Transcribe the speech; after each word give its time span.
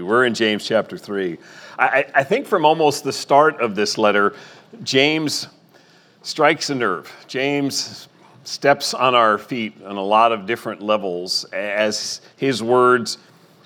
We're 0.00 0.24
in 0.24 0.34
James 0.34 0.66
chapter 0.66 0.98
3. 0.98 1.38
I, 1.78 2.06
I, 2.14 2.24
think 2.24 2.46
from 2.46 2.64
almost 2.64 3.04
the 3.04 3.12
start 3.12 3.60
of 3.60 3.74
this 3.74 3.98
letter, 3.98 4.34
James 4.82 5.48
strikes 6.22 6.70
a 6.70 6.74
nerve. 6.74 7.12
James 7.26 8.08
steps 8.44 8.94
on 8.94 9.14
our 9.14 9.38
feet 9.38 9.74
on 9.84 9.96
a 9.96 10.02
lot 10.02 10.32
of 10.32 10.46
different 10.46 10.82
levels 10.82 11.44
as 11.52 12.20
his 12.36 12.62
words 12.62 13.18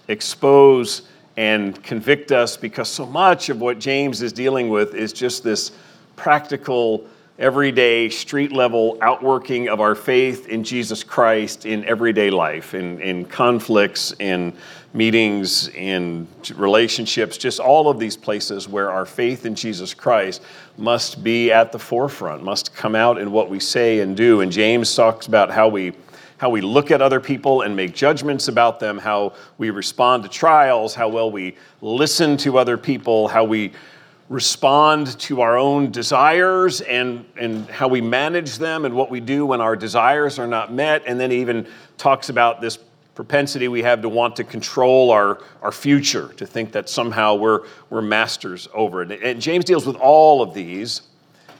expose 0.09 1.03
and 1.37 1.83
convict 1.83 2.33
us 2.33 2.57
because 2.57 2.89
so 2.89 3.07
much 3.07 3.49
of 3.49 3.61
what 3.61 3.79
James 3.79 4.23
is 4.23 4.33
dealing 4.33 4.69
with 4.69 4.95
is 4.95 5.13
just 5.13 5.45
this 5.45 5.73
practical 6.17 7.07
everyday, 7.39 8.09
street 8.09 8.51
level 8.51 8.99
outworking 9.01 9.69
of 9.69 9.81
our 9.81 9.95
faith 9.95 10.49
in 10.49 10.65
Jesus 10.65 11.05
Christ 11.05 11.67
in 11.67 11.85
everyday 11.85 12.31
life, 12.31 12.75
in, 12.75 13.01
in 13.01 13.25
conflicts, 13.25 14.13
in 14.19 14.53
meetings, 14.93 15.69
in 15.69 16.27
relationships, 16.57 17.39
just 17.39 17.61
all 17.61 17.89
of 17.89 18.01
these 18.01 18.17
places 18.17 18.67
where 18.69 18.91
our 18.91 19.07
faith 19.07 19.47
in 19.47 19.55
Jesus 19.55 19.95
Christ 19.95 20.43
must 20.77 21.23
be 21.23 21.53
at 21.53 21.71
the 21.71 21.79
forefront, 21.79 22.43
must 22.43 22.75
come 22.75 22.97
out 22.97 23.19
in 23.19 23.31
what 23.31 23.49
we 23.49 23.61
say 23.61 24.01
and 24.01 24.17
do. 24.17 24.41
And 24.41 24.51
James 24.51 24.93
talks 24.95 25.27
about 25.27 25.51
how 25.51 25.69
we 25.69 25.93
how 26.39 26.51
we 26.51 26.61
look 26.61 26.93
at 26.93 27.03
other 27.03 27.19
people 27.19 27.63
and 27.63 27.75
make 27.75 27.93
judgments 27.93 28.47
about 28.47 28.79
them, 28.79 28.97
how 28.97 29.33
we 29.59 29.71
respond 29.71 30.23
to 30.23 30.29
trials, 30.29 30.95
how 30.95 31.09
well 31.09 31.33
we 31.33 31.57
listen 31.83 32.37
to 32.37 32.59
other 32.59 32.79
people, 32.79 33.27
how 33.27 33.43
we 33.43 33.73
respond 34.29 35.19
to 35.19 35.41
our 35.41 35.57
own 35.57 35.91
desires 35.91 36.83
and, 36.83 37.25
and 37.37 37.69
how 37.71 37.89
we 37.89 38.01
manage 38.01 38.59
them 38.59 38.85
and 38.85 38.95
what 38.95 39.11
we 39.11 39.21
do 39.21 39.47
when 39.47 39.61
our 39.61 39.75
desires 39.75 40.39
are 40.39 40.47
not 40.47 40.73
met. 40.73 41.03
And 41.07 41.19
then 41.19 41.31
he 41.31 41.41
even 41.41 41.67
talks 41.97 42.29
about 42.29 42.61
this 42.61 42.79
propensity 43.15 43.67
we 43.67 43.83
have 43.83 44.03
to 44.03 44.09
want 44.09 44.37
to 44.37 44.45
control 44.45 45.11
our, 45.11 45.41
our 45.63 45.73
future, 45.73 46.29
to 46.35 46.47
think 46.47 46.71
that 46.73 46.89
somehow 46.89 47.35
we're, 47.35 47.65
we're 47.91 48.03
masters 48.03 48.69
over 48.73 49.03
it. 49.03 49.23
And 49.23 49.41
James 49.41 49.65
deals 49.65 49.87
with 49.87 49.97
all 49.97 50.41
of 50.41 50.55
these. 50.55 51.03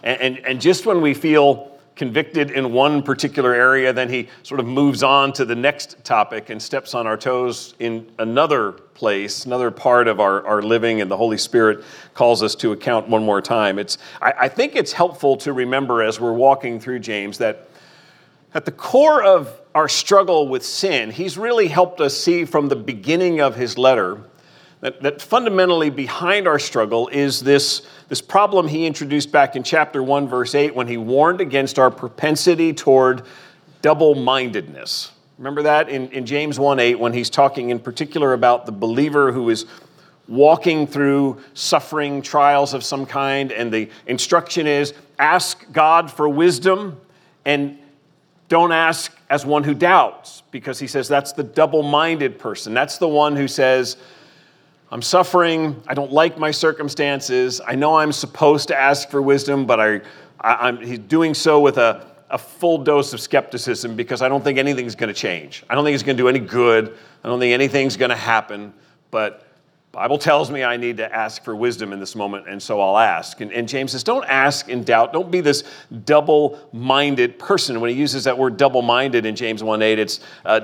And, 0.05 0.21
and, 0.21 0.47
and 0.47 0.61
just 0.61 0.87
when 0.87 1.01
we 1.01 1.15
feel 1.15 1.68
convicted 1.99 2.53
in 2.53 2.73
one 2.73 3.03
particular 3.03 3.53
area, 3.53 3.93
then 3.93 4.09
he 4.09 4.29
sort 4.45 4.61
of 4.61 4.67
moves 4.67 5.03
on 5.03 5.33
to 5.35 5.45
the 5.45 5.55
next 5.55 6.03
topic 6.05 6.49
and 6.49 6.63
steps 6.63 6.95
on 6.95 7.07
our 7.07 7.17
toes 7.17 7.75
in 7.81 8.11
another 8.19 8.73
place, 8.73 9.45
another 9.45 9.71
part 9.71 10.09
of 10.09 10.21
our, 10.21 10.47
our 10.47 10.63
living, 10.63 11.01
and 11.01 11.11
the 11.11 11.17
Holy 11.17 11.37
Spirit 11.37 11.85
calls 12.15 12.43
us 12.43 12.55
to 12.55 12.73
account 12.73 13.09
one 13.09 13.25
more 13.25 13.43
time. 13.43 13.79
It's, 13.79 13.99
I, 14.23 14.33
I 14.39 14.49
think 14.49 14.77
it's 14.77 14.93
helpful 14.93 15.37
to 15.39 15.53
remember 15.53 16.03
as 16.03 16.19
we're 16.21 16.33
walking 16.33 16.81
through 16.81 17.01
James 17.01 17.39
that 17.39 17.69
at 18.55 18.65
the 18.65 18.73
core 18.73 19.23
of 19.23 19.61
our 19.75 19.89
struggle 19.89 20.49
with 20.49 20.65
sin, 20.65 21.11
he's 21.11 21.37
really 21.37 21.69
helped 21.69 22.01
us 22.01 22.17
see 22.17 22.45
from 22.45 22.69
the 22.69 22.77
beginning 22.77 23.41
of 23.41 23.57
his 23.57 23.77
letter 23.77 24.23
that, 24.81 25.03
that 25.03 25.21
fundamentally 25.21 25.91
behind 25.91 26.47
our 26.47 26.59
struggle 26.59 27.09
is 27.09 27.41
this, 27.41 27.87
this 28.09 28.21
problem 28.21 28.69
he 28.69 28.87
introduced 28.87 29.33
back 29.33 29.57
in 29.57 29.63
chapter 29.63 30.03
1, 30.03 30.29
verse 30.29 30.55
8, 30.55 30.75
when 30.75 30.87
he 30.87 30.97
warned 30.97 31.41
against 31.41 31.79
our 31.79 31.91
propensity 31.91 32.73
toward 32.73 33.23
double 33.83 34.15
mindedness. 34.15 35.13
Remember 35.37 35.63
that 35.63 35.89
in, 35.89 36.11
in 36.11 36.27
James 36.27 36.59
1 36.59 36.79
8, 36.81 36.99
when 36.99 37.13
he's 37.13 37.31
talking 37.31 37.71
in 37.71 37.79
particular 37.79 38.33
about 38.33 38.67
the 38.67 38.73
believer 38.73 39.33
who 39.33 39.49
is 39.51 39.67
walking 40.27 40.87
through 40.87 41.43
suffering, 41.55 42.21
trials 42.21 42.75
of 42.75 42.85
some 42.85 43.07
kind, 43.07 43.51
and 43.51 43.73
the 43.73 43.89
instruction 44.07 44.67
is 44.67 44.95
ask 45.19 45.71
God 45.73 46.11
for 46.11 46.29
wisdom 46.29 47.01
and 47.45 47.79
don't 48.49 48.73
ask 48.73 49.17
as 49.31 49.45
one 49.45 49.63
who 49.63 49.75
doubts, 49.75 50.43
because 50.51 50.79
he 50.79 50.87
says 50.87 51.09
that's 51.09 51.33
the 51.33 51.43
double 51.43 51.83
minded 51.83 52.39
person. 52.39 52.75
That's 52.75 52.99
the 52.99 53.09
one 53.09 53.37
who 53.37 53.47
says, 53.47 53.97
I'm 54.91 55.03
suffering. 55.03 55.83
I 55.87 55.95
don't 55.95 56.13
like 56.13 56.39
my 56.39 56.51
circumstances. 56.51 57.61
I 57.67 57.75
know 57.75 57.97
I'm 57.97 58.13
supposed 58.13 58.69
to 58.69 58.79
ask 58.79 59.11
for 59.11 59.21
wisdom, 59.21 59.67
but 59.67 59.79
I, 59.79 60.01
I, 60.41 60.69
am 60.69 60.79
he's 60.79 60.99
doing 60.99 61.35
so 61.35 61.61
with 61.61 61.77
a, 61.77 62.07
a 62.31 62.39
full 62.39 62.79
dose 62.79 63.13
of 63.13 63.21
skepticism 63.21 63.97
because 63.97 64.23
I 64.23 64.29
don't 64.29 64.43
think 64.43 64.59
anything's 64.59 64.95
going 64.95 65.13
to 65.13 65.19
change. 65.21 65.63
I 65.69 65.75
don't 65.75 65.85
think 65.85 65.95
it's 65.95 66.03
going 66.03 66.17
to 66.17 66.23
do 66.23 66.29
any 66.29 66.39
good. 66.39 66.97
I 67.23 67.29
don't 67.29 67.39
think 67.39 67.53
anything's 67.53 67.99
going 67.99 68.11
to 68.11 68.17
happen. 68.17 68.73
But 69.11 69.45
Bible 69.93 70.17
tells 70.17 70.51
me 70.51 70.65
I 70.65 70.79
need 70.79 70.99
to 70.99 71.15
ask 71.15 71.45
for 71.45 71.55
wisdom 71.55 71.93
in 71.93 72.01
this 72.01 72.15
moment, 72.15 72.49
and 72.49 72.63
so 72.63 72.81
I'll 72.81 72.99
ask. 72.99 73.43
And, 73.43 73.53
and 73.53 73.69
James 73.69 73.93
says, 73.93 74.03
don't 74.03 74.25
ask 74.25 74.71
in 74.71 74.85
doubt. 74.85 75.13
Don't 75.13 75.31
be 75.31 75.43
this 75.43 75.65
double-minded 76.05 77.39
person. 77.39 77.81
When 77.81 77.91
he 77.91 77.97
uses 77.97 78.25
that 78.25 78.39
word 78.39 78.57
double-minded 78.57 79.27
in 79.27 79.37
James 79.37 79.63
1.8, 79.63 79.99
it's 79.99 80.21
uh, 80.47 80.61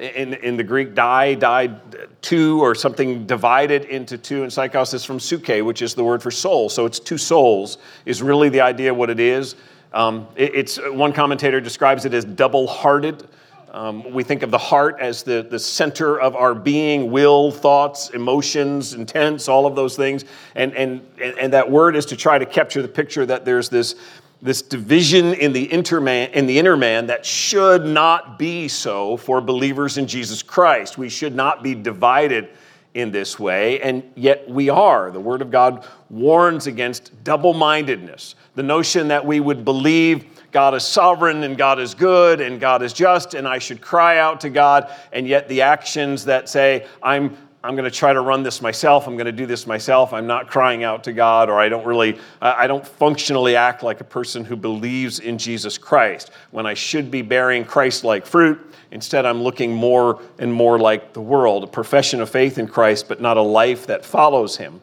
in, 0.00 0.34
in 0.34 0.56
the 0.56 0.64
Greek, 0.64 0.94
die, 0.94 1.34
died 1.34 1.80
two, 2.22 2.60
or 2.60 2.74
something 2.74 3.26
divided 3.26 3.84
into 3.84 4.16
two. 4.16 4.42
And 4.42 4.50
psychos 4.50 4.94
is 4.94 5.04
from 5.04 5.20
suke, 5.20 5.64
which 5.64 5.82
is 5.82 5.94
the 5.94 6.04
word 6.04 6.22
for 6.22 6.30
soul. 6.30 6.68
So 6.68 6.86
it's 6.86 6.98
two 6.98 7.18
souls, 7.18 7.78
is 8.06 8.22
really 8.22 8.48
the 8.48 8.62
idea 8.62 8.92
what 8.94 9.10
it 9.10 9.20
is. 9.20 9.56
Um, 9.92 10.26
it, 10.36 10.54
it's 10.54 10.78
one 10.78 11.12
commentator 11.12 11.60
describes 11.60 12.04
it 12.04 12.14
as 12.14 12.24
double-hearted. 12.24 13.28
Um, 13.72 14.12
we 14.12 14.24
think 14.24 14.42
of 14.42 14.50
the 14.50 14.58
heart 14.58 14.96
as 14.98 15.22
the, 15.22 15.46
the 15.48 15.58
center 15.58 16.20
of 16.20 16.34
our 16.34 16.56
being, 16.56 17.12
will, 17.12 17.52
thoughts, 17.52 18.10
emotions, 18.10 18.94
intents, 18.94 19.48
all 19.48 19.64
of 19.64 19.76
those 19.76 19.94
things. 19.94 20.24
And, 20.56 20.74
and, 20.74 21.02
and 21.20 21.52
that 21.52 21.70
word 21.70 21.94
is 21.94 22.06
to 22.06 22.16
try 22.16 22.38
to 22.38 22.46
capture 22.46 22.82
the 22.82 22.88
picture 22.88 23.24
that 23.26 23.44
there's 23.44 23.68
this 23.68 23.94
this 24.42 24.62
division 24.62 25.34
in 25.34 25.52
the, 25.52 25.64
interman, 25.64 26.30
in 26.30 26.46
the 26.46 26.58
inner 26.58 26.76
man 26.76 27.06
that 27.06 27.26
should 27.26 27.84
not 27.84 28.38
be 28.38 28.68
so 28.68 29.16
for 29.16 29.40
believers 29.40 29.98
in 29.98 30.06
Jesus 30.06 30.42
Christ. 30.42 30.96
We 30.96 31.08
should 31.08 31.34
not 31.34 31.62
be 31.62 31.74
divided 31.74 32.48
in 32.94 33.12
this 33.12 33.38
way, 33.38 33.80
and 33.80 34.02
yet 34.16 34.48
we 34.48 34.68
are. 34.68 35.10
The 35.10 35.20
Word 35.20 35.42
of 35.42 35.50
God 35.50 35.86
warns 36.08 36.66
against 36.66 37.12
double 37.22 37.54
mindedness, 37.54 38.34
the 38.56 38.62
notion 38.62 39.08
that 39.08 39.24
we 39.24 39.38
would 39.38 39.64
believe 39.64 40.24
God 40.50 40.74
is 40.74 40.84
sovereign 40.84 41.44
and 41.44 41.56
God 41.56 41.78
is 41.78 41.94
good 41.94 42.40
and 42.40 42.58
God 42.58 42.82
is 42.82 42.92
just, 42.92 43.34
and 43.34 43.46
I 43.46 43.58
should 43.58 43.80
cry 43.80 44.18
out 44.18 44.40
to 44.40 44.50
God, 44.50 44.92
and 45.12 45.28
yet 45.28 45.48
the 45.48 45.62
actions 45.62 46.24
that 46.24 46.48
say, 46.48 46.86
I'm 47.02 47.36
I'm 47.62 47.76
going 47.76 47.84
to 47.84 47.94
try 47.94 48.14
to 48.14 48.22
run 48.22 48.42
this 48.42 48.62
myself. 48.62 49.06
I'm 49.06 49.16
going 49.16 49.26
to 49.26 49.32
do 49.32 49.44
this 49.44 49.66
myself. 49.66 50.14
I'm 50.14 50.26
not 50.26 50.48
crying 50.48 50.82
out 50.82 51.04
to 51.04 51.12
God, 51.12 51.50
or 51.50 51.60
I 51.60 51.68
don't 51.68 51.84
really, 51.84 52.18
I 52.40 52.66
don't 52.66 52.86
functionally 52.86 53.54
act 53.54 53.82
like 53.82 54.00
a 54.00 54.04
person 54.04 54.46
who 54.46 54.56
believes 54.56 55.18
in 55.18 55.36
Jesus 55.36 55.76
Christ 55.76 56.30
when 56.52 56.64
I 56.64 56.72
should 56.72 57.10
be 57.10 57.20
bearing 57.20 57.66
Christ 57.66 58.02
like 58.02 58.24
fruit. 58.24 58.58
Instead, 58.92 59.26
I'm 59.26 59.42
looking 59.42 59.74
more 59.74 60.22
and 60.38 60.50
more 60.50 60.78
like 60.78 61.12
the 61.12 61.20
world, 61.20 61.64
a 61.64 61.66
profession 61.66 62.22
of 62.22 62.30
faith 62.30 62.56
in 62.56 62.66
Christ, 62.66 63.08
but 63.08 63.20
not 63.20 63.36
a 63.36 63.42
life 63.42 63.86
that 63.88 64.06
follows 64.06 64.56
him 64.56 64.80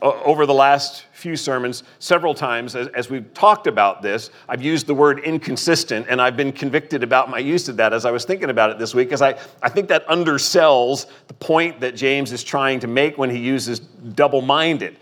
over 0.00 0.46
the 0.46 0.54
last 0.54 1.04
few 1.24 1.36
sermons, 1.36 1.84
several 2.00 2.34
times, 2.34 2.76
as, 2.76 2.88
as, 2.88 3.08
we've 3.08 3.32
talked 3.32 3.66
about 3.66 4.02
this, 4.02 4.28
I've 4.46 4.60
used 4.60 4.86
the 4.86 4.92
word 4.92 5.20
inconsistent, 5.20 6.04
and 6.10 6.20
I've 6.20 6.36
been 6.36 6.52
convicted 6.52 7.02
about 7.02 7.30
my 7.30 7.38
use 7.38 7.66
of 7.70 7.78
that 7.78 7.94
as 7.94 8.04
I 8.04 8.10
was 8.10 8.26
thinking 8.26 8.50
about 8.50 8.68
it 8.68 8.78
this 8.78 8.94
week, 8.94 9.08
because 9.08 9.22
I, 9.22 9.38
I 9.62 9.70
think 9.70 9.88
that 9.88 10.06
undersells 10.06 11.06
the 11.26 11.32
point 11.32 11.80
that 11.80 11.96
James 11.96 12.30
is 12.30 12.44
trying 12.44 12.78
to 12.80 12.86
make 12.86 13.16
when 13.16 13.30
he 13.30 13.38
uses 13.38 13.80
double 13.80 14.42
minded. 14.42 14.98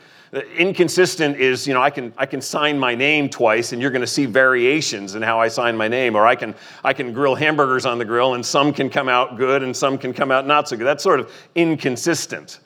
Inconsistent 0.57 1.39
is, 1.39 1.67
you 1.67 1.75
know, 1.75 1.83
I 1.83 1.91
can, 1.91 2.13
I 2.17 2.25
can 2.25 2.41
sign 2.41 2.79
my 2.79 2.95
name 2.95 3.29
twice 3.29 3.73
and 3.73 3.83
you're 3.83 3.91
going 3.91 4.01
to 4.01 4.07
see 4.07 4.25
variations 4.25 5.17
in 5.17 5.23
how 5.23 5.41
I 5.41 5.49
sign 5.49 5.77
my 5.77 5.89
name. 5.89 6.15
Or 6.15 6.25
I 6.25 6.37
can, 6.37 6.55
I 6.85 6.93
can 6.93 7.13
grill 7.13 7.35
hamburgers 7.35 7.85
on 7.85 7.99
the 7.99 8.05
grill 8.05 8.35
and 8.35 8.47
some 8.47 8.73
can 8.73 8.89
come 8.89 9.09
out 9.09 9.37
good 9.37 9.65
and 9.65 9.77
some 9.77 9.99
can 9.99 10.15
come 10.15 10.31
out 10.31 10.47
not 10.47 10.69
so 10.69 10.77
good. 10.77 10.87
That's 10.87 11.03
sort 11.03 11.19
of 11.19 11.31
inconsistent. 11.57 12.61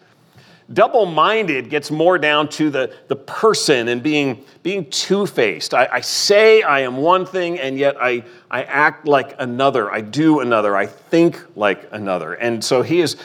Double 0.72 1.06
minded 1.06 1.71
gets 1.71 1.93
more 1.93 2.19
down 2.19 2.49
to 2.49 2.71
the, 2.71 2.93
the 3.06 3.15
person 3.15 3.87
and 3.88 4.03
being, 4.03 4.44
being 4.65 4.91
two 4.91 5.25
faced. 5.25 5.72
I, 5.72 5.88
I, 5.93 6.00
say 6.00 6.62
I 6.62 6.81
am 6.81 6.97
one 6.97 7.25
thing, 7.25 7.60
and 7.60 7.78
yet 7.78 7.97
I, 8.00 8.25
I 8.50 8.65
act 8.65 9.06
like 9.06 9.37
another. 9.38 9.93
I 9.93 10.00
do 10.00 10.41
another. 10.41 10.76
I 10.76 10.87
think 10.87 11.41
like 11.55 11.88
another. 11.93 12.34
And 12.34 12.65
so 12.65 12.82
he 12.82 13.00
is 13.00 13.16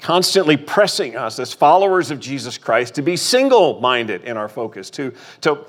constantly 0.00 0.56
pressing 0.56 1.16
us 1.16 1.38
as 1.38 1.52
followers 1.52 2.10
of 2.10 2.18
Jesus 2.18 2.56
Christ 2.56 2.94
to 2.94 3.02
be 3.02 3.16
single 3.16 3.78
minded 3.80 4.24
in 4.24 4.38
our 4.38 4.48
focus, 4.48 4.88
to, 4.90 5.12
to 5.42 5.66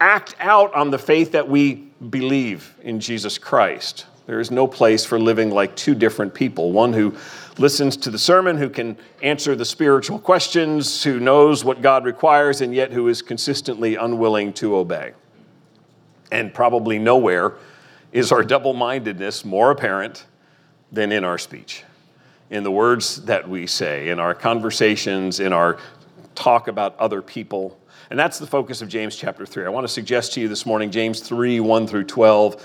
act 0.00 0.34
out 0.40 0.74
on 0.74 0.90
the 0.90 0.98
faith 0.98 1.32
that 1.32 1.48
we 1.48 1.74
believe 2.10 2.74
in 2.82 2.98
Jesus 2.98 3.38
Christ. 3.38 4.06
There 4.26 4.40
is 4.40 4.50
no 4.50 4.66
place 4.66 5.04
for 5.04 5.18
living 5.20 5.50
like 5.50 5.76
two 5.76 5.94
different 5.94 6.34
people 6.34 6.72
one 6.72 6.92
who 6.92 7.14
listens 7.58 7.96
to 7.98 8.10
the 8.10 8.18
sermon, 8.18 8.56
who 8.56 8.68
can 8.68 8.96
answer 9.22 9.54
the 9.54 9.64
spiritual 9.64 10.18
questions, 10.18 11.02
who 11.04 11.20
knows 11.20 11.64
what 11.64 11.82
God 11.82 12.04
requires, 12.04 12.60
and 12.60 12.74
yet 12.74 12.92
who 12.92 13.08
is 13.08 13.22
consistently 13.22 13.96
unwilling 13.96 14.52
to 14.54 14.76
obey. 14.76 15.12
And 16.32 16.52
probably 16.52 16.98
nowhere 16.98 17.54
is 18.12 18.32
our 18.32 18.42
double 18.42 18.74
mindedness 18.74 19.44
more 19.44 19.70
apparent 19.70 20.26
than 20.90 21.12
in 21.12 21.24
our 21.24 21.38
speech, 21.38 21.84
in 22.50 22.62
the 22.62 22.70
words 22.70 23.24
that 23.24 23.48
we 23.48 23.66
say, 23.66 24.08
in 24.08 24.18
our 24.18 24.34
conversations, 24.34 25.40
in 25.40 25.52
our 25.52 25.78
talk 26.34 26.68
about 26.68 26.98
other 26.98 27.22
people. 27.22 27.78
And 28.10 28.18
that's 28.18 28.38
the 28.38 28.46
focus 28.46 28.82
of 28.82 28.88
James 28.88 29.16
chapter 29.16 29.46
3. 29.46 29.64
I 29.64 29.68
want 29.68 29.84
to 29.84 29.92
suggest 29.92 30.34
to 30.34 30.40
you 30.40 30.48
this 30.48 30.66
morning 30.66 30.90
James 30.90 31.20
3 31.20 31.60
1 31.60 31.86
through 31.86 32.04
12 32.04 32.64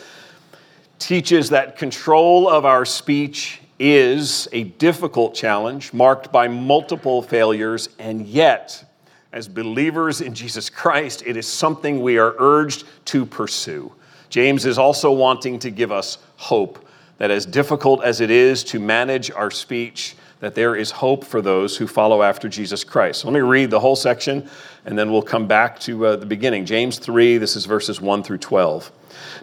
teaches 1.00 1.50
that 1.50 1.77
control 1.77 2.50
of 2.50 2.65
our 2.65 2.86
speech 2.86 3.62
is 3.80 4.48
a 4.52 4.64
difficult 4.64 5.34
challenge 5.34 5.94
marked 5.94 6.31
by 6.31 6.48
multiple 6.48 7.22
failures, 7.22 7.90
and 7.98 8.28
yet, 8.28 8.84
as 9.31 9.48
believers 9.48 10.22
in 10.22 10.36
Jesus 10.36 10.70
Christ, 10.70 11.24
it 11.26 11.38
is 11.38 11.48
something 11.48 12.02
we 12.02 12.18
are 12.18 12.36
urged 12.38 12.84
to 13.06 13.26
pursue. 13.26 13.92
James 14.30 14.66
is 14.66 14.78
also 14.78 15.12
wanting 15.12 15.58
to 15.60 15.72
give 15.72 15.92
us 15.92 16.20
hope 16.36 16.86
that 17.18 17.31
as 17.31 17.46
difficult 17.46 18.04
as 18.04 18.22
it 18.22 18.30
is 18.30 18.64
to 18.66 18.80
manage 18.80 19.31
our 19.31 19.52
speech, 19.52 20.16
that 20.40 20.56
there 20.56 20.75
is 20.75 20.92
hope 20.92 21.25
for 21.25 21.42
those 21.42 21.75
who 21.75 21.86
follow 21.86 22.24
after 22.24 22.48
Jesus 22.48 22.84
Christ. 22.84 23.22
So 23.22 23.28
let 23.28 23.34
me 23.34 23.42
read 23.42 23.70
the 23.70 23.80
whole 23.80 23.96
section 23.96 24.50
and 24.86 24.98
then 24.98 25.12
we'll 25.12 25.22
come 25.22 25.48
back 25.48 25.80
to 25.82 26.06
uh, 26.06 26.16
the 26.16 26.25
beginning. 26.25 26.66
James 26.66 26.98
3, 26.98 27.38
this 27.38 27.58
is 27.58 27.66
verses 27.66 28.00
1 28.00 28.24
through 28.24 28.38
12. 28.38 28.92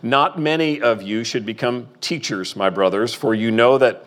Not 0.03 0.39
many 0.39 0.81
of 0.81 1.03
you 1.03 1.23
should 1.23 1.45
become 1.45 1.89
teachers, 2.01 2.57
my 2.57 2.71
brothers, 2.71 3.13
for 3.13 3.35
you 3.35 3.51
know 3.51 3.77
that 3.77 4.07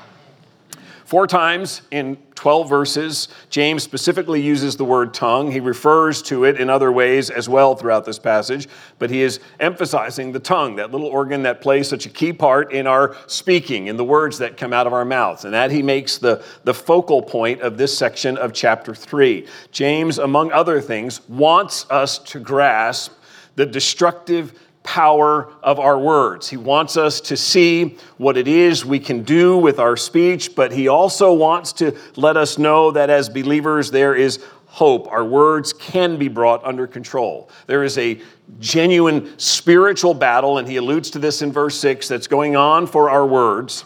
Four 1.11 1.27
times 1.27 1.81
in 1.91 2.15
12 2.35 2.69
verses, 2.69 3.27
James 3.49 3.83
specifically 3.83 4.39
uses 4.39 4.77
the 4.77 4.85
word 4.85 5.13
tongue. 5.13 5.51
He 5.51 5.59
refers 5.59 6.21
to 6.21 6.45
it 6.45 6.57
in 6.57 6.69
other 6.69 6.89
ways 6.89 7.29
as 7.29 7.49
well 7.49 7.75
throughout 7.75 8.05
this 8.05 8.17
passage, 8.17 8.69
but 8.97 9.09
he 9.09 9.21
is 9.21 9.41
emphasizing 9.59 10.31
the 10.31 10.39
tongue, 10.39 10.77
that 10.77 10.91
little 10.91 11.07
organ 11.07 11.43
that 11.43 11.59
plays 11.59 11.89
such 11.89 12.05
a 12.05 12.09
key 12.09 12.31
part 12.31 12.71
in 12.71 12.87
our 12.87 13.17
speaking, 13.27 13.87
in 13.87 13.97
the 13.97 14.05
words 14.05 14.37
that 14.37 14.55
come 14.55 14.71
out 14.71 14.87
of 14.87 14.93
our 14.93 15.03
mouths. 15.03 15.43
And 15.43 15.53
that 15.53 15.69
he 15.69 15.83
makes 15.83 16.17
the, 16.17 16.45
the 16.63 16.73
focal 16.73 17.21
point 17.21 17.59
of 17.59 17.77
this 17.77 17.97
section 17.97 18.37
of 18.37 18.53
chapter 18.53 18.95
3. 18.95 19.45
James, 19.73 20.17
among 20.17 20.53
other 20.53 20.79
things, 20.79 21.27
wants 21.27 21.85
us 21.89 22.19
to 22.19 22.39
grasp 22.39 23.11
the 23.57 23.65
destructive 23.65 24.57
power 24.83 25.53
of 25.61 25.79
our 25.79 25.97
words. 25.97 26.49
He 26.49 26.57
wants 26.57 26.97
us 26.97 27.21
to 27.21 27.37
see 27.37 27.97
what 28.17 28.35
it 28.35 28.47
is 28.47 28.83
we 28.83 28.99
can 28.99 29.23
do 29.23 29.57
with 29.57 29.79
our 29.79 29.95
speech, 29.95 30.55
but 30.55 30.71
He 30.71 30.87
also 30.87 31.31
wants 31.33 31.71
to 31.73 31.95
let 32.15 32.35
us 32.35 32.57
know 32.57 32.91
that 32.91 33.09
as 33.09 33.29
believers, 33.29 33.91
there 33.91 34.15
is 34.15 34.43
hope. 34.65 35.11
Our 35.11 35.25
words 35.25 35.73
can 35.73 36.17
be 36.17 36.29
brought 36.29 36.63
under 36.63 36.87
control. 36.87 37.49
There 37.67 37.83
is 37.83 37.97
a 37.97 38.19
genuine 38.59 39.37
spiritual 39.37 40.13
battle, 40.13 40.57
and 40.57 40.67
He 40.67 40.77
alludes 40.77 41.09
to 41.11 41.19
this 41.19 41.41
in 41.41 41.51
verse 41.51 41.79
6 41.79 42.07
that's 42.07 42.27
going 42.27 42.55
on 42.55 42.87
for 42.87 43.09
our 43.09 43.25
words, 43.25 43.85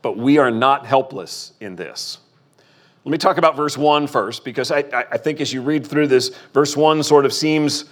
but 0.00 0.16
we 0.16 0.38
are 0.38 0.50
not 0.50 0.86
helpless 0.86 1.52
in 1.60 1.76
this. 1.76 2.18
Let 3.04 3.10
me 3.10 3.18
talk 3.18 3.36
about 3.36 3.56
verse 3.56 3.76
1 3.76 4.06
first, 4.06 4.44
because 4.44 4.70
I, 4.70 4.78
I 5.10 5.18
think 5.18 5.40
as 5.40 5.52
you 5.52 5.60
read 5.60 5.86
through 5.86 6.06
this, 6.06 6.28
verse 6.54 6.76
1 6.76 7.02
sort 7.02 7.26
of 7.26 7.32
seems 7.32 7.86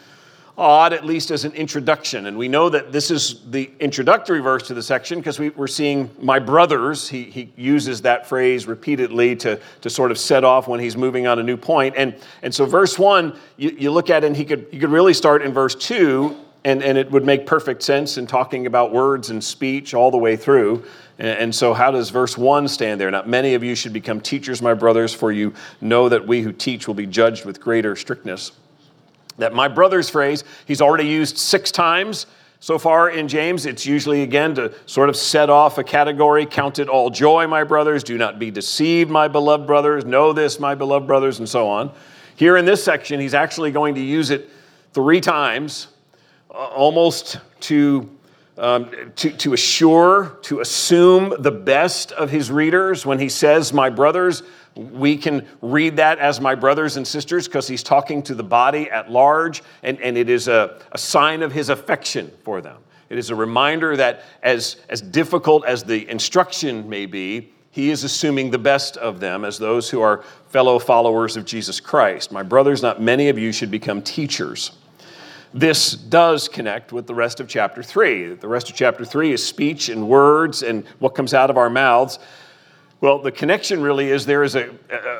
odd, 0.61 0.93
at 0.93 1.07
least 1.07 1.31
as 1.31 1.47
an 1.47 1.53
introduction. 1.53 2.27
And 2.27 2.37
we 2.37 2.47
know 2.47 2.69
that 2.69 2.93
this 2.93 3.11
is 3.11 3.41
the 3.51 3.71
introductory 3.81 4.41
verse 4.41 4.67
to 4.69 4.75
the 4.75 4.83
section 4.83 5.19
because 5.19 5.39
we, 5.39 5.51
are 5.59 5.67
seeing 5.67 6.11
my 6.21 6.39
brothers. 6.39 7.09
He, 7.09 7.25
he 7.25 7.51
uses 7.57 8.03
that 8.03 8.29
phrase 8.29 8.67
repeatedly 8.67 9.35
to, 9.37 9.59
to 9.81 9.91
sort 9.91 10.11
of 10.11 10.19
set 10.19 10.45
off 10.45 10.69
when 10.69 10.79
he's 10.79 10.99
moving 10.99 11.27
on 11.27 11.39
a 11.39 11.43
new 11.43 11.57
point. 11.57 11.95
And, 11.97 12.15
and 12.43 12.55
so, 12.55 12.67
verse 12.67 12.99
one, 12.99 13.39
you, 13.57 13.71
you 13.71 13.91
look 13.91 14.11
at 14.11 14.23
it, 14.23 14.27
and 14.27 14.37
he 14.37 14.45
could, 14.45 14.67
you 14.71 14.79
could 14.81 14.91
really 14.91 15.15
start 15.15 15.41
in 15.41 15.55
verse 15.55 15.75
two, 15.75 16.37
and, 16.63 16.83
and 16.83 16.99
it 16.99 17.11
would 17.11 17.25
make 17.25 17.47
perfect 17.47 17.83
sense 17.83 18.19
in 18.19 18.27
talking 18.27 18.67
about 18.67 18.93
words 18.93 19.31
and 19.31 19.43
speech 19.43 19.95
all 19.95 20.11
the 20.11 20.19
way 20.19 20.37
through. 20.37 20.85
And 21.19 21.55
so, 21.55 21.73
how 21.73 21.91
does 21.91 22.11
verse 22.11 22.37
1 22.37 22.69
stand 22.69 23.01
there? 23.01 23.11
Not 23.11 23.29
many 23.29 23.55
of 23.55 23.63
you 23.63 23.75
should 23.75 23.93
become 23.93 24.21
teachers, 24.21 24.63
my 24.63 24.73
brothers, 24.73 25.15
for 25.15 25.33
you 25.33 25.55
know 25.81 26.09
that 26.09 26.27
we 26.27 26.43
who 26.43 26.53
teach 26.53 26.87
will 26.87 26.95
be 26.95 27.07
judged 27.07 27.45
with 27.45 27.61
greater 27.61 27.95
strictness. 27.95 28.53
That 29.41 29.53
my 29.53 29.69
brother's 29.69 30.09
phrase, 30.09 30.45
he's 30.67 30.81
already 30.81 31.07
used 31.07 31.37
six 31.37 31.71
times 31.71 32.27
so 32.61 32.79
far 32.79 33.11
in 33.11 33.27
James. 33.27 33.67
It's 33.67 33.87
usually, 33.87 34.23
again, 34.23 34.55
to 34.55 34.73
sort 34.87 35.09
of 35.09 35.17
set 35.17 35.51
off 35.51 35.79
a 35.79 35.85
category 35.85 36.47
count 36.47 36.79
it 36.79 36.89
all 36.89 37.11
joy, 37.11 37.47
my 37.47 37.65
brothers. 37.65 38.05
Do 38.05 38.17
not 38.19 38.39
be 38.39 38.51
deceived, 38.51 39.11
my 39.11 39.29
beloved 39.29 39.67
brothers. 39.67 40.05
Know 40.05 40.33
this, 40.33 40.61
my 40.61 40.75
beloved 40.75 41.07
brothers, 41.07 41.39
and 41.39 41.49
so 41.49 41.69
on. 41.69 41.91
Here 42.37 42.57
in 42.57 42.65
this 42.65 42.85
section, 42.85 43.19
he's 43.19 43.35
actually 43.35 43.71
going 43.71 43.95
to 43.97 44.01
use 44.01 44.31
it 44.31 44.51
three 44.93 45.21
times, 45.21 45.89
uh, 46.51 46.55
almost 46.55 47.39
to 47.61 48.09
um, 48.61 48.91
to, 49.17 49.31
to 49.31 49.55
assure, 49.55 50.39
to 50.43 50.61
assume 50.61 51.35
the 51.39 51.51
best 51.51 52.13
of 52.13 52.31
his 52.31 52.51
readers 52.51 53.07
when 53.07 53.19
he 53.19 53.29
says, 53.29 53.73
My 53.73 53.89
brothers, 53.89 54.43
we 54.77 55.17
can 55.17 55.47
read 55.63 55.97
that 55.97 56.19
as 56.19 56.41
my 56.41 56.55
brothers 56.55 56.97
and 56.97 57.09
sisters 57.09 57.49
because 57.49 57.67
he's 57.67 57.83
talking 57.83 58.23
to 58.25 58.35
the 58.35 58.45
body 58.45 58.89
at 58.91 59.11
large, 59.11 59.63
and, 59.83 60.01
and 60.01 60.17
it 60.17 60.29
is 60.29 60.47
a, 60.47 60.79
a 60.93 60.99
sign 60.99 61.43
of 61.43 61.53
his 61.53 61.71
affection 61.71 62.31
for 62.45 62.61
them. 62.61 62.77
It 63.09 63.19
is 63.19 63.31
a 63.31 63.35
reminder 63.35 63.97
that 63.97 64.23
as, 64.43 64.77
as 64.89 65.01
difficult 65.01 65.65
as 65.65 65.83
the 65.83 66.09
instruction 66.09 66.89
may 66.89 67.07
be, 67.07 67.53
he 67.73 67.91
is 67.91 68.05
assuming 68.05 68.51
the 68.51 68.59
best 68.59 68.97
of 68.99 69.21
them 69.21 69.45
as 69.45 69.59
those 69.59 69.89
who 69.89 70.01
are 70.01 70.23
fellow 70.49 70.79
followers 70.79 71.37
of 71.37 71.45
Jesus 71.45 71.81
Christ. 71.81 72.31
My 72.31 72.43
brothers, 72.43 72.83
not 72.83 73.01
many 73.01 73.29
of 73.29 73.39
you 73.39 73.53
should 73.53 73.71
become 73.71 74.03
teachers. 74.03 74.73
This 75.53 75.93
does 75.93 76.49
connect 76.49 76.93
with 76.93 77.07
the 77.07 77.15
rest 77.15 77.41
of 77.41 77.49
chapter 77.49 77.83
3. 77.83 78.35
The 78.35 78.47
rest 78.47 78.71
of 78.71 78.77
chapter 78.77 79.05
3 79.05 79.33
is 79.33 79.45
speech 79.45 79.89
and 79.89 80.09
words 80.09 80.63
and 80.63 80.87
what 81.01 81.15
comes 81.17 81.35
out 81.35 81.51
of 81.51 81.57
our 81.57 81.69
mouths. 81.69 82.21
Well, 83.01 83.19
the 83.19 83.33
connection 83.33 83.83
really 83.83 84.11
is 84.11 84.27
there 84.27 84.45
is 84.45 84.55
a, 84.55 84.71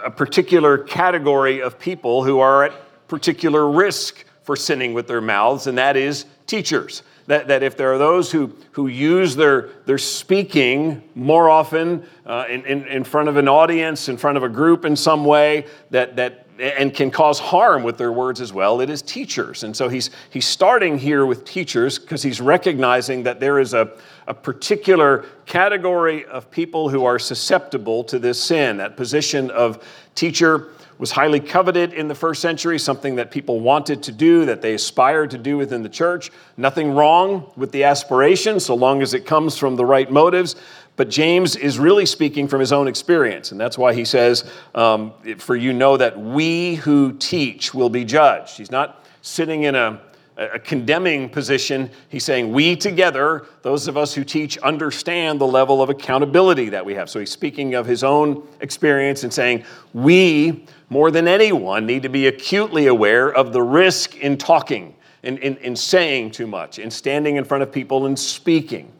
a 0.05 0.11
particular 0.11 0.79
category 0.79 1.61
of 1.61 1.79
people 1.81 2.23
who 2.23 2.39
are 2.39 2.65
at 2.65 3.09
particular 3.09 3.69
risk 3.69 4.25
for 4.45 4.55
sinning 4.55 4.95
with 4.95 5.09
their 5.09 5.21
mouths, 5.21 5.67
and 5.67 5.79
that 5.79 5.97
is 5.97 6.27
teachers. 6.47 7.03
That, 7.27 7.49
that 7.49 7.63
if 7.63 7.77
there 7.77 7.93
are 7.93 7.99
those 7.99 8.31
who, 8.31 8.55
who 8.73 8.87
use 8.87 9.37
their, 9.37 9.71
their 9.87 9.99
speaking 9.99 11.03
more 11.15 11.49
often 11.49 12.05
uh, 12.27 12.45
in, 12.49 12.65
in, 12.67 12.87
in 12.87 13.05
front 13.05 13.29
of 13.29 13.37
an 13.37 13.49
audience, 13.49 14.09
in 14.09 14.17
front 14.17 14.37
of 14.37 14.43
a 14.43 14.49
group 14.49 14.85
in 14.85 14.97
some 14.97 15.25
way, 15.25 15.67
that, 15.91 16.17
that 16.17 16.47
and 16.61 16.95
can 16.95 17.11
cause 17.11 17.39
harm 17.39 17.83
with 17.83 17.97
their 17.97 18.13
words 18.13 18.41
as 18.41 18.53
well, 18.53 18.81
it 18.81 18.91
is 18.91 19.03
teachers. 19.03 19.65
And 19.65 19.75
so 19.75 19.89
he's, 19.89 20.11
he's 20.29 20.47
starting 20.47 20.99
here 20.99 21.25
with 21.25 21.45
teachers 21.45 21.99
because 21.99 22.23
he's 22.23 22.41
recognizing 22.41 23.23
that 23.23 23.41
there 23.41 23.59
is 23.59 23.73
a, 23.73 23.93
a 24.27 24.35
particular 24.35 25.25
category 25.47 26.27
of 26.27 26.51
people 26.51 26.89
who 26.89 27.05
are 27.05 27.19
susceptible 27.19 28.05
to 28.05 28.19
this 28.19 28.43
sin. 28.43 28.77
That 28.77 28.97
position 28.97 29.51
of 29.51 29.83
teacher 30.15 30.69
was 30.99 31.11
highly 31.11 31.41
coveted 31.41 31.95
in 31.95 32.09
the 32.09 32.15
first 32.15 32.43
century, 32.43 32.79
something 32.79 33.15
that 33.15 33.31
people 33.31 33.61
wanted 33.61 34.03
to 34.03 34.13
do, 34.13 34.45
that 34.45 34.61
they 34.61 34.75
aspired 34.75 35.31
to 35.31 35.39
do 35.39 35.57
within 35.57 35.83
the 35.83 35.89
church. 35.89 36.31
Nothing 36.59 36.93
wrong 36.93 37.51
with 37.57 37.73
the 37.73 37.85
aspiration, 37.85 38.61
so 38.61 38.75
long 38.75 39.01
as 39.01 39.15
it 39.15 39.25
comes 39.25 39.57
from 39.57 39.77
the 39.77 39.87
right 39.87 40.11
motives. 40.13 40.57
But 41.01 41.09
James 41.09 41.57
is 41.57 41.79
really 41.79 42.05
speaking 42.05 42.47
from 42.47 42.61
his 42.61 42.75
own 42.75 42.87
experience, 42.87 43.53
and 43.53 43.59
that's 43.59 43.79
why 43.79 43.95
he 43.95 44.05
says, 44.05 44.45
um, 44.75 45.15
For 45.39 45.57
you 45.57 45.73
know 45.73 45.97
that 45.97 46.21
we 46.21 46.75
who 46.75 47.15
teach 47.15 47.73
will 47.73 47.89
be 47.89 48.05
judged. 48.05 48.59
He's 48.59 48.71
not 48.71 49.07
sitting 49.23 49.63
in 49.63 49.75
a 49.75 50.03
a 50.37 50.59
condemning 50.59 51.31
position. 51.31 51.91
He's 52.11 52.27
saying, 52.27 52.53
We 52.53 52.77
together, 52.77 53.47
those 53.63 53.89
of 53.89 53.97
us 53.97 54.13
who 54.13 54.25
teach, 54.25 54.59
understand 54.59 55.41
the 55.41 55.47
level 55.47 55.81
of 55.81 55.89
accountability 55.89 56.69
that 56.69 56.85
we 56.85 56.93
have. 56.97 57.09
So 57.09 57.19
he's 57.19 57.31
speaking 57.31 57.73
of 57.75 57.87
his 57.87 58.05
own 58.05 58.47
experience 58.61 59.25
and 59.25 59.33
saying, 59.33 59.65
We, 59.95 60.67
more 60.91 61.11
than 61.11 61.27
anyone, 61.27 61.87
need 61.87 62.03
to 62.03 62.11
be 62.11 62.27
acutely 62.27 62.89
aware 62.89 63.33
of 63.33 63.55
the 63.55 63.63
risk 63.63 64.17
in 64.17 64.37
talking, 64.37 64.95
in, 65.23 65.39
in, 65.39 65.57
in 65.57 65.75
saying 65.77 66.33
too 66.33 66.47
much, 66.47 66.79
in 66.79 66.91
standing 66.91 67.37
in 67.37 67.45
front 67.45 67.63
of 67.63 67.73
people 67.73 68.05
and 68.05 68.19
speaking. 68.19 68.93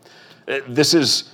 Uh, 0.49 0.61
this 0.67 0.95
is, 0.95 1.25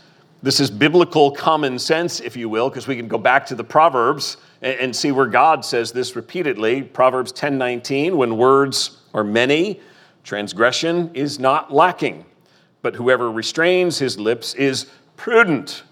this 0.43 0.61
is 0.61 0.71
biblical 0.71 1.31
common 1.31 1.79
sense, 1.79 2.21
if 2.21 2.37
you 2.37 2.49
will, 2.49 2.69
because 2.69 2.87
we 2.87 2.97
can 2.97 3.09
go 3.09 3.19
back 3.19 3.47
to 3.47 3.55
the 3.55 3.65
Proverbs 3.65 4.37
and, 4.63 4.95
see 4.95 5.13
where 5.13 5.27
God 5.27 5.65
says 5.65 5.93
this 5.93 6.17
repeatedly. 6.17 6.83
Proverbs 6.83 7.33
10 7.33 7.57
19, 7.59 8.17
when 8.17 8.37
words 8.37 9.03
are 9.15 9.25
many, 9.25 9.81
transgression 10.25 11.11
is 11.15 11.39
not 11.39 11.73
lacking. 11.73 12.25
But 12.83 12.95
whoever 12.95 13.31
restrains 13.31 13.99
his 13.99 14.19
lips 14.19 14.55
is 14.55 14.87
prudent. 15.17 15.85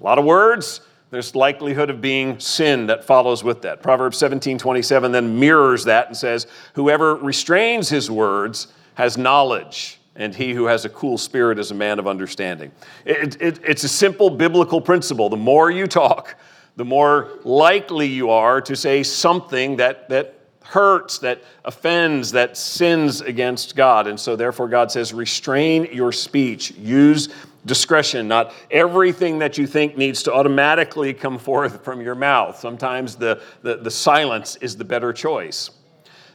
A 0.00 0.04
lot 0.04 0.18
of 0.18 0.24
words, 0.24 0.80
there's 1.10 1.34
likelihood 1.34 1.90
of 1.90 2.00
being 2.00 2.38
sin 2.40 2.86
that 2.88 3.04
follows 3.04 3.44
with 3.44 3.62
that. 3.62 3.82
Proverbs 3.82 4.18
17 4.18 4.58
27 4.58 5.12
then 5.12 5.38
mirrors 5.38 5.84
that 5.84 6.08
and 6.08 6.16
says, 6.16 6.46
Whoever 6.74 7.14
restrains 7.14 7.88
his 7.88 8.10
words 8.10 8.68
has 8.94 9.16
knowledge 9.16 10.00
and 10.16 10.34
he 10.34 10.52
who 10.52 10.66
has 10.66 10.84
a 10.84 10.88
cool 10.88 11.18
spirit 11.18 11.58
is 11.58 11.70
a 11.70 11.74
man 11.74 11.98
of 11.98 12.06
understanding. 12.06 12.70
It, 13.04 13.40
it, 13.40 13.60
it's 13.64 13.84
a 13.84 13.88
simple 13.88 14.30
biblical 14.30 14.80
principle. 14.80 15.28
The 15.28 15.36
more 15.36 15.70
you 15.70 15.86
talk, 15.86 16.36
the 16.76 16.84
more 16.84 17.38
likely 17.44 18.06
you 18.06 18.30
are 18.30 18.60
to 18.60 18.76
say 18.76 19.02
something 19.02 19.76
that, 19.76 20.08
that 20.08 20.38
hurts, 20.64 21.18
that 21.18 21.42
offends, 21.64 22.32
that 22.32 22.56
sins 22.56 23.20
against 23.20 23.76
God. 23.76 24.06
And 24.06 24.18
so, 24.18 24.34
therefore, 24.34 24.68
God 24.68 24.90
says, 24.90 25.12
restrain 25.12 25.88
your 25.92 26.10
speech, 26.10 26.72
use 26.72 27.28
discretion. 27.66 28.28
Not 28.28 28.52
everything 28.70 29.38
that 29.38 29.58
you 29.58 29.66
think 29.66 29.96
needs 29.96 30.22
to 30.24 30.32
automatically 30.32 31.12
come 31.12 31.38
forth 31.38 31.84
from 31.84 32.00
your 32.00 32.14
mouth. 32.14 32.58
Sometimes 32.58 33.16
the, 33.16 33.40
the, 33.62 33.76
the 33.76 33.90
silence 33.90 34.56
is 34.56 34.76
the 34.76 34.84
better 34.84 35.12
choice. 35.12 35.70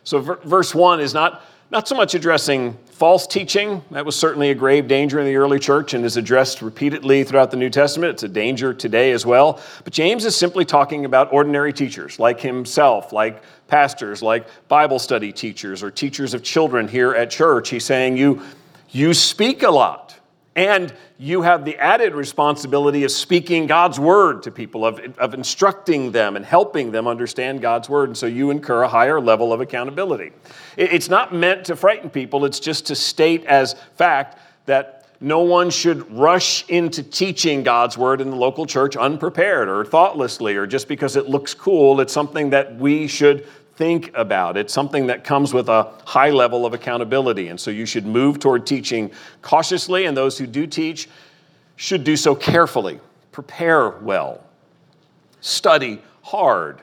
So, 0.03 0.19
verse 0.19 0.73
1 0.73 0.99
is 1.01 1.13
not 1.13 1.43
not 1.71 1.87
so 1.87 1.95
much 1.95 2.15
addressing 2.15 2.73
false 2.87 3.27
teaching. 3.27 3.83
That 3.91 4.05
was 4.05 4.15
certainly 4.15 4.49
a 4.49 4.55
grave 4.55 4.87
danger 4.87 5.19
in 5.19 5.25
the 5.25 5.35
early 5.35 5.59
church 5.59 5.93
and 5.93 6.03
is 6.03 6.17
addressed 6.17 6.63
repeatedly 6.63 7.23
throughout 7.23 7.51
the 7.51 7.57
New 7.57 7.69
Testament. 7.69 8.13
It's 8.13 8.23
a 8.23 8.27
danger 8.27 8.73
today 8.73 9.11
as 9.11 9.25
well. 9.25 9.61
But 9.83 9.93
James 9.93 10.25
is 10.25 10.35
simply 10.35 10.65
talking 10.65 11.05
about 11.05 11.31
ordinary 11.31 11.71
teachers 11.71 12.17
like 12.17 12.41
himself, 12.41 13.13
like 13.13 13.43
pastors, 13.67 14.23
like 14.23 14.47
Bible 14.67 14.97
study 14.97 15.31
teachers 15.31 15.83
or 15.83 15.91
teachers 15.91 16.33
of 16.33 16.43
children 16.43 16.87
here 16.87 17.13
at 17.13 17.29
church. 17.29 17.69
He's 17.69 17.85
saying, 17.85 18.17
You, 18.17 18.41
you 18.89 19.13
speak 19.13 19.61
a 19.61 19.69
lot. 19.69 20.08
And 20.55 20.93
you 21.17 21.43
have 21.43 21.63
the 21.63 21.77
added 21.77 22.13
responsibility 22.13 23.03
of 23.03 23.11
speaking 23.11 23.67
God's 23.67 23.99
word 23.99 24.43
to 24.43 24.51
people, 24.51 24.85
of, 24.85 24.99
of 25.17 25.33
instructing 25.33 26.11
them 26.11 26.35
and 26.35 26.43
helping 26.43 26.91
them 26.91 27.07
understand 27.07 27.61
God's 27.61 27.87
word. 27.87 28.09
And 28.09 28.17
so 28.17 28.25
you 28.25 28.49
incur 28.49 28.83
a 28.83 28.87
higher 28.87 29.21
level 29.21 29.53
of 29.53 29.61
accountability. 29.61 30.31
It's 30.75 31.09
not 31.09 31.33
meant 31.33 31.65
to 31.65 31.75
frighten 31.75 32.09
people, 32.09 32.45
it's 32.45 32.59
just 32.59 32.87
to 32.87 32.95
state 32.95 33.45
as 33.45 33.75
fact 33.95 34.39
that 34.65 34.99
no 35.21 35.41
one 35.41 35.69
should 35.69 36.09
rush 36.11 36.67
into 36.69 37.03
teaching 37.03 37.63
God's 37.63 37.97
word 37.97 38.21
in 38.21 38.29
the 38.29 38.35
local 38.35 38.65
church 38.65 38.95
unprepared 38.95 39.67
or 39.67 39.83
thoughtlessly 39.83 40.55
or 40.55 40.65
just 40.65 40.87
because 40.87 41.17
it 41.17 41.27
looks 41.27 41.53
cool. 41.53 41.99
It's 41.99 42.13
something 42.13 42.51
that 42.51 42.77
we 42.77 43.07
should 43.07 43.45
think 43.79 44.11
about. 44.13 44.57
It's 44.57 44.73
something 44.73 45.07
that 45.07 45.23
comes 45.23 45.53
with 45.53 45.69
a 45.69 45.89
high 46.03 46.31
level 46.31 46.65
of 46.65 46.73
accountability. 46.73 47.47
And 47.47 47.57
so 47.57 47.71
you 47.71 47.85
should 47.85 48.05
move 48.05 48.37
toward 48.37 48.67
teaching 48.67 49.09
cautiously, 49.41 50.03
and 50.03 50.17
those 50.17 50.37
who 50.37 50.45
do 50.45 50.67
teach 50.67 51.07
should 51.77 52.03
do 52.03 52.17
so 52.17 52.35
carefully. 52.35 52.99
Prepare 53.31 53.91
well, 53.91 54.43
study 55.39 56.01
hard, 56.23 56.81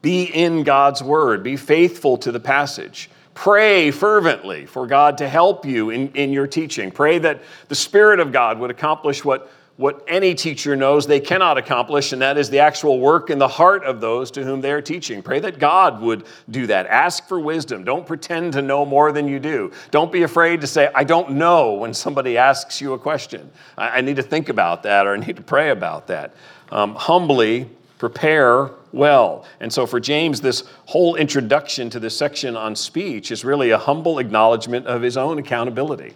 be 0.00 0.22
in 0.24 0.62
God's 0.62 1.02
word, 1.02 1.42
be 1.42 1.58
faithful 1.58 2.16
to 2.16 2.32
the 2.32 2.40
passage. 2.40 3.10
Pray 3.34 3.90
fervently 3.90 4.64
for 4.64 4.86
God 4.86 5.18
to 5.18 5.28
help 5.28 5.66
you 5.66 5.90
in, 5.90 6.10
in 6.12 6.32
your 6.32 6.46
teaching. 6.46 6.90
Pray 6.90 7.18
that 7.18 7.42
the 7.68 7.74
Spirit 7.74 8.18
of 8.18 8.32
God 8.32 8.58
would 8.60 8.70
accomplish 8.70 9.26
what 9.26 9.52
what 9.80 10.04
any 10.06 10.34
teacher 10.34 10.76
knows 10.76 11.06
they 11.06 11.18
cannot 11.18 11.56
accomplish, 11.56 12.12
and 12.12 12.20
that 12.20 12.36
is 12.36 12.50
the 12.50 12.58
actual 12.58 13.00
work 13.00 13.30
in 13.30 13.38
the 13.38 13.48
heart 13.48 13.82
of 13.84 13.98
those 13.98 14.30
to 14.30 14.44
whom 14.44 14.60
they 14.60 14.72
are 14.72 14.82
teaching. 14.82 15.22
Pray 15.22 15.40
that 15.40 15.58
God 15.58 16.02
would 16.02 16.26
do 16.50 16.66
that. 16.66 16.86
Ask 16.86 17.26
for 17.26 17.40
wisdom. 17.40 17.82
Don't 17.82 18.06
pretend 18.06 18.52
to 18.52 18.60
know 18.60 18.84
more 18.84 19.10
than 19.10 19.26
you 19.26 19.38
do. 19.38 19.72
Don't 19.90 20.12
be 20.12 20.24
afraid 20.24 20.60
to 20.60 20.66
say, 20.66 20.90
I 20.94 21.04
don't 21.04 21.30
know, 21.30 21.72
when 21.72 21.94
somebody 21.94 22.36
asks 22.36 22.82
you 22.82 22.92
a 22.92 22.98
question. 22.98 23.50
I, 23.78 23.88
I 23.88 24.00
need 24.02 24.16
to 24.16 24.22
think 24.22 24.50
about 24.50 24.82
that 24.82 25.06
or 25.06 25.14
I 25.14 25.16
need 25.16 25.36
to 25.36 25.42
pray 25.42 25.70
about 25.70 26.08
that. 26.08 26.34
Um, 26.70 26.94
humbly 26.94 27.66
prepare 27.96 28.72
well. 28.92 29.46
And 29.60 29.72
so 29.72 29.86
for 29.86 29.98
James, 29.98 30.42
this 30.42 30.64
whole 30.84 31.16
introduction 31.16 31.88
to 31.88 31.98
this 31.98 32.14
section 32.14 32.54
on 32.54 32.76
speech 32.76 33.30
is 33.30 33.46
really 33.46 33.70
a 33.70 33.78
humble 33.78 34.18
acknowledgement 34.18 34.86
of 34.86 35.00
his 35.00 35.16
own 35.16 35.38
accountability. 35.38 36.12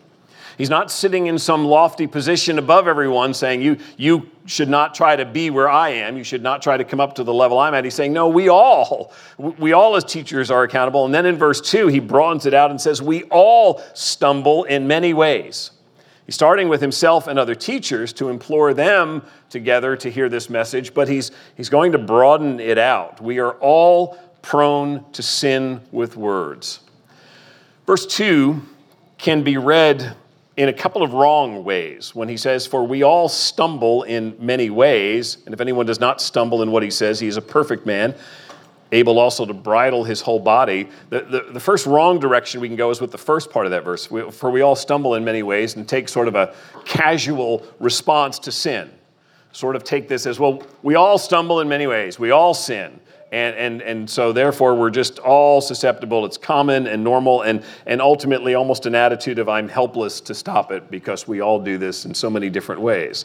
He's 0.56 0.70
not 0.70 0.90
sitting 0.90 1.26
in 1.26 1.38
some 1.38 1.64
lofty 1.64 2.06
position 2.06 2.58
above 2.58 2.87
everyone 2.87 3.34
saying, 3.34 3.62
you, 3.62 3.78
you 3.96 4.30
should 4.46 4.68
not 4.68 4.94
try 4.94 5.16
to 5.16 5.25
be 5.25 5.50
where 5.50 5.68
I 5.68 5.90
am. 5.90 6.16
You 6.16 6.25
should 6.25 6.42
not 6.42 6.62
try 6.62 6.76
to 6.76 6.84
come 6.84 7.00
up 7.00 7.14
to 7.16 7.25
the 7.25 7.34
level 7.34 7.58
I'm 7.58 7.75
at. 7.75 7.84
He's 7.84 7.94
saying, 7.94 8.12
no, 8.12 8.28
we 8.28 8.49
all, 8.49 9.12
we 9.38 9.73
all 9.73 9.96
as 9.96 10.04
teachers 10.04 10.50
are 10.50 10.62
accountable. 10.62 11.04
And 11.04 11.14
then 11.14 11.26
in 11.26 11.37
verse 11.37 11.61
2, 11.61 11.88
he 11.88 11.99
broadens 11.99 12.46
it 12.46 12.54
out 12.54 12.70
and 12.70 12.80
says, 12.80 13.02
we 13.02 13.25
all 13.25 13.82
stumble 13.94 14.64
in 14.64 14.87
many 14.87 15.12
ways. 15.12 15.73
He's 16.26 16.34
starting 16.34 16.68
with 16.68 16.80
himself 16.80 17.26
and 17.26 17.38
other 17.38 17.54
teachers 17.54 18.12
to 18.14 18.30
implore 18.30 18.73
them 18.73 19.23
together 19.50 19.96
to 19.96 20.11
hear 20.11 20.28
this 20.28 20.49
message, 20.49 20.94
but 20.94 21.08
he's, 21.08 21.32
he's 21.56 21.68
going 21.68 21.92
to 21.92 21.99
broaden 21.99 22.61
it 22.61 22.78
out. 22.78 23.20
We 23.20 23.40
are 23.40 23.52
all 23.54 24.18
prone 24.40 25.11
to 25.12 25.23
sin 25.23 25.80
with 25.90 26.16
words. 26.16 26.80
Verse 27.87 28.06
2 28.06 28.62
can 29.18 29.42
be 29.42 29.56
read 29.56 30.16
in 30.56 30.68
a 30.68 30.73
couple 30.73 31.02
of 31.02 31.12
wrong 31.12 31.64
ways 31.64 32.14
when 32.14 32.28
he 32.28 32.37
says, 32.37 32.66
For 32.66 32.84
we 32.84 33.02
all 33.02 33.28
stumble 33.28 34.04
in 34.04 34.37
many 34.38 34.70
ways. 34.70 35.38
And 35.44 35.54
if 35.54 35.61
anyone 35.61 35.87
does 35.87 36.00
not 36.00 36.20
stumble 36.20 36.62
in 36.62 36.70
what 36.70 36.82
he 36.82 36.90
says, 36.90 37.18
he 37.18 37.26
is 37.26 37.37
a 37.37 37.42
perfect 37.42 37.87
man, 37.87 38.14
able 38.92 39.18
also 39.18 39.44
to 39.44 39.54
bridle 39.54 40.04
his 40.04 40.20
whole 40.20 40.38
body. 40.38 40.88
The, 41.11 41.20
the, 41.23 41.40
the 41.54 41.61
first 41.61 41.87
wrong 41.87 42.20
direction 42.20 42.61
we 42.61 42.68
can 42.68 42.76
go 42.76 42.90
is 42.90 43.00
with 43.00 43.11
the 43.11 43.18
first 43.18 43.50
part 43.50 43.66
of 43.66 43.73
that 43.73 43.84
verse. 43.84 44.06
For 44.06 44.50
we 44.50 44.61
all 44.61 44.76
stumble 44.76 45.14
in 45.14 45.25
many 45.25 45.42
ways 45.42 45.75
and 45.75 45.88
take 45.88 46.08
sort 46.08 46.28
of 46.28 46.37
a 46.37 46.54
casual 46.84 47.66
response 47.80 48.38
to 48.40 48.52
sin. 48.52 48.90
Sort 49.54 49.76
of 49.76 49.84
take 49.84 50.08
this 50.08 50.26
as, 50.26 50.38
well, 50.38 50.62
we 50.82 50.94
all 50.94 51.16
stumble 51.16 51.61
in 51.61 51.68
many 51.68 51.87
ways, 51.87 52.18
we 52.18 52.30
all 52.30 52.52
sin 52.52 53.00
and, 53.34 53.56
and, 53.56 53.82
and 53.82 54.08
so 54.08 54.32
therefore 54.32 54.76
we're 54.76 54.90
just 54.90 55.18
all 55.18 55.61
susceptible. 55.61 56.25
It's 56.25 56.37
common 56.37 56.87
and 56.87 57.02
normal, 57.02 57.42
and, 57.42 57.64
and 57.84 58.00
ultimately 58.00 58.54
almost 58.54 58.87
an 58.87 58.94
attitude 58.94 59.40
of 59.40 59.49
I'm 59.49 59.68
helpless 59.68 60.20
to 60.23 60.34
stop 60.34 60.70
it 60.70 60.88
because 60.88 61.26
we 61.26 61.40
all 61.40 61.58
do 61.58 61.76
this 61.76 62.04
in 62.04 62.14
so 62.14 62.30
many 62.30 62.49
different 62.49 62.80
ways. 62.80 63.25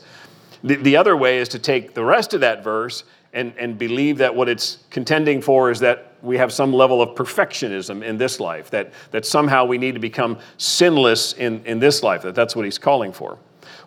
The, 0.64 0.78
the 0.78 0.98
other 0.98 1.16
way 1.16 1.38
is 1.38 1.48
to 1.50 1.60
take 1.60 1.94
the 1.94 2.04
rest 2.04 2.34
of 2.34 2.42
that 2.42 2.64
verse 2.64 3.04
and, 3.34 3.54
and 3.60 3.78
believe 3.78 4.18
that 4.18 4.34
what 4.34 4.50
it's 4.50 4.80
contending 4.90 5.44
for 5.44 5.70
is 5.70 5.80
that 5.82 6.14
we 6.24 6.38
have 6.38 6.52
some 6.52 6.74
level 6.74 7.04
of 7.04 7.10
perfectionism 7.10 8.04
in 8.04 8.18
this 8.18 8.40
life, 8.40 8.72
that, 8.72 8.92
that 9.12 9.28
somehow 9.28 9.64
we 9.64 9.78
need 9.78 9.94
to 9.94 10.00
become 10.00 10.40
sinless 10.58 11.34
in, 11.34 11.64
in 11.66 11.78
this 11.78 12.02
life, 12.02 12.24
that 12.24 12.34
that's 12.34 12.56
what 12.56 12.66
he's 12.66 12.80
calling 12.80 13.14
for. 13.14 13.38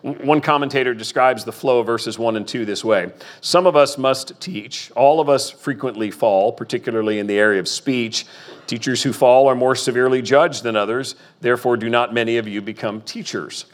One 0.03 0.41
commentator 0.41 0.93
describes 0.93 1.45
the 1.45 1.53
flow 1.53 1.79
of 1.79 1.85
verses 1.85 2.19
1 2.19 2.35
and 2.35 2.45
2 2.45 2.65
this 2.65 2.83
way 2.83 3.13
Some 3.39 3.65
of 3.65 3.77
us 3.77 3.97
must 3.97 4.37
teach, 4.41 4.91
all 4.97 5.21
of 5.21 5.29
us 5.29 5.49
frequently 5.49 6.11
fall, 6.11 6.51
particularly 6.51 7.19
in 7.19 7.27
the 7.27 7.39
area 7.39 7.59
of 7.61 7.69
speech. 7.69 8.25
Teachers 8.67 9.01
who 9.01 9.13
fall 9.13 9.47
are 9.47 9.55
more 9.55 9.75
severely 9.75 10.21
judged 10.21 10.63
than 10.63 10.75
others, 10.75 11.15
therefore, 11.39 11.77
do 11.77 11.89
not 11.89 12.13
many 12.13 12.37
of 12.37 12.49
you 12.49 12.61
become 12.61 12.99
teachers. 13.01 13.65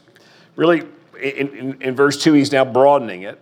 Really, 0.54 0.84
in, 1.20 1.48
in, 1.48 1.82
in 1.82 1.96
verse 1.96 2.22
2, 2.22 2.32
he's 2.32 2.52
now 2.52 2.64
broadening 2.64 3.22
it 3.22 3.40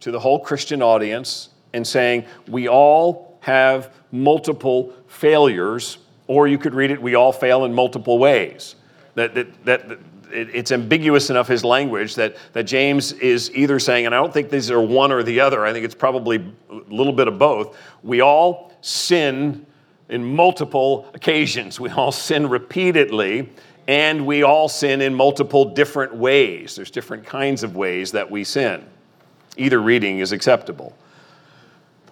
to 0.00 0.10
the 0.10 0.18
whole 0.18 0.40
Christian 0.40 0.82
audience 0.82 1.50
and 1.72 1.86
saying, 1.86 2.24
We 2.48 2.68
all 2.68 3.38
have 3.40 3.94
multiple 4.10 4.92
failures, 5.06 5.98
or 6.26 6.48
you 6.48 6.58
could 6.58 6.74
read 6.74 6.90
it, 6.90 7.00
We 7.00 7.14
all 7.14 7.32
fail 7.32 7.64
in 7.64 7.72
multiple 7.72 8.18
ways. 8.18 8.74
That, 9.14 9.34
that, 9.34 9.64
that, 9.64 9.98
it, 10.32 10.54
it's 10.54 10.72
ambiguous 10.72 11.30
enough 11.30 11.48
his 11.48 11.64
language 11.64 12.14
that, 12.16 12.36
that 12.52 12.64
James 12.64 13.12
is 13.12 13.50
either 13.54 13.78
saying, 13.78 14.06
and 14.06 14.14
I 14.14 14.18
don't 14.18 14.32
think 14.32 14.50
these 14.50 14.70
are 14.70 14.80
one 14.80 15.12
or 15.12 15.22
the 15.22 15.40
other, 15.40 15.64
I 15.64 15.72
think 15.72 15.84
it's 15.84 15.94
probably 15.94 16.52
a 16.70 16.74
little 16.88 17.12
bit 17.12 17.28
of 17.28 17.38
both. 17.38 17.76
We 18.02 18.20
all 18.20 18.72
sin 18.80 19.66
in 20.08 20.24
multiple 20.24 21.10
occasions, 21.14 21.80
we 21.80 21.90
all 21.90 22.12
sin 22.12 22.48
repeatedly, 22.48 23.50
and 23.88 24.26
we 24.26 24.42
all 24.42 24.68
sin 24.68 25.00
in 25.00 25.14
multiple 25.14 25.64
different 25.64 26.14
ways. 26.14 26.74
There's 26.76 26.90
different 26.90 27.24
kinds 27.24 27.62
of 27.62 27.76
ways 27.76 28.12
that 28.12 28.30
we 28.30 28.44
sin. 28.44 28.84
Either 29.56 29.80
reading 29.80 30.18
is 30.18 30.32
acceptable. 30.32 30.96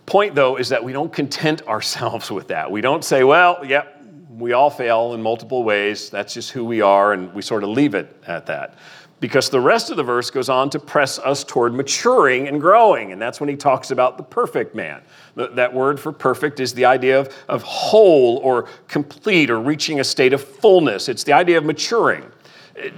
Point, 0.07 0.35
though, 0.35 0.57
is 0.57 0.69
that 0.69 0.85
we 0.85 0.93
don't 0.93 1.13
content 1.13 1.67
ourselves 1.67 2.31
with 2.31 2.49
that. 2.49 2.71
We 2.71 2.81
don't 2.81 3.05
say, 3.05 3.25
well, 3.25 3.65
yep, 3.65 3.94
We 4.39 4.53
all 4.53 4.71
fail 4.71 5.15
in 5.15 5.23
multiple 5.23 5.63
ways. 5.63 6.11
That's 6.11 6.35
just 6.35 6.51
who 6.51 6.65
we 6.65 6.81
are, 6.81 7.13
and 7.13 7.33
we 7.35 7.43
sort 7.43 7.63
of 7.63 7.71
leave 7.71 7.95
it 7.95 8.17
at 8.27 8.47
that. 8.47 8.79
Because 9.21 9.49
the 9.49 9.61
rest 9.61 9.91
of 9.91 9.97
the 9.97 10.03
verse 10.03 10.31
goes 10.31 10.49
on 10.49 10.71
to 10.71 10.79
press 10.79 11.19
us 11.19 11.45
toward 11.45 11.73
maturing 11.73 12.49
and 12.49 12.61
growing, 12.61 13.13
and 13.13 13.23
that's 13.23 13.41
when 13.41 13.49
he 13.49 13.57
talks 13.57 13.91
about 13.91 14.19
the 14.19 14.23
perfect 14.25 14.75
man. 14.75 15.03
That 15.37 15.73
word 15.73 16.01
for 16.01 16.13
perfect 16.13 16.61
is 16.61 16.75
the 16.75 16.85
idea 16.85 17.21
of, 17.21 17.35
of 17.49 17.63
whole 17.63 18.39
or 18.39 18.69
complete 18.89 19.51
or 19.51 19.61
reaching 19.61 20.01
a 20.01 20.05
state 20.05 20.33
of 20.33 20.43
fullness. 20.43 21.09
It's 21.09 21.25
the 21.25 21.33
idea 21.33 21.59
of 21.59 21.65
maturing. 21.65 22.25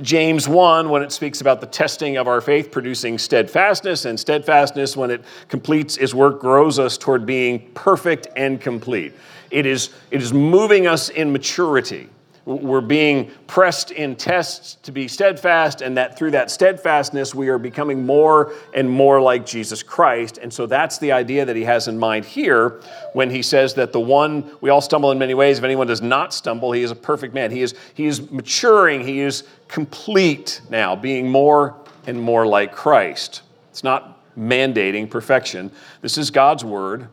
James 0.00 0.48
1, 0.48 0.88
when 0.88 1.02
it 1.02 1.12
speaks 1.12 1.42
about 1.42 1.60
the 1.60 1.66
testing 1.66 2.16
of 2.16 2.26
our 2.26 2.40
faith 2.40 2.70
producing 2.70 3.18
steadfastness, 3.18 4.06
and 4.06 4.18
steadfastness, 4.18 4.96
when 4.96 5.10
it 5.10 5.22
completes 5.48 5.98
its 5.98 6.14
work, 6.14 6.40
grows 6.40 6.78
us 6.78 6.96
toward 6.96 7.26
being 7.26 7.70
perfect 7.74 8.28
and 8.36 8.60
complete. 8.60 9.12
It 9.50 9.66
is, 9.66 9.90
it 10.10 10.22
is 10.22 10.32
moving 10.32 10.86
us 10.86 11.08
in 11.08 11.32
maturity. 11.32 12.08
We're 12.46 12.80
being 12.80 13.32
pressed 13.48 13.90
in 13.90 14.14
tests 14.14 14.76
to 14.84 14.92
be 14.92 15.08
steadfast, 15.08 15.80
and 15.80 15.96
that 15.96 16.16
through 16.16 16.30
that 16.30 16.48
steadfastness, 16.48 17.34
we 17.34 17.48
are 17.48 17.58
becoming 17.58 18.06
more 18.06 18.52
and 18.72 18.88
more 18.88 19.20
like 19.20 19.44
Jesus 19.44 19.82
Christ. 19.82 20.38
And 20.38 20.52
so 20.52 20.64
that's 20.64 20.98
the 20.98 21.10
idea 21.10 21.44
that 21.44 21.56
he 21.56 21.64
has 21.64 21.88
in 21.88 21.98
mind 21.98 22.24
here 22.24 22.80
when 23.14 23.30
he 23.30 23.42
says 23.42 23.74
that 23.74 23.92
the 23.92 23.98
one, 23.98 24.48
we 24.60 24.70
all 24.70 24.80
stumble 24.80 25.10
in 25.10 25.18
many 25.18 25.34
ways. 25.34 25.58
If 25.58 25.64
anyone 25.64 25.88
does 25.88 26.02
not 26.02 26.32
stumble, 26.32 26.70
he 26.70 26.82
is 26.82 26.92
a 26.92 26.96
perfect 26.96 27.34
man. 27.34 27.50
He 27.50 27.62
is, 27.62 27.74
he 27.94 28.06
is 28.06 28.30
maturing, 28.30 29.00
he 29.04 29.18
is 29.18 29.42
complete 29.66 30.60
now, 30.70 30.94
being 30.94 31.28
more 31.28 31.74
and 32.06 32.22
more 32.22 32.46
like 32.46 32.72
Christ. 32.72 33.42
It's 33.72 33.82
not 33.82 34.20
mandating 34.38 35.10
perfection. 35.10 35.72
This 36.00 36.16
is 36.16 36.30
God's 36.30 36.64
word 36.64 37.08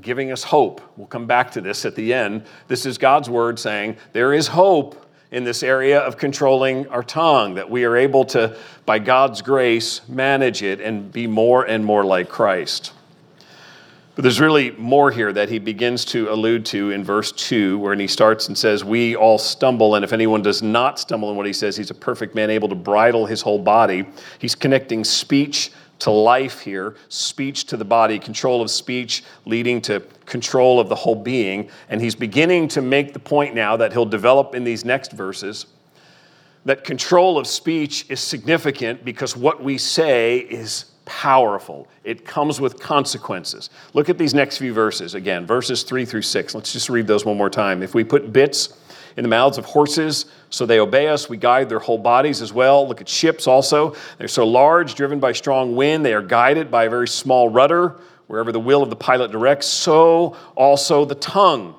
giving 0.00 0.32
us 0.32 0.42
hope. 0.42 0.80
We'll 0.96 1.06
come 1.06 1.26
back 1.26 1.50
to 1.52 1.60
this 1.60 1.84
at 1.84 1.94
the 1.94 2.12
end. 2.12 2.44
This 2.68 2.86
is 2.86 2.98
God's 2.98 3.30
word 3.30 3.58
saying 3.58 3.96
there 4.12 4.32
is 4.32 4.48
hope 4.48 5.00
in 5.30 5.44
this 5.44 5.62
area 5.62 5.98
of 5.98 6.16
controlling 6.16 6.86
our 6.88 7.02
tongue, 7.02 7.54
that 7.54 7.68
we 7.68 7.84
are 7.84 7.96
able 7.96 8.24
to, 8.24 8.56
by 8.86 9.00
God's 9.00 9.42
grace, 9.42 10.00
manage 10.08 10.62
it 10.62 10.80
and 10.80 11.10
be 11.10 11.26
more 11.26 11.64
and 11.64 11.84
more 11.84 12.04
like 12.04 12.28
Christ. 12.28 12.92
But 14.14 14.22
there's 14.22 14.38
really 14.38 14.70
more 14.72 15.10
here 15.10 15.32
that 15.32 15.48
he 15.48 15.58
begins 15.58 16.04
to 16.06 16.30
allude 16.30 16.64
to 16.66 16.92
in 16.92 17.02
verse 17.02 17.32
2, 17.32 17.80
where 17.80 17.96
he 17.96 18.06
starts 18.06 18.46
and 18.46 18.56
says, 18.56 18.84
We 18.84 19.16
all 19.16 19.38
stumble, 19.38 19.96
and 19.96 20.04
if 20.04 20.12
anyone 20.12 20.40
does 20.40 20.62
not 20.62 21.00
stumble 21.00 21.30
in 21.30 21.36
what 21.36 21.46
he 21.46 21.52
says, 21.52 21.76
he's 21.76 21.90
a 21.90 21.94
perfect 21.94 22.36
man, 22.36 22.48
able 22.48 22.68
to 22.68 22.76
bridle 22.76 23.26
his 23.26 23.42
whole 23.42 23.58
body. 23.58 24.06
He's 24.38 24.54
connecting 24.54 25.02
speech 25.02 25.72
to 26.04 26.10
life 26.10 26.60
here, 26.60 26.96
speech 27.08 27.64
to 27.66 27.76
the 27.76 27.84
body, 27.84 28.18
control 28.18 28.62
of 28.62 28.70
speech 28.70 29.22
leading 29.44 29.82
to 29.82 30.00
control 30.24 30.80
of 30.80 30.88
the 30.88 30.94
whole 30.94 31.14
being. 31.14 31.68
And 31.90 32.00
he's 32.00 32.14
beginning 32.14 32.68
to 32.68 32.80
make 32.80 33.12
the 33.12 33.18
point 33.18 33.54
now 33.54 33.76
that 33.76 33.92
he'll 33.92 34.06
develop 34.06 34.54
in 34.54 34.64
these 34.64 34.84
next 34.84 35.12
verses 35.12 35.66
that 36.64 36.84
control 36.84 37.38
of 37.38 37.46
speech 37.46 38.06
is 38.08 38.20
significant 38.20 39.04
because 39.04 39.36
what 39.36 39.62
we 39.62 39.76
say 39.78 40.38
is 40.38 40.86
powerful. 41.04 41.88
It 42.04 42.24
comes 42.24 42.60
with 42.60 42.80
consequences. 42.80 43.68
Look 43.92 44.08
at 44.08 44.16
these 44.16 44.32
next 44.32 44.58
few 44.58 44.72
verses 44.72 45.14
again, 45.14 45.46
verses 45.46 45.82
three 45.82 46.04
through 46.06 46.22
six. 46.22 46.54
Let's 46.54 46.72
just 46.72 46.88
read 46.88 47.06
those 47.06 47.24
one 47.24 47.36
more 47.36 47.50
time. 47.50 47.82
If 47.82 47.94
we 47.94 48.04
put 48.04 48.32
bits 48.32 48.78
in 49.16 49.22
the 49.22 49.28
mouths 49.28 49.58
of 49.58 49.66
horses, 49.66 50.26
so 50.54 50.66
they 50.66 50.80
obey 50.80 51.08
us. 51.08 51.28
We 51.28 51.36
guide 51.36 51.68
their 51.68 51.78
whole 51.78 51.98
bodies 51.98 52.40
as 52.40 52.52
well. 52.52 52.86
Look 52.86 53.00
at 53.00 53.08
ships 53.08 53.46
also. 53.46 53.94
They're 54.18 54.28
so 54.28 54.46
large, 54.46 54.94
driven 54.94 55.20
by 55.20 55.32
strong 55.32 55.74
wind. 55.74 56.04
They 56.04 56.14
are 56.14 56.22
guided 56.22 56.70
by 56.70 56.84
a 56.84 56.90
very 56.90 57.08
small 57.08 57.48
rudder, 57.48 57.96
wherever 58.26 58.52
the 58.52 58.60
will 58.60 58.82
of 58.82 58.90
the 58.90 58.96
pilot 58.96 59.30
directs. 59.30 59.66
So 59.66 60.36
also 60.56 61.04
the 61.04 61.16
tongue. 61.16 61.74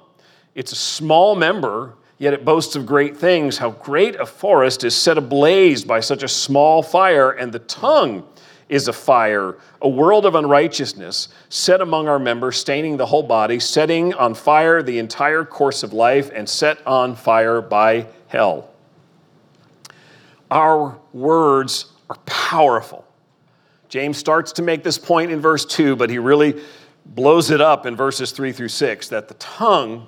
It's 0.53 0.72
a 0.72 0.75
small 0.75 1.36
member, 1.36 1.96
yet 2.17 2.34
it 2.34 2.46
boasts 2.46 2.75
of 2.75 2.86
great 2.86 3.17
things. 3.17 3.58
How 3.58 3.72
great 3.72 4.15
a 4.15 4.25
forest 4.25 4.84
is 4.84 4.96
set 4.96 5.17
ablaze 5.17 5.84
by 5.84 6.00
such 6.00 6.24
a 6.24 6.27
small 6.27 6.84
fire, 6.84 7.32
and 7.32 7.51
the 7.51 7.60
tongue 7.60 8.25
is 8.67 8.88
a 8.88 8.94
fire, 8.94 9.58
a 9.82 9.88
world 9.88 10.25
of 10.25 10.34
unrighteousness 10.34 11.27
set 11.50 11.82
among 11.82 12.08
our 12.08 12.17
members, 12.17 12.58
staining 12.58 12.97
the 12.97 13.06
whole 13.06 13.21
body, 13.21 13.60
setting 13.60 14.13
on 14.15 14.34
fire 14.34 14.82
the 14.82 14.97
entire 14.97 15.45
course 15.45 15.84
of 15.84 15.93
life, 15.93 16.32
and 16.34 16.50
set 16.50 16.86
on 16.88 17.15
fire 17.15 17.62
by 17.62 18.08
hell. 18.36 18.69
Our 20.52 21.00
words 21.13 21.86
are 22.10 22.17
powerful. 22.26 23.06
James 23.88 24.17
starts 24.17 24.52
to 24.54 24.62
make 24.62 24.84
this 24.84 24.98
point 24.98 25.32
in 25.32 25.39
verse 25.39 25.63
2, 25.63 25.95
but 25.95 26.10
he 26.10 26.17
really 26.17 26.62
blows 27.06 27.50
it 27.50 27.62
up 27.62 27.86
in 27.86 27.95
verses 27.95 28.32
3 28.32 28.52
through 28.52 28.67
6 28.67 29.08
that 29.08 29.30
the 29.30 29.36
tongue 29.36 30.08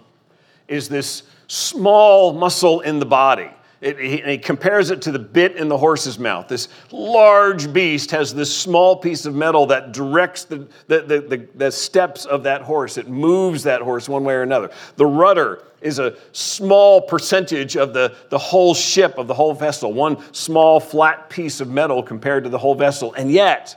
is 0.67 0.89
this 0.89 1.23
small 1.47 2.33
muscle 2.33 2.81
in 2.81 2.99
the 2.99 3.05
body 3.05 3.49
it, 3.79 3.99
he, 3.99 4.17
he, 4.17 4.37
compares 4.39 4.89
it 4.89 5.03
to 5.03 5.11
the 5.11 5.19
bit 5.19 5.55
in 5.55 5.67
the 5.67 5.77
horse's 5.77 6.17
mouth. 6.17 6.47
This 6.47 6.67
large 6.91 7.71
beast 7.71 8.09
has 8.09 8.33
this 8.33 8.55
small 8.55 8.95
piece 8.95 9.25
of 9.27 9.35
metal 9.35 9.67
that 9.67 9.91
directs 9.91 10.45
the, 10.45 10.67
the, 10.87 11.01
the, 11.01 11.21
the, 11.21 11.47
the 11.53 11.71
steps 11.71 12.25
of 12.25 12.41
that 12.43 12.63
horse. 12.63 12.97
It 12.97 13.07
moves 13.07 13.63
that 13.63 13.81
horse 13.81 14.09
one 14.09 14.23
way 14.23 14.33
or 14.33 14.41
another. 14.41 14.71
The 14.95 15.05
rudder 15.05 15.63
is 15.81 15.99
a 15.99 16.15
small 16.31 17.01
percentage 17.01 17.75
of 17.77 17.93
the, 17.93 18.15
the 18.29 18.37
whole 18.37 18.73
ship, 18.73 19.17
of 19.17 19.27
the 19.27 19.33
whole 19.33 19.53
vessel, 19.53 19.93
one 19.93 20.17
small 20.33 20.79
flat 20.79 21.29
piece 21.29 21.61
of 21.61 21.69
metal 21.69 22.01
compared 22.01 22.43
to 22.43 22.49
the 22.49 22.57
whole 22.57 22.75
vessel. 22.75 23.13
And 23.13 23.31
yet, 23.31 23.75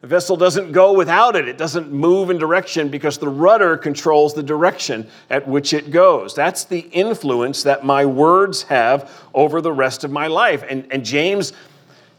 the 0.00 0.06
vessel 0.06 0.36
doesn't 0.36 0.70
go 0.70 0.92
without 0.92 1.34
it. 1.34 1.48
It 1.48 1.58
doesn't 1.58 1.90
move 1.90 2.30
in 2.30 2.38
direction 2.38 2.88
because 2.88 3.18
the 3.18 3.28
rudder 3.28 3.76
controls 3.76 4.32
the 4.32 4.44
direction 4.44 5.08
at 5.28 5.46
which 5.48 5.72
it 5.72 5.90
goes. 5.90 6.34
That's 6.34 6.64
the 6.64 6.80
influence 6.80 7.64
that 7.64 7.84
my 7.84 8.06
words 8.06 8.62
have 8.64 9.10
over 9.34 9.60
the 9.60 9.72
rest 9.72 10.04
of 10.04 10.12
my 10.12 10.28
life. 10.28 10.62
And, 10.68 10.86
and 10.92 11.04
James 11.04 11.52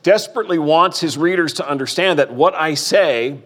desperately 0.03 0.59
wants 0.59 0.99
his 0.99 1.17
readers 1.17 1.53
to 1.53 1.67
understand 1.67 2.19
that 2.19 2.33
what 2.33 2.53
I 2.53 2.73
say 2.73 3.39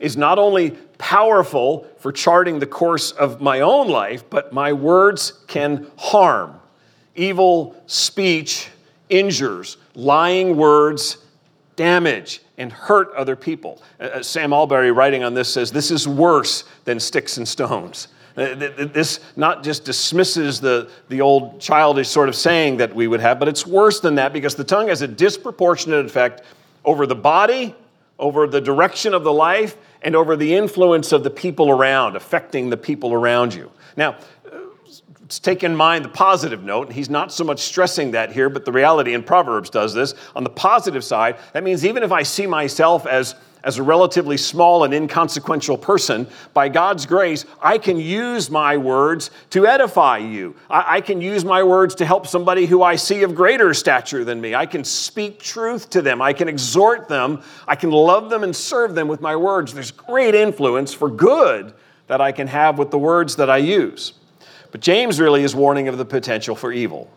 is 0.00 0.16
not 0.16 0.38
only 0.38 0.70
powerful 0.98 1.86
for 1.98 2.12
charting 2.12 2.58
the 2.58 2.66
course 2.66 3.12
of 3.12 3.40
my 3.40 3.60
own 3.60 3.88
life, 3.88 4.28
but 4.30 4.52
my 4.52 4.72
words 4.72 5.32
can 5.46 5.90
harm. 5.96 6.60
Evil 7.14 7.80
speech 7.86 8.68
injures, 9.08 9.76
lying 9.94 10.56
words 10.56 11.18
damage 11.76 12.42
and 12.58 12.72
hurt 12.72 13.14
other 13.14 13.36
people. 13.36 13.80
Uh, 14.00 14.04
uh, 14.04 14.22
Sam 14.22 14.52
Allberry, 14.52 14.94
writing 14.94 15.22
on 15.22 15.32
this, 15.32 15.52
says 15.52 15.70
this 15.70 15.90
is 15.90 16.06
worse 16.06 16.64
than 16.84 17.00
sticks 17.00 17.38
and 17.38 17.46
stones. 17.48 18.08
Uh, 18.36 18.54
this 18.54 19.20
not 19.36 19.64
just 19.64 19.84
dismisses 19.84 20.60
the, 20.60 20.90
the 21.08 21.20
old 21.20 21.60
childish 21.60 22.08
sort 22.08 22.28
of 22.28 22.36
saying 22.36 22.76
that 22.76 22.94
we 22.94 23.06
would 23.08 23.20
have, 23.20 23.38
but 23.38 23.48
it's 23.48 23.66
worse 23.66 24.00
than 24.00 24.16
that 24.16 24.32
because 24.32 24.54
the 24.54 24.64
tongue 24.64 24.88
has 24.88 25.02
a 25.02 25.08
disproportionate 25.08 26.04
effect 26.04 26.42
over 26.84 27.06
the 27.06 27.16
body, 27.16 27.74
over 28.18 28.46
the 28.46 28.60
direction 28.60 29.14
of 29.14 29.24
the 29.24 29.32
life, 29.32 29.76
and 30.02 30.14
over 30.14 30.36
the 30.36 30.54
influence 30.54 31.12
of 31.12 31.24
the 31.24 31.30
people 31.30 31.70
around, 31.70 32.16
affecting 32.16 32.70
the 32.70 32.76
people 32.76 33.12
around 33.12 33.54
you. 33.54 33.70
Now, 33.96 34.16
Let's 35.28 35.40
take 35.40 35.62
in 35.62 35.76
mind 35.76 36.06
the 36.06 36.08
positive 36.08 36.64
note, 36.64 36.86
and 36.86 36.96
he's 36.96 37.10
not 37.10 37.30
so 37.30 37.44
much 37.44 37.60
stressing 37.60 38.12
that 38.12 38.32
here, 38.32 38.48
but 38.48 38.64
the 38.64 38.72
reality 38.72 39.12
in 39.12 39.22
Proverbs 39.22 39.68
does 39.68 39.92
this. 39.92 40.14
On 40.34 40.42
the 40.42 40.48
positive 40.48 41.04
side, 41.04 41.36
that 41.52 41.62
means 41.62 41.84
even 41.84 42.02
if 42.02 42.10
I 42.10 42.22
see 42.22 42.46
myself 42.46 43.06
as, 43.06 43.34
as 43.64 43.78
a 43.78 43.82
relatively 43.82 44.36
small 44.36 44.84
and 44.84 44.94
inconsequential 44.94 45.76
person, 45.76 46.26
by 46.54 46.68
God's 46.68 47.06
grace, 47.06 47.44
I 47.60 47.78
can 47.78 47.98
use 47.98 48.50
my 48.50 48.76
words 48.76 49.30
to 49.50 49.66
edify 49.66 50.18
you. 50.18 50.54
I, 50.70 50.96
I 50.96 51.00
can 51.00 51.20
use 51.20 51.44
my 51.44 51.62
words 51.62 51.94
to 51.96 52.06
help 52.06 52.26
somebody 52.26 52.66
who 52.66 52.82
I 52.82 52.96
see 52.96 53.22
of 53.22 53.34
greater 53.34 53.74
stature 53.74 54.24
than 54.24 54.40
me. 54.40 54.54
I 54.54 54.66
can 54.66 54.84
speak 54.84 55.40
truth 55.40 55.90
to 55.90 56.02
them. 56.02 56.22
I 56.22 56.32
can 56.32 56.48
exhort 56.48 57.08
them. 57.08 57.42
I 57.66 57.74
can 57.74 57.90
love 57.90 58.30
them 58.30 58.44
and 58.44 58.54
serve 58.54 58.94
them 58.94 59.08
with 59.08 59.20
my 59.20 59.34
words. 59.36 59.74
There's 59.74 59.90
great 59.90 60.34
influence 60.34 60.94
for 60.94 61.10
good 61.10 61.74
that 62.06 62.20
I 62.20 62.32
can 62.32 62.46
have 62.46 62.78
with 62.78 62.90
the 62.90 62.98
words 62.98 63.36
that 63.36 63.50
I 63.50 63.58
use. 63.58 64.14
But 64.70 64.80
James 64.80 65.20
really 65.20 65.42
is 65.42 65.54
warning 65.54 65.88
of 65.88 65.98
the 65.98 66.04
potential 66.04 66.54
for 66.54 66.72
evil. 66.72 67.10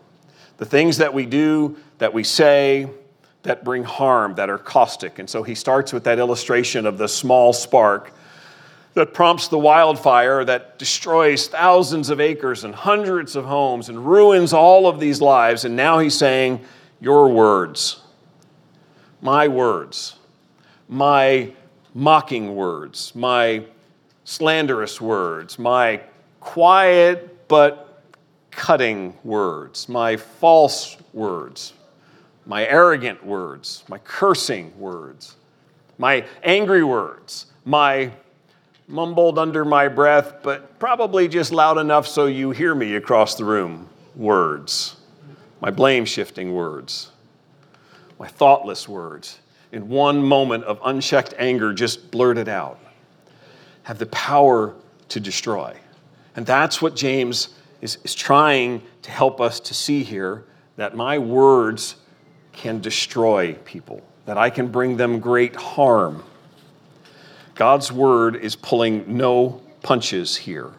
The 0.58 0.64
things 0.64 0.98
that 0.98 1.12
we 1.12 1.26
do, 1.26 1.76
that 1.98 2.14
we 2.14 2.24
say, 2.24 2.88
that 3.42 3.64
bring 3.64 3.84
harm, 3.84 4.34
that 4.36 4.48
are 4.48 4.58
caustic. 4.58 5.18
And 5.18 5.28
so 5.28 5.42
he 5.42 5.54
starts 5.54 5.92
with 5.92 6.04
that 6.04 6.18
illustration 6.18 6.86
of 6.86 6.98
the 6.98 7.08
small 7.08 7.52
spark 7.52 8.12
that 8.94 9.14
prompts 9.14 9.48
the 9.48 9.58
wildfire 9.58 10.44
that 10.44 10.78
destroys 10.78 11.48
thousands 11.48 12.10
of 12.10 12.20
acres 12.20 12.64
and 12.64 12.74
hundreds 12.74 13.36
of 13.36 13.44
homes 13.44 13.88
and 13.88 14.06
ruins 14.06 14.52
all 14.52 14.86
of 14.86 15.00
these 15.00 15.20
lives. 15.20 15.64
And 15.64 15.74
now 15.74 15.98
he's 15.98 16.16
saying, 16.16 16.60
Your 17.00 17.28
words, 17.28 18.00
my 19.20 19.48
words, 19.48 20.16
my 20.88 21.52
mocking 21.94 22.54
words, 22.54 23.14
my 23.14 23.64
slanderous 24.24 25.00
words, 25.00 25.58
my 25.58 26.00
quiet 26.40 27.48
but 27.48 28.02
cutting 28.50 29.16
words, 29.24 29.88
my 29.88 30.16
false 30.16 30.96
words, 31.12 31.72
my 32.46 32.66
arrogant 32.66 33.24
words, 33.24 33.84
my 33.88 33.98
cursing 33.98 34.76
words, 34.78 35.36
my 35.98 36.24
angry 36.42 36.82
words, 36.82 37.46
my 37.64 38.10
mumbled 38.88 39.38
under 39.38 39.64
my 39.64 39.88
breath, 39.88 40.42
but 40.42 40.78
probably 40.78 41.28
just 41.28 41.52
loud 41.52 41.78
enough 41.78 42.06
so 42.06 42.26
you 42.26 42.50
hear 42.50 42.74
me 42.74 42.96
across 42.96 43.36
the 43.36 43.44
room. 43.44 43.88
Words, 44.14 44.96
my 45.60 45.70
blame 45.70 46.04
shifting 46.04 46.52
words, 46.52 47.10
my 48.18 48.28
thoughtless 48.28 48.86
words, 48.88 49.38
in 49.70 49.88
one 49.88 50.22
moment 50.22 50.64
of 50.64 50.78
unchecked 50.84 51.32
anger, 51.38 51.72
just 51.72 52.10
blurted 52.10 52.48
out, 52.48 52.78
have 53.84 53.98
the 53.98 54.06
power 54.06 54.74
to 55.08 55.20
destroy. 55.20 55.74
And 56.36 56.44
that's 56.44 56.82
what 56.82 56.94
James 56.94 57.54
is, 57.80 57.96
is 58.04 58.14
trying 58.14 58.82
to 59.02 59.10
help 59.10 59.40
us 59.40 59.60
to 59.60 59.74
see 59.74 60.02
here 60.02 60.44
that 60.76 60.94
my 60.94 61.18
words 61.18 61.96
can 62.52 62.80
destroy 62.80 63.54
people, 63.64 64.02
that 64.26 64.38
I 64.38 64.50
can 64.50 64.68
bring 64.68 64.96
them 64.96 65.20
great 65.20 65.56
harm. 65.56 66.22
God's 67.54 67.92
word 67.92 68.36
is 68.36 68.56
pulling 68.56 69.16
no 69.16 69.62
punches 69.82 70.36
here. 70.36 70.70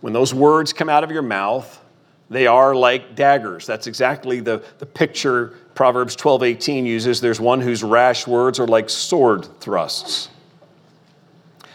When 0.00 0.12
those 0.12 0.32
words 0.32 0.72
come 0.72 0.88
out 0.88 1.04
of 1.04 1.10
your 1.10 1.22
mouth, 1.22 1.78
they 2.30 2.46
are 2.46 2.74
like 2.74 3.14
daggers. 3.16 3.66
That's 3.66 3.86
exactly 3.86 4.40
the, 4.40 4.62
the 4.78 4.86
picture 4.86 5.54
Proverbs 5.74 6.14
12 6.16 6.42
18 6.42 6.86
uses. 6.86 7.20
There's 7.20 7.40
one 7.40 7.60
whose 7.60 7.82
rash 7.82 8.26
words 8.26 8.60
are 8.60 8.66
like 8.66 8.88
sword 8.88 9.48
thrusts. 9.60 10.28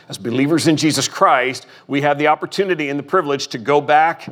As 0.07 0.17
believers 0.17 0.67
in 0.67 0.77
Jesus 0.77 1.07
Christ, 1.07 1.65
we 1.87 2.01
have 2.01 2.17
the 2.17 2.27
opportunity 2.27 2.89
and 2.89 2.99
the 2.99 3.03
privilege 3.03 3.47
to 3.49 3.57
go 3.57 3.81
back 3.81 4.27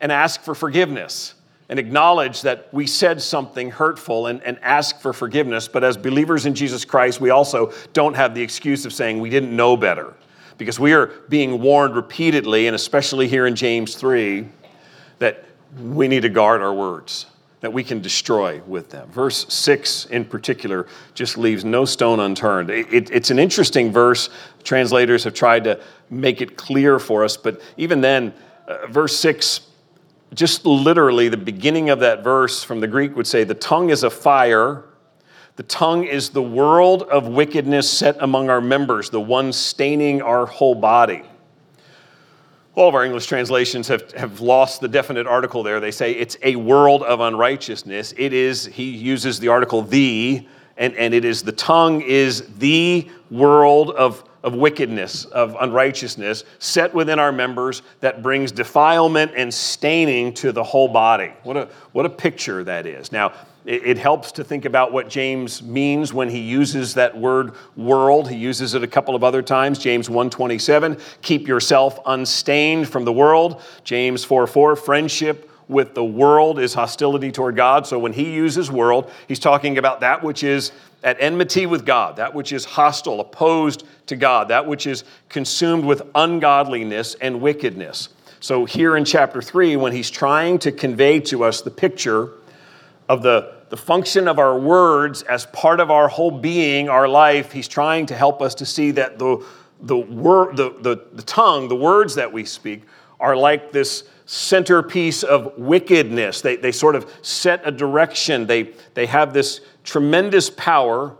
and 0.00 0.10
ask 0.10 0.40
for 0.40 0.54
forgiveness 0.54 1.34
and 1.68 1.78
acknowledge 1.78 2.42
that 2.42 2.68
we 2.72 2.86
said 2.86 3.22
something 3.22 3.70
hurtful 3.70 4.26
and, 4.26 4.42
and 4.42 4.58
ask 4.60 5.00
for 5.00 5.12
forgiveness. 5.12 5.66
But 5.66 5.82
as 5.82 5.96
believers 5.96 6.46
in 6.46 6.54
Jesus 6.54 6.84
Christ, 6.84 7.20
we 7.20 7.30
also 7.30 7.72
don't 7.92 8.14
have 8.14 8.34
the 8.34 8.42
excuse 8.42 8.84
of 8.84 8.92
saying 8.92 9.20
we 9.20 9.30
didn't 9.30 9.54
know 9.54 9.76
better. 9.76 10.14
Because 10.58 10.78
we 10.78 10.92
are 10.92 11.06
being 11.28 11.60
warned 11.60 11.96
repeatedly, 11.96 12.66
and 12.68 12.76
especially 12.76 13.28
here 13.28 13.46
in 13.46 13.56
James 13.56 13.96
3, 13.96 14.46
that 15.18 15.44
we 15.80 16.06
need 16.06 16.22
to 16.22 16.28
guard 16.28 16.62
our 16.62 16.72
words, 16.72 17.26
that 17.60 17.72
we 17.72 17.82
can 17.82 18.00
destroy 18.00 18.60
with 18.66 18.90
them. 18.90 19.08
Verse 19.10 19.52
6 19.52 20.06
in 20.06 20.24
particular 20.24 20.86
just 21.14 21.36
leaves 21.38 21.64
no 21.64 21.84
stone 21.84 22.20
unturned. 22.20 22.70
It, 22.70 22.92
it, 22.92 23.10
it's 23.10 23.30
an 23.30 23.38
interesting 23.38 23.90
verse. 23.90 24.28
Translators 24.62 25.24
have 25.24 25.34
tried 25.34 25.64
to 25.64 25.80
make 26.10 26.40
it 26.40 26.56
clear 26.56 26.98
for 26.98 27.24
us, 27.24 27.36
but 27.36 27.60
even 27.76 28.00
then, 28.00 28.32
uh, 28.68 28.86
verse 28.86 29.16
6 29.18 29.60
just 30.34 30.66
literally, 30.66 31.28
the 31.28 31.36
beginning 31.36 31.90
of 31.90 32.00
that 32.00 32.24
verse 32.24 32.62
from 32.62 32.80
the 32.80 32.86
Greek 32.86 33.16
would 33.16 33.26
say, 33.26 33.44
The 33.44 33.54
tongue 33.54 33.90
is 33.90 34.02
a 34.02 34.10
fire. 34.10 34.84
The 35.56 35.62
tongue 35.62 36.04
is 36.04 36.30
the 36.30 36.42
world 36.42 37.04
of 37.04 37.28
wickedness 37.28 37.88
set 37.88 38.16
among 38.20 38.50
our 38.50 38.60
members, 38.60 39.10
the 39.10 39.20
one 39.20 39.52
staining 39.52 40.20
our 40.20 40.46
whole 40.46 40.74
body. 40.74 41.22
All 42.74 42.88
of 42.88 42.96
our 42.96 43.04
English 43.04 43.26
translations 43.26 43.86
have, 43.86 44.10
have 44.12 44.40
lost 44.40 44.80
the 44.80 44.88
definite 44.88 45.28
article 45.28 45.62
there. 45.62 45.78
They 45.78 45.92
say 45.92 46.10
it's 46.10 46.36
a 46.42 46.56
world 46.56 47.04
of 47.04 47.20
unrighteousness. 47.20 48.14
It 48.16 48.32
is, 48.32 48.66
he 48.66 48.90
uses 48.90 49.38
the 49.38 49.46
article 49.46 49.82
the, 49.82 50.44
and, 50.76 50.92
and 50.96 51.14
it 51.14 51.24
is 51.24 51.44
the 51.44 51.52
tongue 51.52 52.00
is 52.00 52.48
the 52.58 53.08
world 53.30 53.90
of 53.90 54.24
of 54.44 54.54
wickedness, 54.54 55.24
of 55.24 55.56
unrighteousness, 55.58 56.44
set 56.58 56.94
within 56.94 57.18
our 57.18 57.32
members 57.32 57.80
that 58.00 58.22
brings 58.22 58.52
defilement 58.52 59.32
and 59.34 59.52
staining 59.52 60.34
to 60.34 60.52
the 60.52 60.62
whole 60.62 60.86
body. 60.86 61.32
What 61.42 61.56
a, 61.56 61.68
what 61.92 62.04
a 62.04 62.10
picture 62.10 62.62
that 62.62 62.86
is. 62.86 63.10
Now, 63.10 63.32
it, 63.64 63.86
it 63.86 63.98
helps 63.98 64.32
to 64.32 64.44
think 64.44 64.66
about 64.66 64.92
what 64.92 65.08
James 65.08 65.62
means 65.62 66.12
when 66.12 66.28
he 66.28 66.40
uses 66.40 66.92
that 66.94 67.16
word 67.16 67.52
world. 67.74 68.28
He 68.28 68.36
uses 68.36 68.74
it 68.74 68.82
a 68.82 68.86
couple 68.86 69.14
of 69.14 69.24
other 69.24 69.40
times. 69.40 69.78
James 69.78 70.10
1:27, 70.10 71.00
keep 71.22 71.48
yourself 71.48 71.98
unstained 72.04 72.86
from 72.86 73.06
the 73.06 73.12
world. 73.12 73.62
James 73.82 74.26
4:4, 74.26 74.76
friendship 74.76 75.50
with 75.68 75.94
the 75.94 76.04
world 76.04 76.58
is 76.58 76.74
hostility 76.74 77.32
toward 77.32 77.56
God. 77.56 77.86
So 77.86 77.98
when 77.98 78.12
he 78.12 78.34
uses 78.34 78.70
world, 78.70 79.10
he's 79.28 79.38
talking 79.38 79.78
about 79.78 80.00
that 80.00 80.22
which 80.22 80.42
is 80.42 80.72
at 81.02 81.16
enmity 81.20 81.66
with 81.66 81.84
God, 81.84 82.16
that 82.16 82.34
which 82.34 82.52
is 82.52 82.64
hostile, 82.64 83.20
opposed 83.20 83.84
to 84.06 84.16
God, 84.16 84.48
that 84.48 84.66
which 84.66 84.86
is 84.86 85.04
consumed 85.28 85.84
with 85.84 86.02
ungodliness 86.14 87.14
and 87.20 87.40
wickedness. 87.40 88.08
So 88.40 88.64
here 88.64 88.96
in 88.96 89.04
chapter 89.04 89.40
3, 89.40 89.76
when 89.76 89.92
he's 89.92 90.10
trying 90.10 90.58
to 90.60 90.72
convey 90.72 91.20
to 91.20 91.44
us 91.44 91.62
the 91.62 91.70
picture 91.70 92.30
of 93.08 93.22
the, 93.22 93.54
the 93.68 93.76
function 93.76 94.28
of 94.28 94.38
our 94.38 94.58
words 94.58 95.22
as 95.22 95.46
part 95.46 95.80
of 95.80 95.90
our 95.90 96.08
whole 96.08 96.30
being, 96.30 96.88
our 96.88 97.08
life, 97.08 97.52
he's 97.52 97.68
trying 97.68 98.06
to 98.06 98.14
help 98.14 98.40
us 98.42 98.54
to 98.56 98.66
see 98.66 98.90
that 98.92 99.18
the, 99.18 99.44
the, 99.80 99.96
word, 99.96 100.56
the, 100.56 100.70
the, 100.80 101.04
the 101.12 101.22
tongue, 101.22 101.68
the 101.68 101.76
words 101.76 102.14
that 102.14 102.32
we 102.32 102.44
speak, 102.44 102.82
are 103.20 103.36
like 103.36 103.72
this 103.72 104.04
centerpiece 104.26 105.22
of 105.22 105.58
wickedness. 105.58 106.40
They, 106.40 106.56
they 106.56 106.72
sort 106.72 106.96
of 106.96 107.12
set 107.22 107.60
a 107.64 107.70
direction, 107.70 108.46
they, 108.46 108.72
they 108.94 109.06
have 109.06 109.32
this 109.32 109.60
tremendous 109.84 110.50
power 110.50 111.16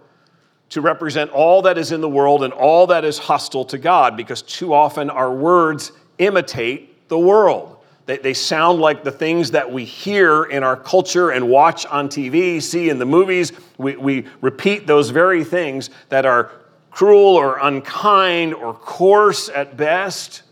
to 0.71 0.81
represent 0.81 1.31
all 1.31 1.63
that 1.63 1.79
is 1.79 1.93
in 1.93 2.01
the 2.01 2.09
world 2.09 2.43
and 2.43 2.53
all 2.53 2.87
that 2.89 3.05
is 3.05 3.19
hostile 3.19 3.65
to 3.67 3.79
God 3.79 4.17
because 4.17 4.43
too 4.43 4.73
often 4.73 5.11
our 5.11 5.33
words 5.33 5.93
imitate 6.19 7.09
the 7.09 7.19
world. 7.19 7.75
They, 8.07 8.19
they 8.19 8.35
sound 8.35 8.81
like 8.81 9.05
the 9.05 9.13
things 9.13 9.51
that 9.53 9.71
we 9.71 9.85
hear 9.85 10.45
in 10.45 10.63
our 10.63 10.77
culture 10.77 11.31
and 11.31 11.49
watch 11.49 11.87
on 11.87 12.09
TV, 12.09 12.61
see 12.61 12.91
in 12.91 12.99
the 12.99 13.07
movies. 13.07 13.53
We, 13.79 13.97
we 13.97 14.27
repeat 14.41 14.87
those 14.87 15.11
very 15.11 15.45
things 15.45 15.91
that 16.09 16.27
are 16.27 16.51
cruel 16.91 17.37
or 17.37 17.59
unkind 17.59 18.55
or 18.55 18.75
coarse 18.75 19.49
at 19.49 19.77
best. 19.77 20.43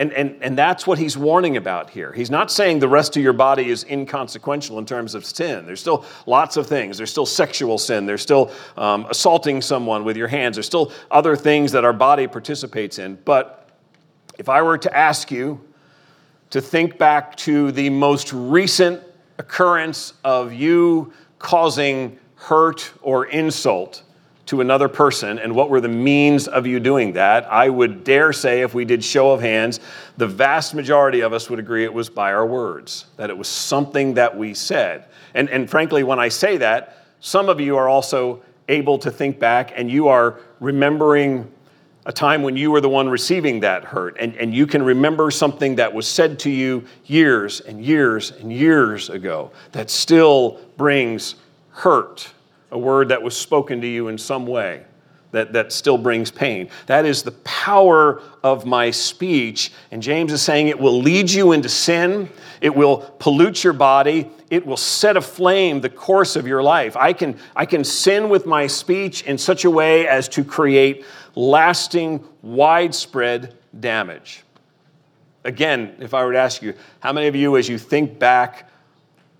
And, 0.00 0.14
and, 0.14 0.42
and 0.42 0.56
that's 0.56 0.86
what 0.86 0.98
he's 0.98 1.18
warning 1.18 1.58
about 1.58 1.90
here. 1.90 2.10
He's 2.10 2.30
not 2.30 2.50
saying 2.50 2.78
the 2.78 2.88
rest 2.88 3.18
of 3.18 3.22
your 3.22 3.34
body 3.34 3.68
is 3.68 3.84
inconsequential 3.84 4.78
in 4.78 4.86
terms 4.86 5.14
of 5.14 5.26
sin. 5.26 5.66
There's 5.66 5.80
still 5.82 6.06
lots 6.24 6.56
of 6.56 6.66
things. 6.66 6.96
There's 6.96 7.10
still 7.10 7.26
sexual 7.26 7.76
sin. 7.76 8.06
There's 8.06 8.22
still 8.22 8.50
um, 8.78 9.04
assaulting 9.10 9.60
someone 9.60 10.02
with 10.02 10.16
your 10.16 10.26
hands. 10.26 10.56
There's 10.56 10.64
still 10.64 10.90
other 11.10 11.36
things 11.36 11.70
that 11.72 11.84
our 11.84 11.92
body 11.92 12.26
participates 12.26 12.98
in. 12.98 13.16
But 13.26 13.68
if 14.38 14.48
I 14.48 14.62
were 14.62 14.78
to 14.78 14.96
ask 14.96 15.30
you 15.30 15.60
to 16.48 16.62
think 16.62 16.96
back 16.96 17.36
to 17.36 17.70
the 17.70 17.90
most 17.90 18.32
recent 18.32 19.02
occurrence 19.36 20.14
of 20.24 20.54
you 20.54 21.12
causing 21.38 22.18
hurt 22.36 22.90
or 23.02 23.26
insult, 23.26 24.02
to 24.50 24.60
another 24.60 24.88
person 24.88 25.38
and 25.38 25.54
what 25.54 25.70
were 25.70 25.80
the 25.80 25.86
means 25.86 26.48
of 26.48 26.66
you 26.66 26.80
doing 26.80 27.12
that, 27.12 27.46
I 27.52 27.68
would 27.68 28.02
dare 28.02 28.32
say, 28.32 28.62
if 28.62 28.74
we 28.74 28.84
did 28.84 29.04
show 29.04 29.30
of 29.30 29.40
hands, 29.40 29.78
the 30.16 30.26
vast 30.26 30.74
majority 30.74 31.20
of 31.20 31.32
us 31.32 31.48
would 31.48 31.60
agree 31.60 31.84
it 31.84 31.94
was 31.94 32.10
by 32.10 32.32
our 32.32 32.44
words, 32.44 33.06
that 33.16 33.30
it 33.30 33.38
was 33.38 33.46
something 33.46 34.14
that 34.14 34.36
we 34.36 34.54
said. 34.54 35.04
And, 35.34 35.48
and 35.50 35.70
frankly, 35.70 36.02
when 36.02 36.18
I 36.18 36.30
say 36.30 36.56
that, 36.56 37.06
some 37.20 37.48
of 37.48 37.60
you 37.60 37.76
are 37.76 37.88
also 37.88 38.42
able 38.68 38.98
to 38.98 39.08
think 39.08 39.38
back 39.38 39.72
and 39.76 39.88
you 39.88 40.08
are 40.08 40.40
remembering 40.58 41.48
a 42.06 42.12
time 42.12 42.42
when 42.42 42.56
you 42.56 42.72
were 42.72 42.80
the 42.80 42.88
one 42.88 43.08
receiving 43.08 43.60
that 43.60 43.84
hurt. 43.84 44.16
And, 44.18 44.34
and 44.34 44.52
you 44.52 44.66
can 44.66 44.82
remember 44.82 45.30
something 45.30 45.76
that 45.76 45.94
was 45.94 46.08
said 46.08 46.40
to 46.40 46.50
you 46.50 46.84
years 47.04 47.60
and 47.60 47.84
years 47.84 48.32
and 48.32 48.52
years 48.52 49.10
ago 49.10 49.52
that 49.70 49.90
still 49.90 50.58
brings 50.76 51.36
hurt 51.70 52.32
a 52.70 52.78
word 52.78 53.08
that 53.08 53.22
was 53.22 53.36
spoken 53.36 53.80
to 53.80 53.86
you 53.86 54.08
in 54.08 54.18
some 54.18 54.46
way 54.46 54.84
that, 55.32 55.52
that 55.52 55.72
still 55.72 55.98
brings 55.98 56.30
pain. 56.30 56.68
That 56.86 57.04
is 57.04 57.22
the 57.22 57.32
power 57.32 58.22
of 58.42 58.66
my 58.66 58.90
speech. 58.90 59.72
And 59.90 60.02
James 60.02 60.32
is 60.32 60.42
saying 60.42 60.68
it 60.68 60.78
will 60.78 61.00
lead 61.00 61.30
you 61.30 61.52
into 61.52 61.68
sin, 61.68 62.28
it 62.60 62.74
will 62.74 62.98
pollute 63.18 63.62
your 63.62 63.72
body, 63.72 64.30
it 64.50 64.66
will 64.66 64.76
set 64.76 65.16
aflame 65.16 65.80
the 65.80 65.88
course 65.88 66.36
of 66.36 66.46
your 66.46 66.62
life. 66.62 66.96
I 66.96 67.12
can, 67.12 67.38
I 67.54 67.66
can 67.66 67.84
sin 67.84 68.28
with 68.28 68.46
my 68.46 68.66
speech 68.66 69.22
in 69.22 69.38
such 69.38 69.64
a 69.64 69.70
way 69.70 70.08
as 70.08 70.28
to 70.30 70.44
create 70.44 71.04
lasting, 71.34 72.24
widespread 72.42 73.56
damage. 73.78 74.42
Again, 75.44 75.94
if 76.00 76.12
I 76.12 76.24
were 76.24 76.32
to 76.32 76.38
ask 76.38 76.60
you, 76.60 76.74
how 76.98 77.12
many 77.12 77.28
of 77.28 77.36
you, 77.36 77.56
as 77.56 77.68
you 77.68 77.78
think 77.78 78.18
back 78.18 78.68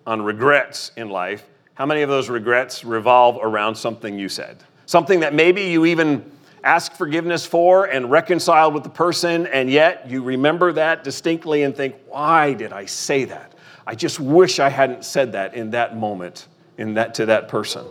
on 0.06 0.22
regrets 0.22 0.92
in 0.96 1.10
life, 1.10 1.44
how 1.74 1.86
many 1.86 2.02
of 2.02 2.08
those 2.08 2.28
regrets 2.28 2.84
revolve 2.84 3.38
around 3.40 3.74
something 3.74 4.18
you 4.18 4.28
said? 4.28 4.58
Something 4.86 5.20
that 5.20 5.34
maybe 5.34 5.62
you 5.62 5.86
even 5.86 6.30
asked 6.62 6.96
forgiveness 6.96 7.46
for 7.46 7.86
and 7.86 8.10
reconciled 8.10 8.74
with 8.74 8.82
the 8.82 8.90
person, 8.90 9.46
and 9.46 9.70
yet 9.70 10.10
you 10.10 10.22
remember 10.22 10.72
that 10.72 11.04
distinctly 11.04 11.62
and 11.62 11.74
think, 11.74 11.94
why 12.08 12.52
did 12.52 12.72
I 12.72 12.84
say 12.84 13.24
that? 13.24 13.54
I 13.86 13.94
just 13.94 14.20
wish 14.20 14.58
I 14.58 14.68
hadn't 14.68 15.04
said 15.04 15.32
that 15.32 15.54
in 15.54 15.70
that 15.70 15.96
moment 15.96 16.48
in 16.76 16.94
that, 16.94 17.14
to 17.14 17.26
that 17.26 17.48
person. 17.48 17.84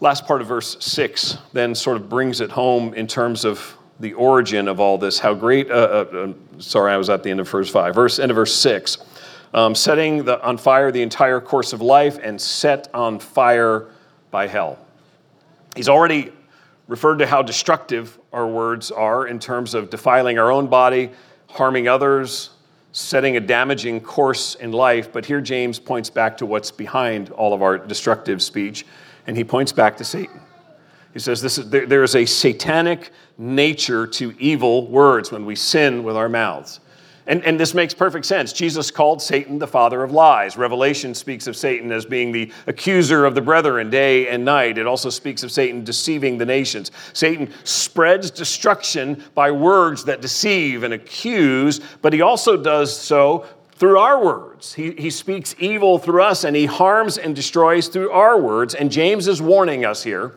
Last 0.00 0.26
part 0.26 0.42
of 0.42 0.48
verse 0.48 0.76
6 0.84 1.38
then 1.52 1.74
sort 1.74 1.96
of 1.96 2.08
brings 2.08 2.40
it 2.40 2.50
home 2.50 2.92
in 2.94 3.06
terms 3.06 3.44
of 3.44 3.76
the 4.00 4.12
origin 4.14 4.68
of 4.68 4.80
all 4.80 4.98
this. 4.98 5.18
How 5.18 5.34
great, 5.34 5.70
uh, 5.70 5.74
uh, 5.74 6.16
uh 6.16 6.32
sorry, 6.58 6.92
I 6.92 6.96
was 6.96 7.08
at 7.08 7.22
the 7.22 7.30
end 7.30 7.40
of 7.40 7.48
verse 7.48 7.70
5. 7.70 7.94
Verse, 7.94 8.18
end 8.18 8.30
of 8.30 8.34
verse 8.34 8.54
6 8.54 8.98
um, 9.54 9.74
setting 9.74 10.24
the, 10.24 10.42
on 10.42 10.58
fire 10.58 10.90
the 10.90 11.00
entire 11.00 11.40
course 11.40 11.72
of 11.72 11.80
life 11.80 12.18
and 12.22 12.38
set 12.38 12.88
on 12.92 13.20
fire 13.20 13.88
by 14.30 14.48
hell. 14.48 14.78
He's 15.76 15.88
already 15.88 16.32
referred 16.88 17.18
to 17.20 17.26
how 17.26 17.40
destructive 17.40 18.18
our 18.32 18.46
words 18.46 18.90
are 18.90 19.28
in 19.28 19.38
terms 19.38 19.74
of 19.74 19.88
defiling 19.90 20.38
our 20.38 20.50
own 20.50 20.66
body, 20.66 21.10
harming 21.48 21.88
others, 21.88 22.50
setting 22.92 23.36
a 23.36 23.40
damaging 23.40 24.00
course 24.00 24.56
in 24.56 24.72
life. 24.72 25.12
But 25.12 25.24
here 25.24 25.40
James 25.40 25.78
points 25.78 26.10
back 26.10 26.36
to 26.38 26.46
what's 26.46 26.70
behind 26.70 27.30
all 27.30 27.54
of 27.54 27.62
our 27.62 27.78
destructive 27.78 28.42
speech, 28.42 28.84
and 29.26 29.36
he 29.36 29.44
points 29.44 29.72
back 29.72 29.96
to 29.98 30.04
Satan. 30.04 30.40
He 31.12 31.20
says 31.20 31.40
this 31.40 31.58
is, 31.58 31.70
there, 31.70 31.86
there 31.86 32.02
is 32.02 32.16
a 32.16 32.26
satanic 32.26 33.12
nature 33.38 34.04
to 34.08 34.34
evil 34.40 34.88
words 34.88 35.30
when 35.30 35.46
we 35.46 35.54
sin 35.54 36.02
with 36.02 36.16
our 36.16 36.28
mouths. 36.28 36.80
And, 37.26 37.42
and 37.44 37.58
this 37.58 37.72
makes 37.72 37.94
perfect 37.94 38.26
sense. 38.26 38.52
Jesus 38.52 38.90
called 38.90 39.22
Satan 39.22 39.58
the 39.58 39.66
father 39.66 40.02
of 40.02 40.12
lies. 40.12 40.58
Revelation 40.58 41.14
speaks 41.14 41.46
of 41.46 41.56
Satan 41.56 41.90
as 41.90 42.04
being 42.04 42.32
the 42.32 42.52
accuser 42.66 43.24
of 43.24 43.34
the 43.34 43.40
brethren 43.40 43.88
day 43.88 44.28
and 44.28 44.44
night. 44.44 44.76
It 44.76 44.86
also 44.86 45.08
speaks 45.08 45.42
of 45.42 45.50
Satan 45.50 45.84
deceiving 45.84 46.36
the 46.36 46.44
nations. 46.44 46.90
Satan 47.14 47.50
spreads 47.64 48.30
destruction 48.30 49.22
by 49.34 49.50
words 49.50 50.04
that 50.04 50.20
deceive 50.20 50.82
and 50.82 50.92
accuse, 50.92 51.80
but 52.02 52.12
he 52.12 52.20
also 52.20 52.58
does 52.58 52.94
so 52.94 53.46
through 53.76 53.98
our 53.98 54.22
words. 54.22 54.74
He, 54.74 54.92
he 54.92 55.08
speaks 55.08 55.54
evil 55.58 55.98
through 55.98 56.22
us 56.22 56.44
and 56.44 56.54
he 56.54 56.66
harms 56.66 57.16
and 57.16 57.34
destroys 57.34 57.88
through 57.88 58.10
our 58.10 58.38
words. 58.38 58.74
And 58.74 58.92
James 58.92 59.28
is 59.28 59.40
warning 59.40 59.84
us 59.84 60.02
here 60.02 60.36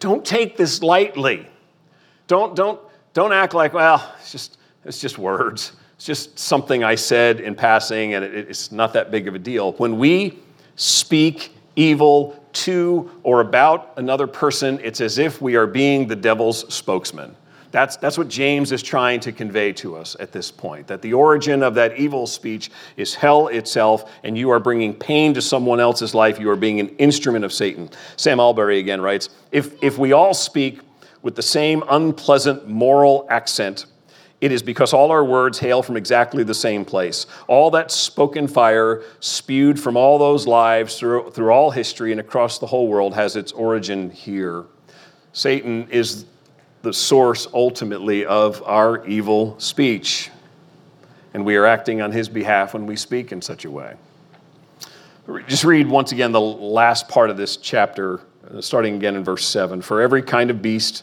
don't 0.00 0.24
take 0.24 0.56
this 0.56 0.82
lightly. 0.82 1.46
Don't, 2.28 2.54
don't, 2.54 2.80
don't 3.14 3.32
act 3.32 3.52
like, 3.52 3.72
well, 3.72 4.14
it's 4.20 4.30
just, 4.30 4.58
it's 4.84 5.00
just 5.00 5.18
words. 5.18 5.72
It's 5.98 6.06
just 6.06 6.38
something 6.38 6.84
I 6.84 6.94
said 6.94 7.40
in 7.40 7.56
passing, 7.56 8.14
and 8.14 8.24
it, 8.24 8.32
it's 8.48 8.70
not 8.70 8.92
that 8.92 9.10
big 9.10 9.26
of 9.26 9.34
a 9.34 9.38
deal. 9.40 9.72
When 9.72 9.98
we 9.98 10.38
speak 10.76 11.52
evil 11.74 12.40
to 12.52 13.10
or 13.24 13.40
about 13.40 13.94
another 13.96 14.28
person, 14.28 14.78
it's 14.80 15.00
as 15.00 15.18
if 15.18 15.42
we 15.42 15.56
are 15.56 15.66
being 15.66 16.06
the 16.06 16.14
devil's 16.14 16.72
spokesman. 16.72 17.34
That's, 17.72 17.96
that's 17.96 18.16
what 18.16 18.28
James 18.28 18.70
is 18.70 18.80
trying 18.80 19.18
to 19.18 19.32
convey 19.32 19.72
to 19.72 19.96
us 19.96 20.16
at 20.20 20.30
this 20.30 20.52
point 20.52 20.86
that 20.86 21.02
the 21.02 21.14
origin 21.14 21.64
of 21.64 21.74
that 21.74 21.98
evil 21.98 22.28
speech 22.28 22.70
is 22.96 23.16
hell 23.16 23.48
itself, 23.48 24.08
and 24.22 24.38
you 24.38 24.50
are 24.50 24.60
bringing 24.60 24.94
pain 24.94 25.34
to 25.34 25.42
someone 25.42 25.80
else's 25.80 26.14
life. 26.14 26.38
You 26.38 26.48
are 26.50 26.56
being 26.56 26.78
an 26.78 26.90
instrument 26.98 27.44
of 27.44 27.52
Satan. 27.52 27.90
Sam 28.16 28.38
Allberry 28.38 28.78
again 28.78 29.00
writes 29.00 29.30
If, 29.50 29.82
if 29.82 29.98
we 29.98 30.12
all 30.12 30.32
speak 30.32 30.78
with 31.22 31.34
the 31.34 31.42
same 31.42 31.82
unpleasant 31.90 32.68
moral 32.68 33.26
accent, 33.30 33.86
it 34.40 34.52
is 34.52 34.62
because 34.62 34.92
all 34.92 35.10
our 35.10 35.24
words 35.24 35.58
hail 35.58 35.82
from 35.82 35.96
exactly 35.96 36.44
the 36.44 36.54
same 36.54 36.84
place. 36.84 37.26
All 37.48 37.70
that 37.72 37.90
spoken 37.90 38.46
fire 38.46 39.02
spewed 39.18 39.80
from 39.80 39.96
all 39.96 40.18
those 40.18 40.46
lives 40.46 40.96
through, 40.98 41.30
through 41.32 41.50
all 41.50 41.70
history 41.70 42.12
and 42.12 42.20
across 42.20 42.58
the 42.58 42.66
whole 42.66 42.86
world 42.86 43.14
has 43.14 43.34
its 43.34 43.50
origin 43.52 44.10
here. 44.10 44.64
Satan 45.32 45.88
is 45.90 46.24
the 46.82 46.92
source 46.92 47.48
ultimately 47.52 48.24
of 48.24 48.62
our 48.64 49.04
evil 49.06 49.58
speech, 49.58 50.30
and 51.34 51.44
we 51.44 51.56
are 51.56 51.66
acting 51.66 52.00
on 52.00 52.12
his 52.12 52.28
behalf 52.28 52.74
when 52.74 52.86
we 52.86 52.94
speak 52.94 53.32
in 53.32 53.42
such 53.42 53.64
a 53.64 53.70
way. 53.70 53.94
Just 55.46 55.64
read 55.64 55.88
once 55.88 56.12
again 56.12 56.32
the 56.32 56.40
last 56.40 57.08
part 57.08 57.28
of 57.28 57.36
this 57.36 57.56
chapter, 57.56 58.20
uh, 58.48 58.60
starting 58.60 58.94
again 58.94 59.14
in 59.16 59.24
verse 59.24 59.46
7. 59.46 59.82
For 59.82 60.00
every 60.00 60.22
kind 60.22 60.50
of 60.50 60.62
beast, 60.62 61.02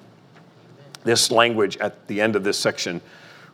this 1.03 1.31
language 1.31 1.77
at 1.77 2.07
the 2.07 2.21
end 2.21 2.35
of 2.35 2.43
this 2.43 2.57
section 2.57 3.01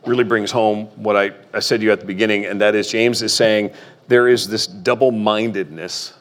really 0.06 0.24
brings 0.24 0.50
home 0.50 0.86
what 0.96 1.16
I, 1.16 1.32
I 1.52 1.60
said 1.60 1.80
to 1.80 1.86
you 1.86 1.92
at 1.92 2.00
the 2.00 2.06
beginning, 2.06 2.46
and 2.46 2.60
that 2.60 2.74
is 2.74 2.90
James 2.90 3.22
is 3.22 3.34
saying 3.34 3.72
there 4.06 4.28
is 4.28 4.48
this 4.48 4.66
double 4.66 5.10
mindedness 5.10 6.14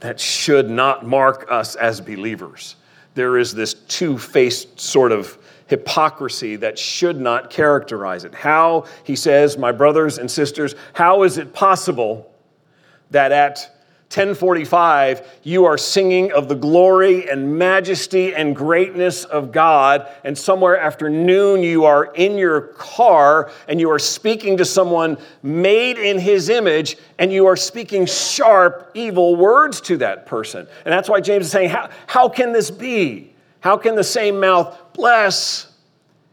that 0.00 0.20
should 0.20 0.70
not 0.70 1.06
mark 1.06 1.46
us 1.50 1.74
as 1.74 2.00
believers. 2.00 2.76
There 3.14 3.38
is 3.38 3.52
this 3.52 3.74
two 3.74 4.16
faced 4.16 4.80
sort 4.80 5.12
of 5.12 5.36
hypocrisy 5.66 6.56
that 6.56 6.78
should 6.78 7.20
not 7.20 7.50
characterize 7.50 8.24
it. 8.24 8.34
How, 8.34 8.86
he 9.04 9.16
says, 9.16 9.58
my 9.58 9.72
brothers 9.72 10.18
and 10.18 10.30
sisters, 10.30 10.74
how 10.94 11.24
is 11.24 11.36
it 11.36 11.52
possible 11.52 12.32
that 13.10 13.32
at 13.32 13.77
1045, 14.10 15.40
you 15.42 15.66
are 15.66 15.76
singing 15.76 16.32
of 16.32 16.48
the 16.48 16.54
glory 16.54 17.28
and 17.28 17.58
majesty 17.58 18.34
and 18.34 18.56
greatness 18.56 19.24
of 19.24 19.52
God. 19.52 20.10
And 20.24 20.36
somewhere 20.36 20.80
after 20.80 21.10
noon, 21.10 21.62
you 21.62 21.84
are 21.84 22.06
in 22.14 22.38
your 22.38 22.62
car 22.62 23.50
and 23.68 23.78
you 23.78 23.90
are 23.90 23.98
speaking 23.98 24.56
to 24.56 24.64
someone 24.64 25.18
made 25.42 25.98
in 25.98 26.18
his 26.18 26.48
image, 26.48 26.96
and 27.18 27.30
you 27.30 27.44
are 27.48 27.56
speaking 27.56 28.06
sharp, 28.06 28.92
evil 28.94 29.36
words 29.36 29.78
to 29.82 29.98
that 29.98 30.24
person. 30.24 30.66
And 30.86 30.92
that's 30.92 31.10
why 31.10 31.20
James 31.20 31.44
is 31.44 31.52
saying, 31.52 31.68
How, 31.68 31.90
how 32.06 32.30
can 32.30 32.54
this 32.54 32.70
be? 32.70 33.34
How 33.60 33.76
can 33.76 33.94
the 33.94 34.04
same 34.04 34.40
mouth 34.40 34.74
bless 34.94 35.70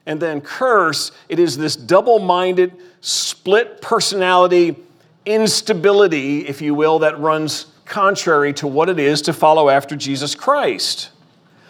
and 0.06 0.18
then 0.18 0.40
curse? 0.40 1.12
It 1.28 1.40
is 1.40 1.58
this 1.58 1.76
double 1.76 2.20
minded, 2.20 2.72
split 3.02 3.82
personality 3.82 4.78
instability, 5.26 6.48
if 6.48 6.62
you 6.62 6.74
will, 6.74 7.00
that 7.00 7.20
runs 7.20 7.68
contrary 7.86 8.54
to 8.54 8.68
what 8.68 8.90
it 8.90 9.00
is 9.00 9.22
to 9.24 9.34
follow 9.34 9.70
after 9.70 9.96
Jesus 9.96 10.36
Christ. 10.36 11.10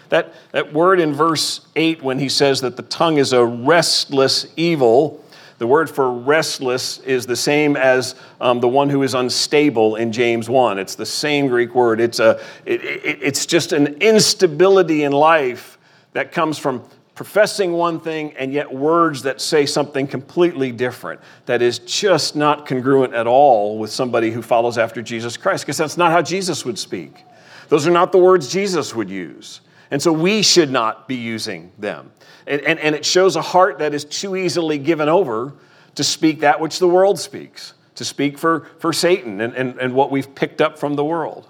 That, 0.09 0.33
that 0.51 0.73
word 0.73 0.99
in 0.99 1.13
verse 1.13 1.61
8, 1.75 2.03
when 2.03 2.19
he 2.19 2.29
says 2.29 2.61
that 2.61 2.77
the 2.77 2.83
tongue 2.83 3.17
is 3.17 3.33
a 3.33 3.43
restless 3.43 4.47
evil, 4.55 5.23
the 5.57 5.67
word 5.67 5.89
for 5.89 6.11
restless 6.11 6.99
is 6.99 7.25
the 7.25 7.35
same 7.35 7.77
as 7.77 8.15
um, 8.41 8.59
the 8.59 8.67
one 8.67 8.89
who 8.89 9.03
is 9.03 9.13
unstable 9.13 9.95
in 9.95 10.11
James 10.11 10.49
1. 10.49 10.77
It's 10.77 10.95
the 10.95 11.05
same 11.05 11.47
Greek 11.47 11.73
word. 11.73 12.01
It's, 12.01 12.19
a, 12.19 12.41
it, 12.65 12.83
it, 12.83 13.19
it's 13.21 13.45
just 13.45 13.71
an 13.71 13.87
instability 14.01 15.03
in 15.03 15.13
life 15.13 15.77
that 16.13 16.31
comes 16.31 16.57
from 16.57 16.83
professing 17.15 17.71
one 17.71 17.99
thing 17.99 18.35
and 18.37 18.51
yet 18.53 18.71
words 18.71 19.23
that 19.23 19.39
say 19.39 19.65
something 19.65 20.05
completely 20.05 20.71
different 20.71 21.19
that 21.45 21.61
is 21.61 21.79
just 21.79 22.35
not 22.35 22.67
congruent 22.67 23.13
at 23.13 23.25
all 23.25 23.79
with 23.79 23.89
somebody 23.89 24.31
who 24.31 24.41
follows 24.41 24.77
after 24.77 25.01
Jesus 25.01 25.37
Christ 25.37 25.63
because 25.63 25.77
that's 25.77 25.97
not 25.97 26.11
how 26.11 26.21
Jesus 26.21 26.65
would 26.65 26.77
speak. 26.77 27.23
Those 27.69 27.87
are 27.87 27.91
not 27.91 28.11
the 28.11 28.17
words 28.17 28.51
Jesus 28.51 28.93
would 28.93 29.09
use. 29.09 29.61
And 29.91 30.01
so 30.01 30.11
we 30.11 30.41
should 30.41 30.69
not 30.69 31.07
be 31.07 31.15
using 31.15 31.71
them. 31.79 32.11
And, 32.47 32.61
and, 32.61 32.79
and 32.79 32.93
it 32.93 33.05
shows 33.05 33.37
a 33.37 33.41
heart 33.41 33.79
that 33.79 33.93
is 33.93 34.03
too 34.03 34.35
easily 34.35 34.77
given 34.77 35.07
over 35.07 35.53
to 35.95 36.03
speak 36.03 36.41
that 36.41 36.59
which 36.59 36.79
the 36.79 36.87
world 36.87 37.17
speaks, 37.17 37.73
to 37.95 38.03
speak 38.03 38.37
for, 38.37 38.67
for 38.79 38.91
Satan 38.91 39.39
and, 39.39 39.53
and, 39.53 39.79
and 39.79 39.93
what 39.93 40.11
we've 40.11 40.35
picked 40.35 40.59
up 40.59 40.77
from 40.77 40.95
the 40.95 41.05
world. 41.05 41.47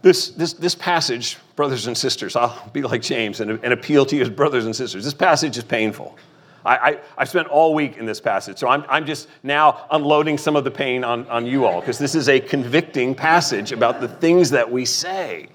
This, 0.00 0.30
this, 0.30 0.52
this 0.52 0.74
passage, 0.74 1.38
brothers 1.56 1.86
and 1.88 1.96
sisters, 1.96 2.36
I'll 2.36 2.70
be 2.72 2.82
like 2.82 3.02
James 3.02 3.40
and, 3.40 3.50
and 3.50 3.72
appeal 3.72 4.06
to 4.06 4.16
you 4.16 4.22
as 4.22 4.30
brothers 4.30 4.64
and 4.64 4.74
sisters. 4.74 5.04
This 5.04 5.14
passage 5.14 5.58
is 5.58 5.64
painful. 5.64 6.16
I, 6.64 6.76
I, 6.76 6.98
I 7.18 7.24
spent 7.24 7.48
all 7.48 7.74
week 7.74 7.96
in 7.96 8.06
this 8.06 8.20
passage, 8.20 8.58
so 8.58 8.68
I'm, 8.68 8.84
I'm 8.88 9.06
just 9.06 9.28
now 9.42 9.86
unloading 9.90 10.38
some 10.38 10.54
of 10.54 10.64
the 10.64 10.70
pain 10.70 11.02
on, 11.02 11.26
on 11.28 11.46
you 11.46 11.66
all, 11.66 11.80
because 11.80 11.98
this 11.98 12.14
is 12.14 12.28
a 12.28 12.38
convicting 12.38 13.14
passage 13.14 13.72
about 13.72 14.00
the 14.00 14.08
things 14.08 14.50
that 14.50 14.70
we 14.70 14.84
say. 14.84 15.48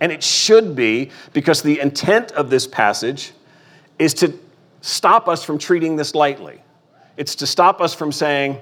And 0.00 0.12
it 0.12 0.22
should 0.22 0.76
be, 0.76 1.10
because 1.32 1.62
the 1.62 1.80
intent 1.80 2.32
of 2.32 2.50
this 2.50 2.66
passage 2.66 3.32
is 3.98 4.14
to 4.14 4.38
stop 4.80 5.28
us 5.28 5.42
from 5.42 5.58
treating 5.58 5.96
this 5.96 6.14
lightly. 6.14 6.60
It's 7.16 7.34
to 7.36 7.46
stop 7.46 7.80
us 7.80 7.94
from 7.94 8.12
saying, 8.12 8.58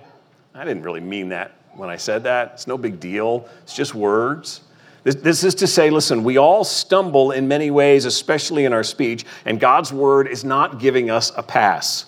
I 0.54 0.64
didn't 0.64 0.82
really 0.82 1.00
mean 1.00 1.28
that 1.30 1.52
when 1.74 1.90
I 1.90 1.96
said 1.96 2.22
that. 2.24 2.52
It's 2.54 2.66
no 2.66 2.78
big 2.78 2.98
deal. 3.00 3.48
It's 3.62 3.76
just 3.76 3.94
words. 3.94 4.62
This, 5.06 5.14
this 5.14 5.44
is 5.44 5.54
to 5.56 5.68
say, 5.68 5.88
listen, 5.88 6.24
we 6.24 6.36
all 6.36 6.64
stumble 6.64 7.30
in 7.30 7.46
many 7.46 7.70
ways, 7.70 8.06
especially 8.06 8.64
in 8.64 8.72
our 8.72 8.82
speech, 8.82 9.24
and 9.44 9.60
God's 9.60 9.92
word 9.92 10.26
is 10.26 10.44
not 10.44 10.80
giving 10.80 11.10
us 11.10 11.30
a 11.36 11.44
pass. 11.44 12.06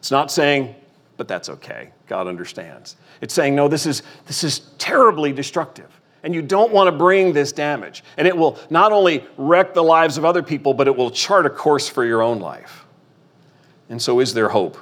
It's 0.00 0.10
not 0.10 0.30
saying, 0.30 0.74
but 1.16 1.28
that's 1.28 1.48
okay. 1.48 1.92
God 2.06 2.26
understands. 2.26 2.96
It's 3.22 3.32
saying, 3.32 3.54
no, 3.54 3.68
this 3.68 3.86
is, 3.86 4.02
this 4.26 4.44
is 4.44 4.58
terribly 4.76 5.32
destructive. 5.32 5.88
And 6.24 6.34
you 6.34 6.42
don't 6.42 6.72
want 6.72 6.88
to 6.88 6.92
bring 6.92 7.32
this 7.32 7.52
damage. 7.52 8.04
And 8.18 8.28
it 8.28 8.36
will 8.36 8.58
not 8.68 8.92
only 8.92 9.24
wreck 9.38 9.72
the 9.72 9.82
lives 9.82 10.18
of 10.18 10.26
other 10.26 10.42
people, 10.42 10.74
but 10.74 10.86
it 10.88 10.94
will 10.94 11.10
chart 11.10 11.46
a 11.46 11.50
course 11.50 11.88
for 11.88 12.04
your 12.04 12.20
own 12.20 12.38
life. 12.38 12.84
And 13.88 14.02
so, 14.02 14.20
is 14.20 14.34
there 14.34 14.50
hope? 14.50 14.76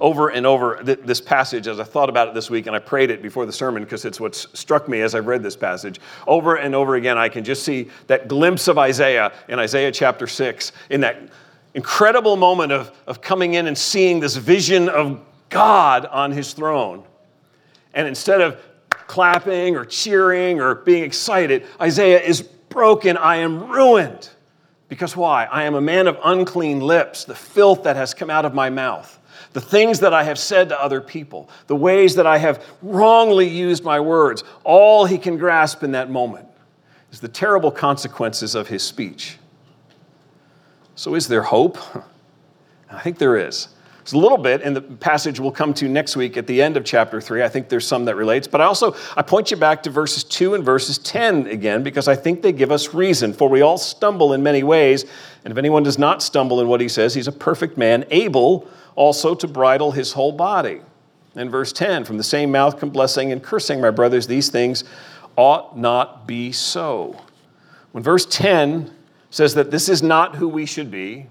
Over 0.00 0.28
and 0.28 0.46
over 0.46 0.82
th- 0.82 1.00
this 1.04 1.20
passage 1.20 1.68
as 1.68 1.78
I 1.78 1.84
thought 1.84 2.08
about 2.08 2.28
it 2.28 2.34
this 2.34 2.50
week, 2.50 2.66
and 2.66 2.74
I 2.74 2.78
prayed 2.78 3.10
it 3.10 3.22
before 3.22 3.46
the 3.46 3.52
sermon 3.52 3.84
because 3.84 4.04
it's 4.04 4.18
what 4.18 4.34
struck 4.34 4.88
me 4.88 5.02
as 5.02 5.14
I've 5.14 5.26
read 5.26 5.42
this 5.42 5.56
passage. 5.56 6.00
Over 6.26 6.56
and 6.56 6.74
over 6.74 6.96
again, 6.96 7.18
I 7.18 7.28
can 7.28 7.44
just 7.44 7.62
see 7.62 7.88
that 8.06 8.28
glimpse 8.28 8.68
of 8.68 8.78
Isaiah 8.78 9.32
in 9.48 9.58
Isaiah 9.58 9.92
chapter 9.92 10.26
6, 10.26 10.72
in 10.90 11.00
that 11.02 11.20
incredible 11.74 12.36
moment 12.36 12.72
of, 12.72 12.90
of 13.06 13.20
coming 13.20 13.54
in 13.54 13.66
and 13.66 13.76
seeing 13.76 14.20
this 14.20 14.36
vision 14.36 14.88
of 14.88 15.20
God 15.50 16.06
on 16.06 16.32
his 16.32 16.52
throne. 16.52 17.04
And 17.94 18.08
instead 18.08 18.40
of 18.40 18.60
clapping 18.90 19.76
or 19.76 19.84
cheering 19.84 20.60
or 20.60 20.76
being 20.76 21.04
excited, 21.04 21.66
Isaiah 21.80 22.20
is 22.20 22.42
broken. 22.42 23.16
I 23.16 23.36
am 23.36 23.70
ruined. 23.70 24.30
Because 24.88 25.16
why? 25.16 25.44
I 25.44 25.64
am 25.64 25.74
a 25.74 25.80
man 25.80 26.08
of 26.08 26.18
unclean 26.24 26.80
lips, 26.80 27.24
the 27.24 27.34
filth 27.34 27.84
that 27.84 27.94
has 27.94 28.12
come 28.12 28.28
out 28.28 28.44
of 28.44 28.54
my 28.54 28.70
mouth, 28.70 29.19
the 29.52 29.60
things 29.60 30.00
that 30.00 30.14
I 30.14 30.24
have 30.24 30.38
said 30.38 30.68
to 30.68 30.80
other 30.80 31.00
people, 31.00 31.48
the 31.66 31.76
ways 31.76 32.14
that 32.14 32.26
I 32.26 32.38
have 32.38 32.64
wrongly 32.82 33.48
used 33.48 33.82
my 33.82 33.98
words. 33.98 34.44
All 34.64 35.06
he 35.06 35.18
can 35.18 35.36
grasp 35.36 35.82
in 35.82 35.92
that 35.92 36.10
moment 36.10 36.46
is 37.10 37.20
the 37.20 37.28
terrible 37.28 37.70
consequences 37.70 38.54
of 38.54 38.68
his 38.68 38.82
speech. 38.82 39.38
So, 40.94 41.14
is 41.14 41.28
there 41.28 41.42
hope? 41.42 41.78
I 42.90 43.00
think 43.00 43.18
there 43.18 43.36
is. 43.36 43.68
It's 44.00 44.12
a 44.12 44.18
little 44.18 44.38
bit 44.38 44.62
in 44.62 44.72
the 44.72 44.80
passage 44.80 45.38
we'll 45.38 45.52
come 45.52 45.74
to 45.74 45.88
next 45.88 46.16
week 46.16 46.36
at 46.36 46.46
the 46.46 46.62
end 46.62 46.76
of 46.76 46.84
chapter 46.84 47.20
3. 47.20 47.42
I 47.42 47.48
think 47.48 47.68
there's 47.68 47.86
some 47.86 48.04
that 48.06 48.16
relates, 48.16 48.46
but 48.46 48.60
I 48.60 48.64
also 48.64 48.96
I 49.16 49.22
point 49.22 49.50
you 49.50 49.56
back 49.56 49.82
to 49.82 49.90
verses 49.90 50.24
2 50.24 50.54
and 50.54 50.64
verses 50.64 50.98
10 50.98 51.46
again 51.48 51.82
because 51.82 52.08
I 52.08 52.16
think 52.16 52.42
they 52.42 52.52
give 52.52 52.72
us 52.72 52.94
reason 52.94 53.32
for 53.32 53.48
we 53.48 53.60
all 53.60 53.78
stumble 53.78 54.32
in 54.32 54.42
many 54.42 54.62
ways, 54.62 55.04
and 55.44 55.52
if 55.52 55.58
anyone 55.58 55.82
does 55.82 55.98
not 55.98 56.22
stumble 56.22 56.60
in 56.60 56.68
what 56.68 56.80
he 56.80 56.88
says, 56.88 57.14
he's 57.14 57.28
a 57.28 57.32
perfect 57.32 57.76
man, 57.76 58.04
able 58.10 58.66
also 58.96 59.34
to 59.34 59.46
bridle 59.46 59.92
his 59.92 60.12
whole 60.12 60.32
body. 60.32 60.80
In 61.36 61.48
verse 61.48 61.72
10, 61.72 62.04
from 62.04 62.16
the 62.16 62.24
same 62.24 62.50
mouth 62.50 62.78
come 62.78 62.90
blessing 62.90 63.32
and 63.32 63.42
cursing, 63.42 63.80
my 63.80 63.90
brothers, 63.90 64.26
these 64.26 64.48
things 64.48 64.84
ought 65.36 65.78
not 65.78 66.26
be 66.26 66.52
so. 66.52 67.20
When 67.92 68.02
verse 68.02 68.26
10 68.26 68.90
says 69.30 69.54
that 69.54 69.70
this 69.70 69.88
is 69.88 70.02
not 70.02 70.36
who 70.36 70.48
we 70.48 70.66
should 70.66 70.90
be, 70.90 71.28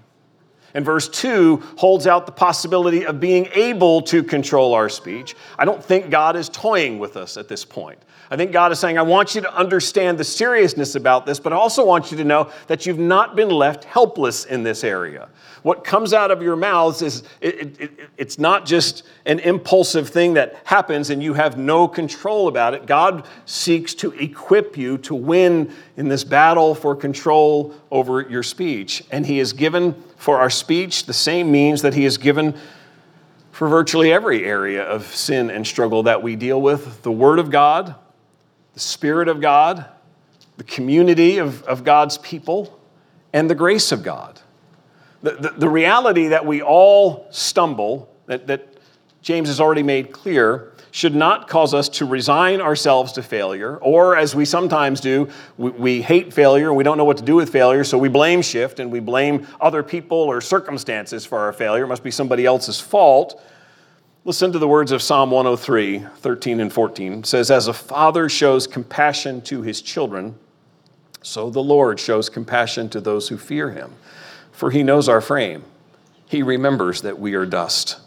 and 0.74 0.84
verse 0.84 1.08
2 1.08 1.62
holds 1.76 2.06
out 2.06 2.26
the 2.26 2.32
possibility 2.32 3.06
of 3.06 3.20
being 3.20 3.48
able 3.54 4.02
to 4.02 4.22
control 4.22 4.74
our 4.74 4.88
speech. 4.88 5.36
I 5.58 5.64
don't 5.64 5.82
think 5.82 6.10
God 6.10 6.36
is 6.36 6.48
toying 6.48 6.98
with 6.98 7.16
us 7.16 7.36
at 7.36 7.48
this 7.48 7.64
point. 7.64 7.98
I 8.30 8.36
think 8.36 8.52
God 8.52 8.70
is 8.70 8.78
saying, 8.78 8.96
I 8.96 9.02
want 9.02 9.34
you 9.34 9.40
to 9.40 9.54
understand 9.54 10.16
the 10.16 10.24
seriousness 10.24 10.94
about 10.94 11.26
this, 11.26 11.40
but 11.40 11.52
I 11.52 11.56
also 11.56 11.84
want 11.84 12.12
you 12.12 12.16
to 12.18 12.24
know 12.24 12.50
that 12.68 12.86
you've 12.86 12.98
not 12.98 13.34
been 13.34 13.50
left 13.50 13.84
helpless 13.84 14.44
in 14.44 14.62
this 14.62 14.84
area. 14.84 15.28
What 15.62 15.84
comes 15.84 16.14
out 16.14 16.30
of 16.30 16.42
your 16.42 16.56
mouths 16.56 17.02
is 17.02 17.22
it, 17.40 17.80
it, 17.80 17.90
it's 18.16 18.38
not 18.38 18.64
just 18.64 19.02
an 19.26 19.38
impulsive 19.40 20.08
thing 20.08 20.34
that 20.34 20.60
happens 20.64 21.10
and 21.10 21.22
you 21.22 21.34
have 21.34 21.58
no 21.58 21.86
control 21.86 22.48
about 22.48 22.72
it. 22.72 22.86
God 22.86 23.26
seeks 23.44 23.92
to 23.94 24.12
equip 24.12 24.76
you 24.76 24.96
to 24.98 25.14
win 25.14 25.74
in 25.96 26.08
this 26.08 26.24
battle 26.24 26.74
for 26.74 26.96
control 26.96 27.74
over 27.90 28.22
your 28.22 28.42
speech. 28.42 29.04
And 29.10 29.26
He 29.26 29.38
has 29.38 29.52
given 29.52 29.94
for 30.16 30.38
our 30.38 30.50
speech 30.50 31.04
the 31.04 31.12
same 31.12 31.52
means 31.52 31.82
that 31.82 31.94
He 31.94 32.04
has 32.04 32.16
given 32.16 32.54
for 33.52 33.68
virtually 33.68 34.10
every 34.10 34.46
area 34.46 34.82
of 34.82 35.04
sin 35.14 35.50
and 35.50 35.66
struggle 35.66 36.04
that 36.04 36.22
we 36.22 36.36
deal 36.36 36.62
with 36.62 37.02
the 37.02 37.12
Word 37.12 37.38
of 37.38 37.50
God, 37.50 37.94
the 38.72 38.80
Spirit 38.80 39.28
of 39.28 39.42
God, 39.42 39.84
the 40.56 40.64
community 40.64 41.36
of, 41.36 41.62
of 41.64 41.84
God's 41.84 42.16
people, 42.18 42.80
and 43.32 43.50
the 43.50 43.54
grace 43.54 43.92
of 43.92 44.02
God. 44.02 44.40
The, 45.22 45.32
the, 45.32 45.50
the 45.50 45.68
reality 45.68 46.28
that 46.28 46.46
we 46.46 46.62
all 46.62 47.26
stumble, 47.30 48.14
that, 48.26 48.46
that 48.46 48.66
James 49.22 49.48
has 49.48 49.60
already 49.60 49.82
made 49.82 50.12
clear, 50.12 50.72
should 50.92 51.14
not 51.14 51.46
cause 51.46 51.72
us 51.72 51.88
to 51.88 52.04
resign 52.04 52.60
ourselves 52.60 53.12
to 53.12 53.22
failure, 53.22 53.76
or 53.78 54.16
as 54.16 54.34
we 54.34 54.44
sometimes 54.44 55.00
do, 55.00 55.28
we, 55.56 55.70
we, 55.70 56.02
hate 56.02 56.32
failure 56.32 56.68
and 56.68 56.76
we 56.76 56.82
don't 56.82 56.98
know 56.98 57.04
what 57.04 57.18
to 57.18 57.22
do 57.22 57.36
with 57.36 57.50
failure, 57.50 57.84
so 57.84 57.96
we 57.96 58.08
blame 58.08 58.42
shift 58.42 58.80
and 58.80 58.90
we 58.90 58.98
blame 58.98 59.46
other 59.60 59.82
people 59.82 60.18
or 60.18 60.40
circumstances 60.40 61.24
for 61.24 61.38
our 61.38 61.52
failure. 61.52 61.84
It 61.84 61.88
must 61.88 62.02
be 62.02 62.10
somebody 62.10 62.44
else's 62.44 62.80
fault. 62.80 63.40
Listen 64.24 64.52
to 64.52 64.58
the 64.58 64.68
words 64.68 64.90
of 64.90 65.00
Psalm 65.00 65.30
103, 65.30 66.06
13 66.16 66.60
and 66.60 66.72
14. 66.72 67.12
It 67.20 67.26
says, 67.26 67.50
As 67.50 67.68
a 67.68 67.72
father 67.72 68.28
shows 68.28 68.66
compassion 68.66 69.40
to 69.42 69.62
his 69.62 69.80
children, 69.80 70.34
so 71.22 71.50
the 71.50 71.62
Lord 71.62 72.00
shows 72.00 72.28
compassion 72.28 72.88
to 72.90 73.00
those 73.00 73.28
who 73.28 73.36
fear 73.38 73.70
him 73.70 73.92
for 74.60 74.70
he 74.70 74.82
knows 74.82 75.08
our 75.08 75.22
frame. 75.22 75.64
He 76.26 76.42
remembers 76.42 77.00
that 77.00 77.18
we 77.18 77.32
are 77.32 77.46
dust. 77.46 77.98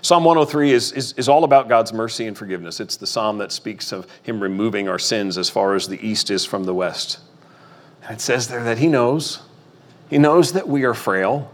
Psalm 0.00 0.24
103 0.24 0.72
is, 0.72 0.90
is, 0.92 1.12
is, 1.18 1.28
all 1.28 1.44
about 1.44 1.68
God's 1.68 1.92
mercy 1.92 2.26
and 2.26 2.34
forgiveness. 2.34 2.80
It's 2.80 2.96
the 2.96 3.06
psalm 3.06 3.36
that 3.38 3.52
speaks 3.52 3.92
of 3.92 4.06
him 4.22 4.42
removing 4.42 4.88
our 4.88 4.98
sins 4.98 5.36
as 5.36 5.50
far 5.50 5.74
as 5.74 5.86
the 5.86 6.00
east 6.00 6.30
is 6.30 6.46
from 6.46 6.64
the 6.64 6.72
west. 6.72 7.18
And 8.04 8.12
it 8.16 8.22
says 8.22 8.48
there 8.48 8.64
that 8.64 8.78
he 8.78 8.86
knows. 8.86 9.40
He 10.08 10.16
knows 10.16 10.52
that 10.52 10.66
we 10.66 10.84
are 10.84 10.94
frail. 10.94 11.52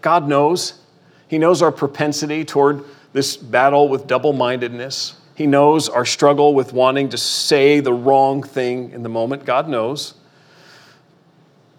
God 0.00 0.26
knows. 0.26 0.80
He 1.28 1.36
knows 1.36 1.60
our 1.60 1.70
propensity 1.70 2.46
toward 2.46 2.82
this 3.12 3.36
battle 3.36 3.90
with 3.90 4.06
double 4.06 4.32
mindedness. 4.32 5.16
He 5.34 5.46
knows 5.46 5.90
our 5.90 6.06
struggle 6.06 6.54
with 6.54 6.72
wanting 6.72 7.10
to 7.10 7.18
say 7.18 7.80
the 7.80 7.92
wrong 7.92 8.42
thing 8.42 8.92
in 8.92 9.02
the 9.02 9.10
moment. 9.10 9.44
God 9.44 9.68
knows 9.68 10.14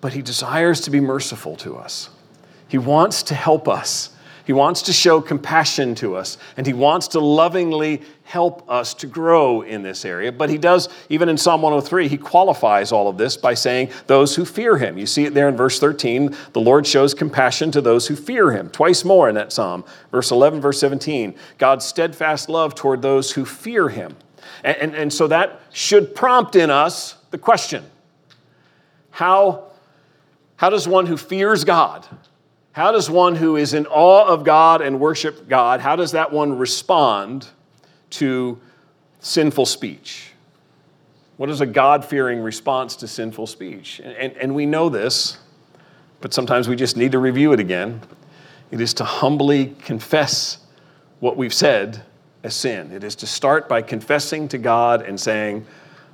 but 0.02 0.14
He 0.14 0.22
desires 0.22 0.82
to 0.82 0.92
be 0.92 1.00
merciful 1.00 1.56
to 1.58 1.78
us. 1.78 2.10
He 2.68 2.78
wants 2.78 3.24
to 3.24 3.36
help 3.36 3.68
us. 3.68 4.10
He 4.44 4.54
wants 4.54 4.82
to 4.84 4.94
show 4.94 5.22
compassion 5.22 5.94
to 5.96 6.16
us, 6.16 6.38
and 6.58 6.66
He 6.66 6.74
wants 6.74 7.10
to 7.10 7.20
lovingly 7.20 8.02
help 8.24 8.70
us 8.70 8.94
to 8.96 9.08
grow 9.08 9.62
in 9.62 9.84
this 9.84 10.04
area. 10.04 10.32
But 10.32 10.50
He 10.50 10.58
does, 10.58 10.90
even 11.10 11.30
in 11.30 11.38
Psalm 11.38 11.62
103, 11.62 12.08
He 12.08 12.18
qualifies 12.18 12.92
all 12.92 13.08
of 13.08 13.18
this 13.18 13.38
by 13.38 13.54
saying, 13.54 13.92
Those 14.08 14.36
who 14.36 14.44
fear 14.44 14.78
Him. 14.78 14.98
You 14.98 15.06
see 15.06 15.26
it 15.26 15.36
there 15.36 15.48
in 15.48 15.56
verse 15.56 15.80
13. 15.80 16.36
The 16.54 16.60
Lord 16.60 16.88
shows 16.88 17.14
compassion 17.14 17.72
to 17.72 17.82
those 17.82 18.08
who 18.08 18.16
fear 18.16 18.52
Him, 18.52 18.70
twice 18.70 19.06
more 19.06 19.30
in 19.30 19.36
that 19.36 19.54
psalm. 19.54 19.86
Verse 20.12 20.32
11, 20.32 20.60
verse 20.60 20.80
17, 20.80 21.36
God's 21.60 21.86
steadfast 21.86 22.50
love 22.50 22.74
toward 22.74 23.02
those 23.04 23.32
who 23.32 23.46
fear 23.46 23.90
Him. 23.90 24.16
And, 24.64 24.78
and, 24.78 24.96
and 24.96 25.14
so 25.14 25.28
that 25.28 25.62
should 25.72 26.16
prompt 26.16 26.56
in 26.56 26.70
us 26.72 27.16
the 27.30 27.38
question 27.38 27.86
how 29.12 29.70
how 30.62 30.69
does 30.69 30.88
one 30.88 31.08
who 31.08 31.17
fears 31.17 31.63
God, 31.63 32.06
how 32.74 32.91
does 32.91 33.10
one 33.10 33.36
who 33.36 33.56
is 33.56 33.74
in 33.74 33.88
awe 33.88 34.28
of 34.28 34.43
God 34.43 34.84
and 34.84 35.00
worship 35.00 35.50
God, 35.50 35.80
how 35.80 35.95
does 35.95 36.12
that 36.12 36.32
one 36.32 36.56
respond 36.56 37.47
to 38.12 38.62
sinful 39.21 39.65
speech? 39.65 40.34
What 41.38 41.50
is 41.50 41.62
a 41.62 41.65
God 41.65 42.06
fearing 42.06 42.41
response 42.41 42.95
to 42.97 43.08
sinful 43.08 43.47
speech? 43.47 44.02
And, 44.04 44.15
and, 44.15 44.34
and, 44.34 44.54
we 44.54 44.67
know 44.67 44.88
this, 44.88 45.39
but 46.19 46.32
sometimes 46.32 46.67
we 46.67 46.76
just 46.76 46.95
need 46.95 47.13
to 47.13 47.17
review 47.19 47.54
it 47.54 47.60
again. 47.60 48.00
It 48.69 48.82
is 48.82 48.93
to 48.93 49.04
humbly 49.04 49.76
confess 49.84 50.60
what 51.21 51.38
we've 51.38 51.56
said 51.56 52.04
as 52.43 52.56
sin. 52.56 52.91
It 52.91 53.04
is 53.04 53.15
to 53.15 53.26
start 53.26 53.67
by 53.67 53.82
confessing 53.82 54.47
to 54.50 54.60
God 54.60 55.02
and 55.02 55.19
saying, 55.19 55.65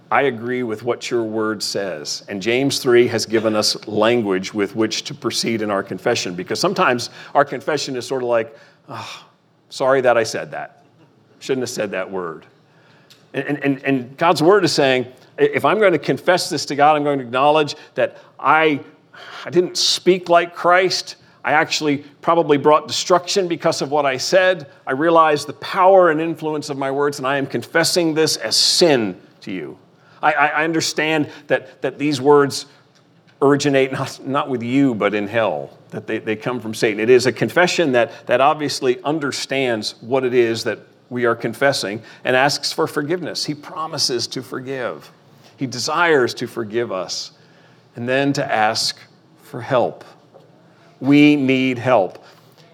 I 0.10 0.24
agree 0.24 0.64
with 0.64 0.84
what 0.84 1.12
your 1.12 1.24
word 1.24 1.62
says. 1.62 2.24
And 2.30 2.42
James 2.42 2.80
3 2.80 3.08
has 3.08 3.26
given 3.26 3.56
us 3.56 3.88
language 3.88 4.54
with 4.54 4.76
which 4.76 5.04
to 5.04 5.14
proceed 5.14 5.62
in 5.62 5.70
our 5.70 5.84
confession 5.84 6.34
because 6.34 6.60
sometimes 6.60 7.10
our 7.36 7.44
confession 7.44 7.96
is 7.98 8.08
sort 8.08 8.24
of 8.24 8.30
like, 8.30 8.56
oh, 8.88 9.26
sorry 9.70 10.02
that 10.02 10.18
I 10.18 10.24
said 10.24 10.52
that. 10.52 10.86
Shouldn't 11.40 11.64
have 11.64 11.70
said 11.70 11.92
that 11.92 12.10
word. 12.10 12.46
And, 13.34 13.62
and, 13.64 13.84
and 13.84 14.18
God's 14.18 14.42
word 14.42 14.64
is 14.64 14.72
saying, 14.72 15.08
if 15.38 15.66
I'm 15.66 15.78
going 15.78 15.92
to 15.92 16.00
confess 16.00 16.50
this 16.50 16.66
to 16.68 16.76
God, 16.76 16.96
I'm 16.96 17.04
going 17.04 17.20
to 17.20 17.26
acknowledge 17.26 17.76
that 17.96 18.18
I, 18.40 18.80
I 19.46 19.50
didn't 19.50 19.78
speak 19.78 20.30
like 20.30 20.56
Christ. 20.56 21.18
I 21.44 21.52
actually 21.52 22.00
probably 22.22 22.58
brought 22.58 22.88
destruction 22.88 23.48
because 23.48 23.82
of 23.82 23.92
what 23.92 24.06
I 24.06 24.18
said. 24.18 24.72
I 24.86 24.94
realize 24.94 25.46
the 25.46 25.54
power 25.54 26.10
and 26.12 26.22
influence 26.22 26.70
of 26.70 26.78
my 26.78 26.92
words, 26.92 27.20
and 27.20 27.28
I 27.28 27.38
am 27.38 27.46
confessing 27.46 28.14
this 28.14 28.38
as 28.38 28.56
sin 28.56 29.20
to 29.42 29.52
you. 29.52 29.78
I, 30.22 30.34
I 30.34 30.64
understand 30.64 31.30
that, 31.48 31.82
that 31.82 31.98
these 31.98 32.20
words 32.20 32.66
originate 33.42 33.92
not, 33.92 34.26
not 34.26 34.50
with 34.50 34.64
you, 34.64 34.96
but 34.96 35.14
in 35.14 35.28
hell, 35.28 35.78
that 35.90 36.08
they, 36.08 36.20
they 36.20 36.36
come 36.36 36.60
from 36.60 36.74
Satan. 36.74 37.00
It 37.00 37.10
is 37.10 37.26
a 37.26 37.32
confession 37.32 37.92
that, 37.94 38.28
that 38.28 38.42
obviously 38.42 39.02
understands 39.04 39.96
what 40.02 40.24
it 40.24 40.34
is 40.34 40.64
that 40.64 40.80
we 41.10 41.26
are 41.26 41.36
confessing 41.36 42.02
and 42.24 42.36
asks 42.36 42.72
for 42.72 42.88
forgiveness. 42.88 43.46
He 43.46 43.54
promises 43.54 44.28
to 44.28 44.42
forgive, 44.42 45.12
He 45.58 45.68
desires 45.68 46.34
to 46.36 46.48
forgive 46.48 46.92
us, 46.92 47.32
and 47.96 48.08
then 48.08 48.34
to 48.34 48.52
ask 48.52 49.00
for 49.44 49.62
help. 49.62 50.04
We 51.00 51.36
need 51.36 51.78
help. 51.78 52.24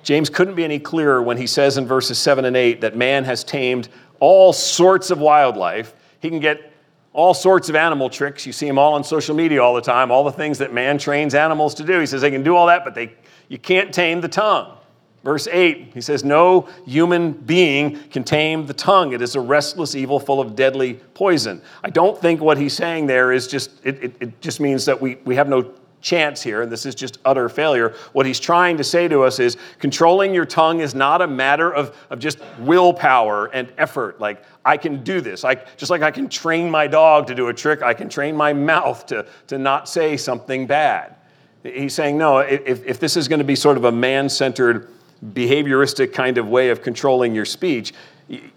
James 0.01 0.29
couldn't 0.29 0.55
be 0.55 0.65
any 0.65 0.79
clearer 0.79 1.21
when 1.21 1.37
he 1.37 1.47
says 1.47 1.77
in 1.77 1.85
verses 1.87 2.19
7 2.19 2.43
and 2.45 2.57
8 2.57 2.81
that 2.81 2.95
man 2.95 3.23
has 3.23 3.43
tamed 3.43 3.87
all 4.19 4.51
sorts 4.51 5.11
of 5.11 5.19
wildlife. 5.19 5.93
He 6.19 6.29
can 6.29 6.39
get 6.39 6.72
all 7.13 7.33
sorts 7.33 7.69
of 7.69 7.75
animal 7.75 8.09
tricks. 8.09 8.45
You 8.45 8.53
see 8.53 8.67
them 8.67 8.77
all 8.77 8.95
on 8.95 9.03
social 9.03 9.35
media 9.35 9.63
all 9.63 9.75
the 9.75 9.81
time, 9.81 10.11
all 10.11 10.23
the 10.23 10.31
things 10.31 10.57
that 10.57 10.73
man 10.73 10.97
trains 10.97 11.35
animals 11.35 11.75
to 11.75 11.83
do. 11.83 11.99
He 11.99 12.05
says 12.05 12.21
they 12.21 12.31
can 12.31 12.43
do 12.43 12.55
all 12.55 12.67
that, 12.67 12.83
but 12.83 12.95
they, 12.95 13.13
you 13.47 13.59
can't 13.59 13.93
tame 13.93 14.19
the 14.19 14.27
tongue. 14.27 14.77
Verse 15.23 15.47
8, 15.47 15.91
he 15.93 16.01
says, 16.01 16.25
No 16.25 16.67
human 16.85 17.31
being 17.31 17.97
can 18.09 18.25
tame 18.25 18.65
the 18.65 18.73
tongue. 18.73 19.13
It 19.13 19.21
is 19.21 19.35
a 19.35 19.39
restless 19.39 19.95
evil 19.95 20.19
full 20.19 20.41
of 20.41 20.55
deadly 20.55 20.95
poison. 21.13 21.61
I 21.81 21.89
don't 21.89 22.19
think 22.19 22.41
what 22.41 22.57
he's 22.57 22.73
saying 22.73 23.07
there 23.07 23.31
is 23.31 23.47
just, 23.47 23.71
it, 23.85 24.03
it, 24.03 24.15
it, 24.19 24.41
just 24.41 24.59
means 24.59 24.83
that 24.83 24.99
we, 24.99 25.15
we 25.23 25.35
have 25.35 25.47
no 25.47 25.71
chance 26.01 26.41
here, 26.41 26.61
and 26.61 26.69
this 26.69 26.85
is 26.85 26.93
just 26.93 27.19
utter 27.23 27.47
failure. 27.47 27.95
What 28.11 28.25
he's 28.25 28.39
trying 28.39 28.75
to 28.77 28.83
say 28.83 29.07
to 29.07 29.23
us 29.23 29.39
is 29.39 29.55
controlling 29.79 30.33
your 30.33 30.45
tongue 30.45 30.81
is 30.81 30.93
not 30.93 31.21
a 31.21 31.27
matter 31.27 31.73
of, 31.73 31.95
of 32.09 32.19
just 32.19 32.39
willpower 32.59 33.45
and 33.53 33.71
effort. 33.77 34.19
Like, 34.19 34.43
I 34.65 34.77
can 34.77 35.03
do 35.03 35.19
this. 35.21 35.43
I, 35.43 35.55
just 35.77 35.89
like 35.89 36.01
I 36.01 36.11
can 36.11 36.29
train 36.29 36.69
my 36.69 36.87
dog 36.87 37.27
to 37.27 37.35
do 37.35 37.49
a 37.49 37.53
trick, 37.53 37.81
I 37.81 37.93
can 37.93 38.09
train 38.09 38.35
my 38.35 38.53
mouth 38.53 39.05
to, 39.07 39.25
to 39.47 39.57
not 39.57 39.89
say 39.89 40.15
something 40.15 40.67
bad. 40.67 41.15
He's 41.63 41.93
saying, 41.93 42.17
no, 42.17 42.39
if, 42.39 42.85
if 42.85 42.99
this 42.99 43.15
is 43.17 43.27
going 43.27 43.39
to 43.39 43.45
be 43.45 43.55
sort 43.55 43.77
of 43.77 43.85
a 43.85 43.91
man 43.91 44.29
centered, 44.29 44.89
behavioristic 45.33 46.13
kind 46.13 46.37
of 46.37 46.47
way 46.47 46.69
of 46.69 46.81
controlling 46.81 47.33
your 47.33 47.45
speech, 47.45 47.93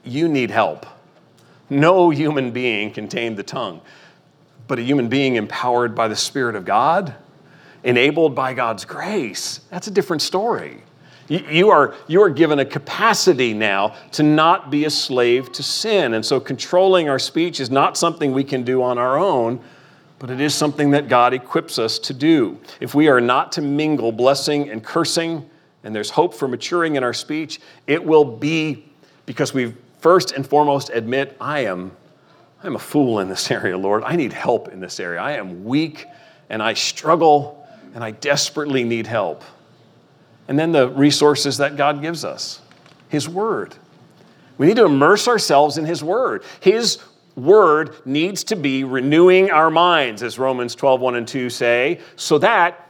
you 0.05 0.29
need 0.29 0.51
help. 0.51 0.87
No 1.71 2.11
human 2.11 2.53
being 2.53 2.93
can 2.93 3.09
tame 3.09 3.37
the 3.37 3.43
tongue, 3.43 3.81
but 4.69 4.79
a 4.79 4.83
human 4.83 5.09
being 5.09 5.37
empowered 5.37 5.95
by 5.95 6.09
the 6.09 6.17
Spirit 6.17 6.55
of 6.55 6.65
God, 6.65 7.15
enabled 7.85 8.35
by 8.35 8.55
God's 8.55 8.85
grace, 8.85 9.61
that's 9.71 9.87
a 9.87 9.91
different 9.91 10.23
story. 10.23 10.83
You 11.29 11.71
are, 11.71 11.95
you 12.07 12.23
are 12.23 12.31
given 12.31 12.61
a 12.61 12.65
capacity 12.65 13.53
now 13.53 13.97
to 14.13 14.23
not 14.23 14.71
be 14.71 14.85
a 14.85 14.91
slave 14.91 15.51
to 15.53 15.63
sin. 15.63 16.15
And 16.15 16.25
so 16.25 16.39
controlling 16.39 17.09
our 17.09 17.19
speech 17.19 17.59
is 17.59 17.71
not 17.71 17.97
something 17.97 18.33
we 18.33 18.45
can 18.45 18.63
do 18.63 18.83
on 18.83 18.97
our 18.97 19.19
own, 19.19 19.61
but 20.19 20.31
it 20.31 20.41
is 20.41 20.55
something 20.55 20.93
that 20.93 21.09
God 21.09 21.35
equips 21.35 21.79
us 21.79 21.99
to 22.01 22.15
do. 22.15 22.59
If 22.81 22.95
we 22.95 23.09
are 23.09 23.21
not 23.21 23.53
to 23.53 23.63
mingle 23.63 24.13
blessing 24.13 24.71
and 24.71 24.85
cursing, 24.85 25.49
and 25.83 25.95
there's 25.95 26.11
hope 26.11 26.35
for 26.35 26.49
maturing 26.49 26.97
in 26.97 27.05
our 27.05 27.15
speech, 27.15 27.61
it 27.87 28.05
will 28.05 28.25
be 28.25 28.85
because 29.25 29.53
we 29.53 29.75
first 29.99 30.33
and 30.33 30.47
foremost 30.47 30.91
admit, 30.91 31.37
I 31.41 31.61
am, 31.61 31.93
I'm 32.63 32.77
a 32.77 32.81
fool 32.81 33.21
in 33.21 33.29
this 33.29 33.51
area, 33.53 33.77
Lord. 33.77 34.05
I 34.05 34.17
need 34.17 34.33
help 34.33 34.69
in 34.69 34.81
this 34.81 35.01
area. 35.01 35.21
I 35.21 35.33
am 35.33 35.65
weak 35.65 36.07
and 36.49 36.63
I 36.63 36.75
struggle 36.75 37.67
and 37.95 38.05
I 38.05 38.13
desperately 38.13 38.85
need 38.85 39.07
help. 39.07 39.43
And 40.49 40.59
then 40.59 40.73
the 40.73 40.89
resources 40.89 41.59
that 41.59 41.77
God 41.77 42.01
gives 42.01 42.25
us 42.25 42.61
His 43.09 43.29
Word. 43.29 43.75
We 44.59 44.67
need 44.67 44.77
to 44.77 44.85
immerse 44.85 45.29
ourselves 45.29 45.79
in 45.79 45.85
His 45.85 46.03
Word. 46.03 46.45
His 46.61 46.99
word 47.37 47.95
needs 48.07 48.43
to 48.45 48.57
be 48.57 48.83
renewing 48.83 49.51
our 49.51 49.71
minds, 49.71 50.23
as 50.23 50.39
Romans 50.39 50.75
12, 50.75 51.01
1 51.01 51.15
and 51.17 51.29
2 51.29 51.51
say, 51.51 52.01
so 52.17 52.39
that 52.39 52.86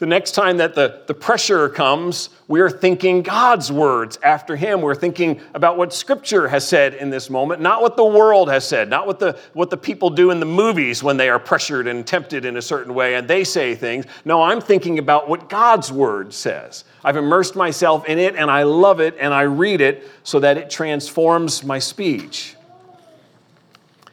the 0.00 0.06
next 0.06 0.32
time 0.32 0.56
that 0.56 0.74
the, 0.74 1.02
the 1.06 1.12
pressure 1.12 1.68
comes, 1.68 2.30
we're 2.48 2.70
thinking 2.70 3.20
God's 3.20 3.70
words 3.70 4.18
after 4.22 4.56
Him. 4.56 4.80
We're 4.80 4.94
thinking 4.94 5.42
about 5.52 5.76
what 5.76 5.92
Scripture 5.92 6.48
has 6.48 6.66
said 6.66 6.94
in 6.94 7.10
this 7.10 7.28
moment, 7.28 7.60
not 7.60 7.82
what 7.82 7.98
the 7.98 8.04
world 8.04 8.48
has 8.48 8.66
said, 8.66 8.88
not 8.88 9.06
what 9.06 9.18
the, 9.18 9.38
what 9.52 9.68
the 9.68 9.76
people 9.76 10.08
do 10.08 10.30
in 10.30 10.40
the 10.40 10.46
movies 10.46 11.02
when 11.02 11.18
they 11.18 11.28
are 11.28 11.38
pressured 11.38 11.86
and 11.86 12.06
tempted 12.06 12.46
in 12.46 12.56
a 12.56 12.62
certain 12.62 12.94
way 12.94 13.14
and 13.14 13.28
they 13.28 13.44
say 13.44 13.74
things. 13.74 14.06
No, 14.24 14.40
I'm 14.40 14.62
thinking 14.62 14.98
about 14.98 15.28
what 15.28 15.50
God's 15.50 15.92
Word 15.92 16.32
says. 16.32 16.84
I've 17.04 17.18
immersed 17.18 17.54
myself 17.54 18.06
in 18.06 18.18
it 18.18 18.36
and 18.36 18.50
I 18.50 18.62
love 18.62 19.00
it 19.00 19.18
and 19.20 19.34
I 19.34 19.42
read 19.42 19.82
it 19.82 20.08
so 20.24 20.40
that 20.40 20.56
it 20.56 20.70
transforms 20.70 21.62
my 21.62 21.78
speech. 21.78 22.56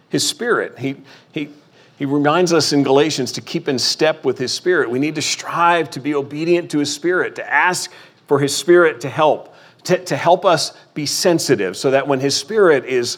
His 0.09 0.27
Spirit. 0.27 0.79
He, 0.79 0.97
he, 1.31 1.49
he 1.97 2.05
reminds 2.05 2.53
us 2.53 2.73
in 2.73 2.83
Galatians 2.83 3.31
to 3.33 3.41
keep 3.41 3.67
in 3.67 3.79
step 3.79 4.23
with 4.23 4.37
His 4.37 4.53
Spirit. 4.53 4.89
We 4.89 4.99
need 4.99 5.15
to 5.15 5.21
strive 5.21 5.89
to 5.91 5.99
be 5.99 6.13
obedient 6.13 6.69
to 6.71 6.79
His 6.79 6.93
Spirit, 6.93 7.35
to 7.35 7.53
ask 7.53 7.91
for 8.27 8.39
His 8.39 8.55
Spirit 8.55 9.01
to 9.01 9.09
help, 9.09 9.55
to, 9.85 10.03
to 10.05 10.15
help 10.15 10.45
us 10.45 10.77
be 10.93 11.07
sensitive 11.07 11.75
so 11.75 11.89
that 11.91 12.07
when 12.07 12.19
His 12.19 12.37
Spirit 12.37 12.85
is, 12.85 13.17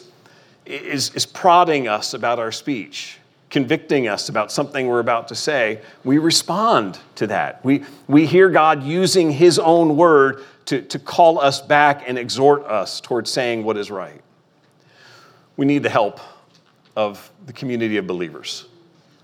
is, 0.64 1.14
is 1.14 1.26
prodding 1.26 1.88
us 1.88 2.14
about 2.14 2.38
our 2.38 2.50
speech, 2.50 3.18
convicting 3.50 4.08
us 4.08 4.30
about 4.30 4.50
something 4.50 4.86
we're 4.86 5.00
about 5.00 5.28
to 5.28 5.34
say, 5.34 5.82
we 6.02 6.16
respond 6.16 6.98
to 7.16 7.26
that. 7.26 7.62
We, 7.62 7.84
we 8.08 8.24
hear 8.24 8.48
God 8.48 8.82
using 8.82 9.30
His 9.30 9.58
own 9.58 9.98
word 9.98 10.42
to, 10.66 10.80
to 10.80 10.98
call 10.98 11.38
us 11.38 11.60
back 11.60 12.04
and 12.06 12.16
exhort 12.16 12.64
us 12.64 13.02
towards 13.02 13.30
saying 13.30 13.62
what 13.62 13.76
is 13.76 13.90
right. 13.90 14.22
We 15.58 15.66
need 15.66 15.82
the 15.82 15.90
help 15.90 16.18
of 16.96 17.30
the 17.44 17.52
community 17.52 17.98
of 17.98 18.06
believers. 18.06 18.64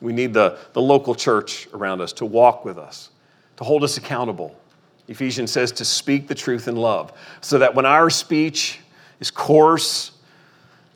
We 0.01 0.13
need 0.13 0.35
the, 0.35 0.59
the 0.73 0.83
local 0.83 1.15
church 1.15 1.69
around 1.73 2.01
us 2.01 2.13
to 2.15 2.27
walk 2.27 2.65
with 2.65 2.79
us, 2.79 3.11
to 3.57 3.65
hold 3.65 3.83
us 3.83 3.97
accountable. 3.97 4.59
Ephesians 5.09 5.51
says 5.51 5.73
to 5.73 5.85
speak 5.85 6.29
the 6.29 6.35
truth 6.35 6.69
in 6.69 6.77
love, 6.77 7.13
so 7.41 7.59
that 7.59 7.75
when 7.75 7.87
our 7.87 8.11
speech 8.11 8.81
is 9.21 9.31
coarse, 9.31 10.13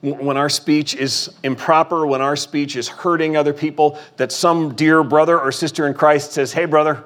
when 0.01 0.37
our 0.37 0.49
speech 0.49 0.95
is 0.95 1.35
improper, 1.43 2.07
when 2.07 2.21
our 2.21 2.37
speech 2.37 2.75
is 2.77 2.89
hurting 2.89 3.37
other 3.37 3.53
people, 3.53 3.99
that 4.17 4.33
some 4.33 4.75
dear 4.75 5.03
brother 5.05 5.39
or 5.39 5.53
sister 5.53 5.87
in 5.87 5.95
Christ 5.95 6.33
says, 6.33 6.53
Hey, 6.53 6.65
brother, 6.65 7.05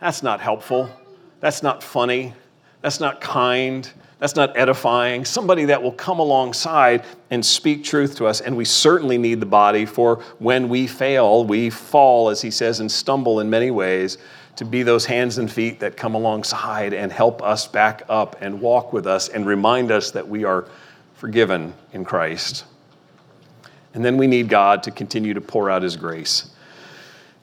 that's 0.00 0.22
not 0.22 0.40
helpful. 0.40 0.90
That's 1.40 1.62
not 1.62 1.82
funny. 1.82 2.34
That's 2.82 3.00
not 3.00 3.20
kind. 3.20 3.90
That's 4.18 4.34
not 4.34 4.56
edifying. 4.56 5.24
Somebody 5.24 5.66
that 5.66 5.82
will 5.82 5.92
come 5.92 6.18
alongside 6.18 7.04
and 7.30 7.44
speak 7.44 7.84
truth 7.84 8.16
to 8.16 8.26
us. 8.26 8.40
And 8.40 8.56
we 8.56 8.64
certainly 8.64 9.16
need 9.16 9.38
the 9.40 9.46
body 9.46 9.86
for 9.86 10.16
when 10.38 10.68
we 10.68 10.86
fail, 10.86 11.44
we 11.44 11.70
fall, 11.70 12.28
as 12.28 12.40
he 12.40 12.50
says, 12.50 12.80
and 12.80 12.90
stumble 12.90 13.38
in 13.40 13.48
many 13.48 13.70
ways, 13.70 14.18
to 14.56 14.64
be 14.64 14.82
those 14.82 15.04
hands 15.04 15.38
and 15.38 15.50
feet 15.50 15.78
that 15.78 15.96
come 15.96 16.16
alongside 16.16 16.92
and 16.92 17.12
help 17.12 17.42
us 17.42 17.68
back 17.68 18.02
up 18.08 18.36
and 18.40 18.60
walk 18.60 18.92
with 18.92 19.06
us 19.06 19.28
and 19.28 19.46
remind 19.46 19.92
us 19.92 20.10
that 20.10 20.26
we 20.26 20.42
are 20.42 20.66
forgiven 21.14 21.72
in 21.92 22.04
Christ. 22.04 22.64
And 23.94 24.04
then 24.04 24.16
we 24.16 24.26
need 24.26 24.48
God 24.48 24.82
to 24.82 24.90
continue 24.90 25.32
to 25.34 25.40
pour 25.40 25.70
out 25.70 25.82
his 25.82 25.96
grace. 25.96 26.50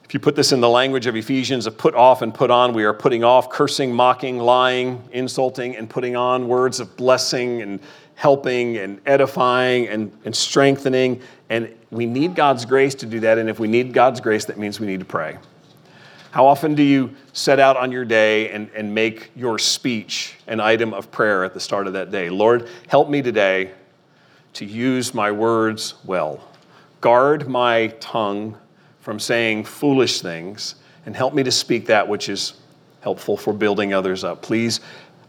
If 0.06 0.14
you 0.14 0.20
put 0.20 0.36
this 0.36 0.52
in 0.52 0.60
the 0.60 0.68
language 0.68 1.08
of 1.08 1.16
Ephesians 1.16 1.66
of 1.66 1.76
put 1.76 1.96
off 1.96 2.22
and 2.22 2.32
put 2.32 2.48
on, 2.48 2.72
we 2.72 2.84
are 2.84 2.94
putting 2.94 3.24
off 3.24 3.50
cursing, 3.50 3.92
mocking, 3.92 4.38
lying, 4.38 5.02
insulting, 5.10 5.74
and 5.74 5.90
putting 5.90 6.14
on 6.14 6.46
words 6.46 6.78
of 6.78 6.96
blessing 6.96 7.60
and 7.60 7.80
helping 8.14 8.76
and 8.76 9.00
edifying 9.04 9.88
and, 9.88 10.16
and 10.24 10.34
strengthening. 10.34 11.20
And 11.50 11.74
we 11.90 12.06
need 12.06 12.36
God's 12.36 12.64
grace 12.64 12.94
to 12.96 13.06
do 13.06 13.18
that. 13.18 13.36
And 13.36 13.50
if 13.50 13.58
we 13.58 13.66
need 13.66 13.92
God's 13.92 14.20
grace, 14.20 14.44
that 14.44 14.58
means 14.58 14.78
we 14.78 14.86
need 14.86 15.00
to 15.00 15.06
pray. 15.06 15.38
How 16.30 16.46
often 16.46 16.76
do 16.76 16.84
you 16.84 17.12
set 17.32 17.58
out 17.58 17.76
on 17.76 17.90
your 17.90 18.04
day 18.04 18.50
and, 18.50 18.70
and 18.76 18.94
make 18.94 19.32
your 19.34 19.58
speech 19.58 20.36
an 20.46 20.60
item 20.60 20.94
of 20.94 21.10
prayer 21.10 21.42
at 21.42 21.52
the 21.52 21.60
start 21.60 21.88
of 21.88 21.94
that 21.94 22.12
day? 22.12 22.30
Lord, 22.30 22.68
help 22.86 23.08
me 23.10 23.22
today 23.22 23.72
to 24.52 24.64
use 24.64 25.14
my 25.14 25.32
words 25.32 25.94
well. 26.04 26.46
Guard 27.00 27.48
my 27.48 27.88
tongue 27.98 28.56
from 29.06 29.20
saying 29.20 29.62
foolish 29.62 30.20
things 30.20 30.74
and 31.06 31.14
help 31.14 31.32
me 31.32 31.44
to 31.44 31.52
speak 31.52 31.86
that 31.86 32.08
which 32.08 32.28
is 32.28 32.54
helpful 33.02 33.36
for 33.36 33.52
building 33.52 33.94
others 33.94 34.24
up. 34.24 34.42
Please, 34.42 34.80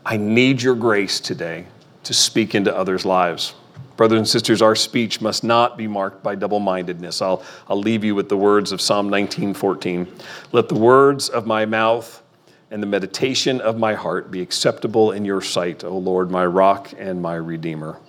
I 0.04 0.18
need 0.18 0.64
your 0.64 0.74
grace 0.74 1.20
today 1.20 1.68
to 2.02 2.12
speak 2.12 2.56
into 2.56 2.76
others' 2.76 3.06
lives. 3.06 3.54
Brothers 3.96 4.18
and 4.18 4.28
sisters, 4.28 4.64
our 4.64 4.76
speech 4.76 5.22
must 5.22 5.44
not 5.44 5.78
be 5.78 5.86
marked 5.86 6.24
by 6.24 6.34
double 6.34 6.60
mindedness. 6.60 7.22
I'll, 7.22 7.44
I'll 7.70 7.80
leave 7.80 8.04
you 8.04 8.16
with 8.16 8.30
the 8.30 8.38
words 8.38 8.72
of 8.72 8.82
Psalm 8.82 9.12
19:14. 9.12 10.08
Let 10.54 10.70
the 10.70 10.80
words 10.80 11.30
of 11.30 11.46
my 11.46 11.68
mouth 11.68 12.24
and 12.72 12.82
the 12.82 12.88
meditation 12.88 13.62
of 13.62 13.78
my 13.78 13.94
heart 13.94 14.32
be 14.32 14.42
acceptable 14.42 15.12
in 15.12 15.24
your 15.24 15.40
sight, 15.40 15.84
O 15.84 15.96
Lord, 15.96 16.32
my 16.32 16.48
rock 16.48 16.94
and 16.98 17.22
my 17.22 17.36
redeemer. 17.36 18.00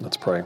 Let's 0.00 0.16
pray. 0.16 0.42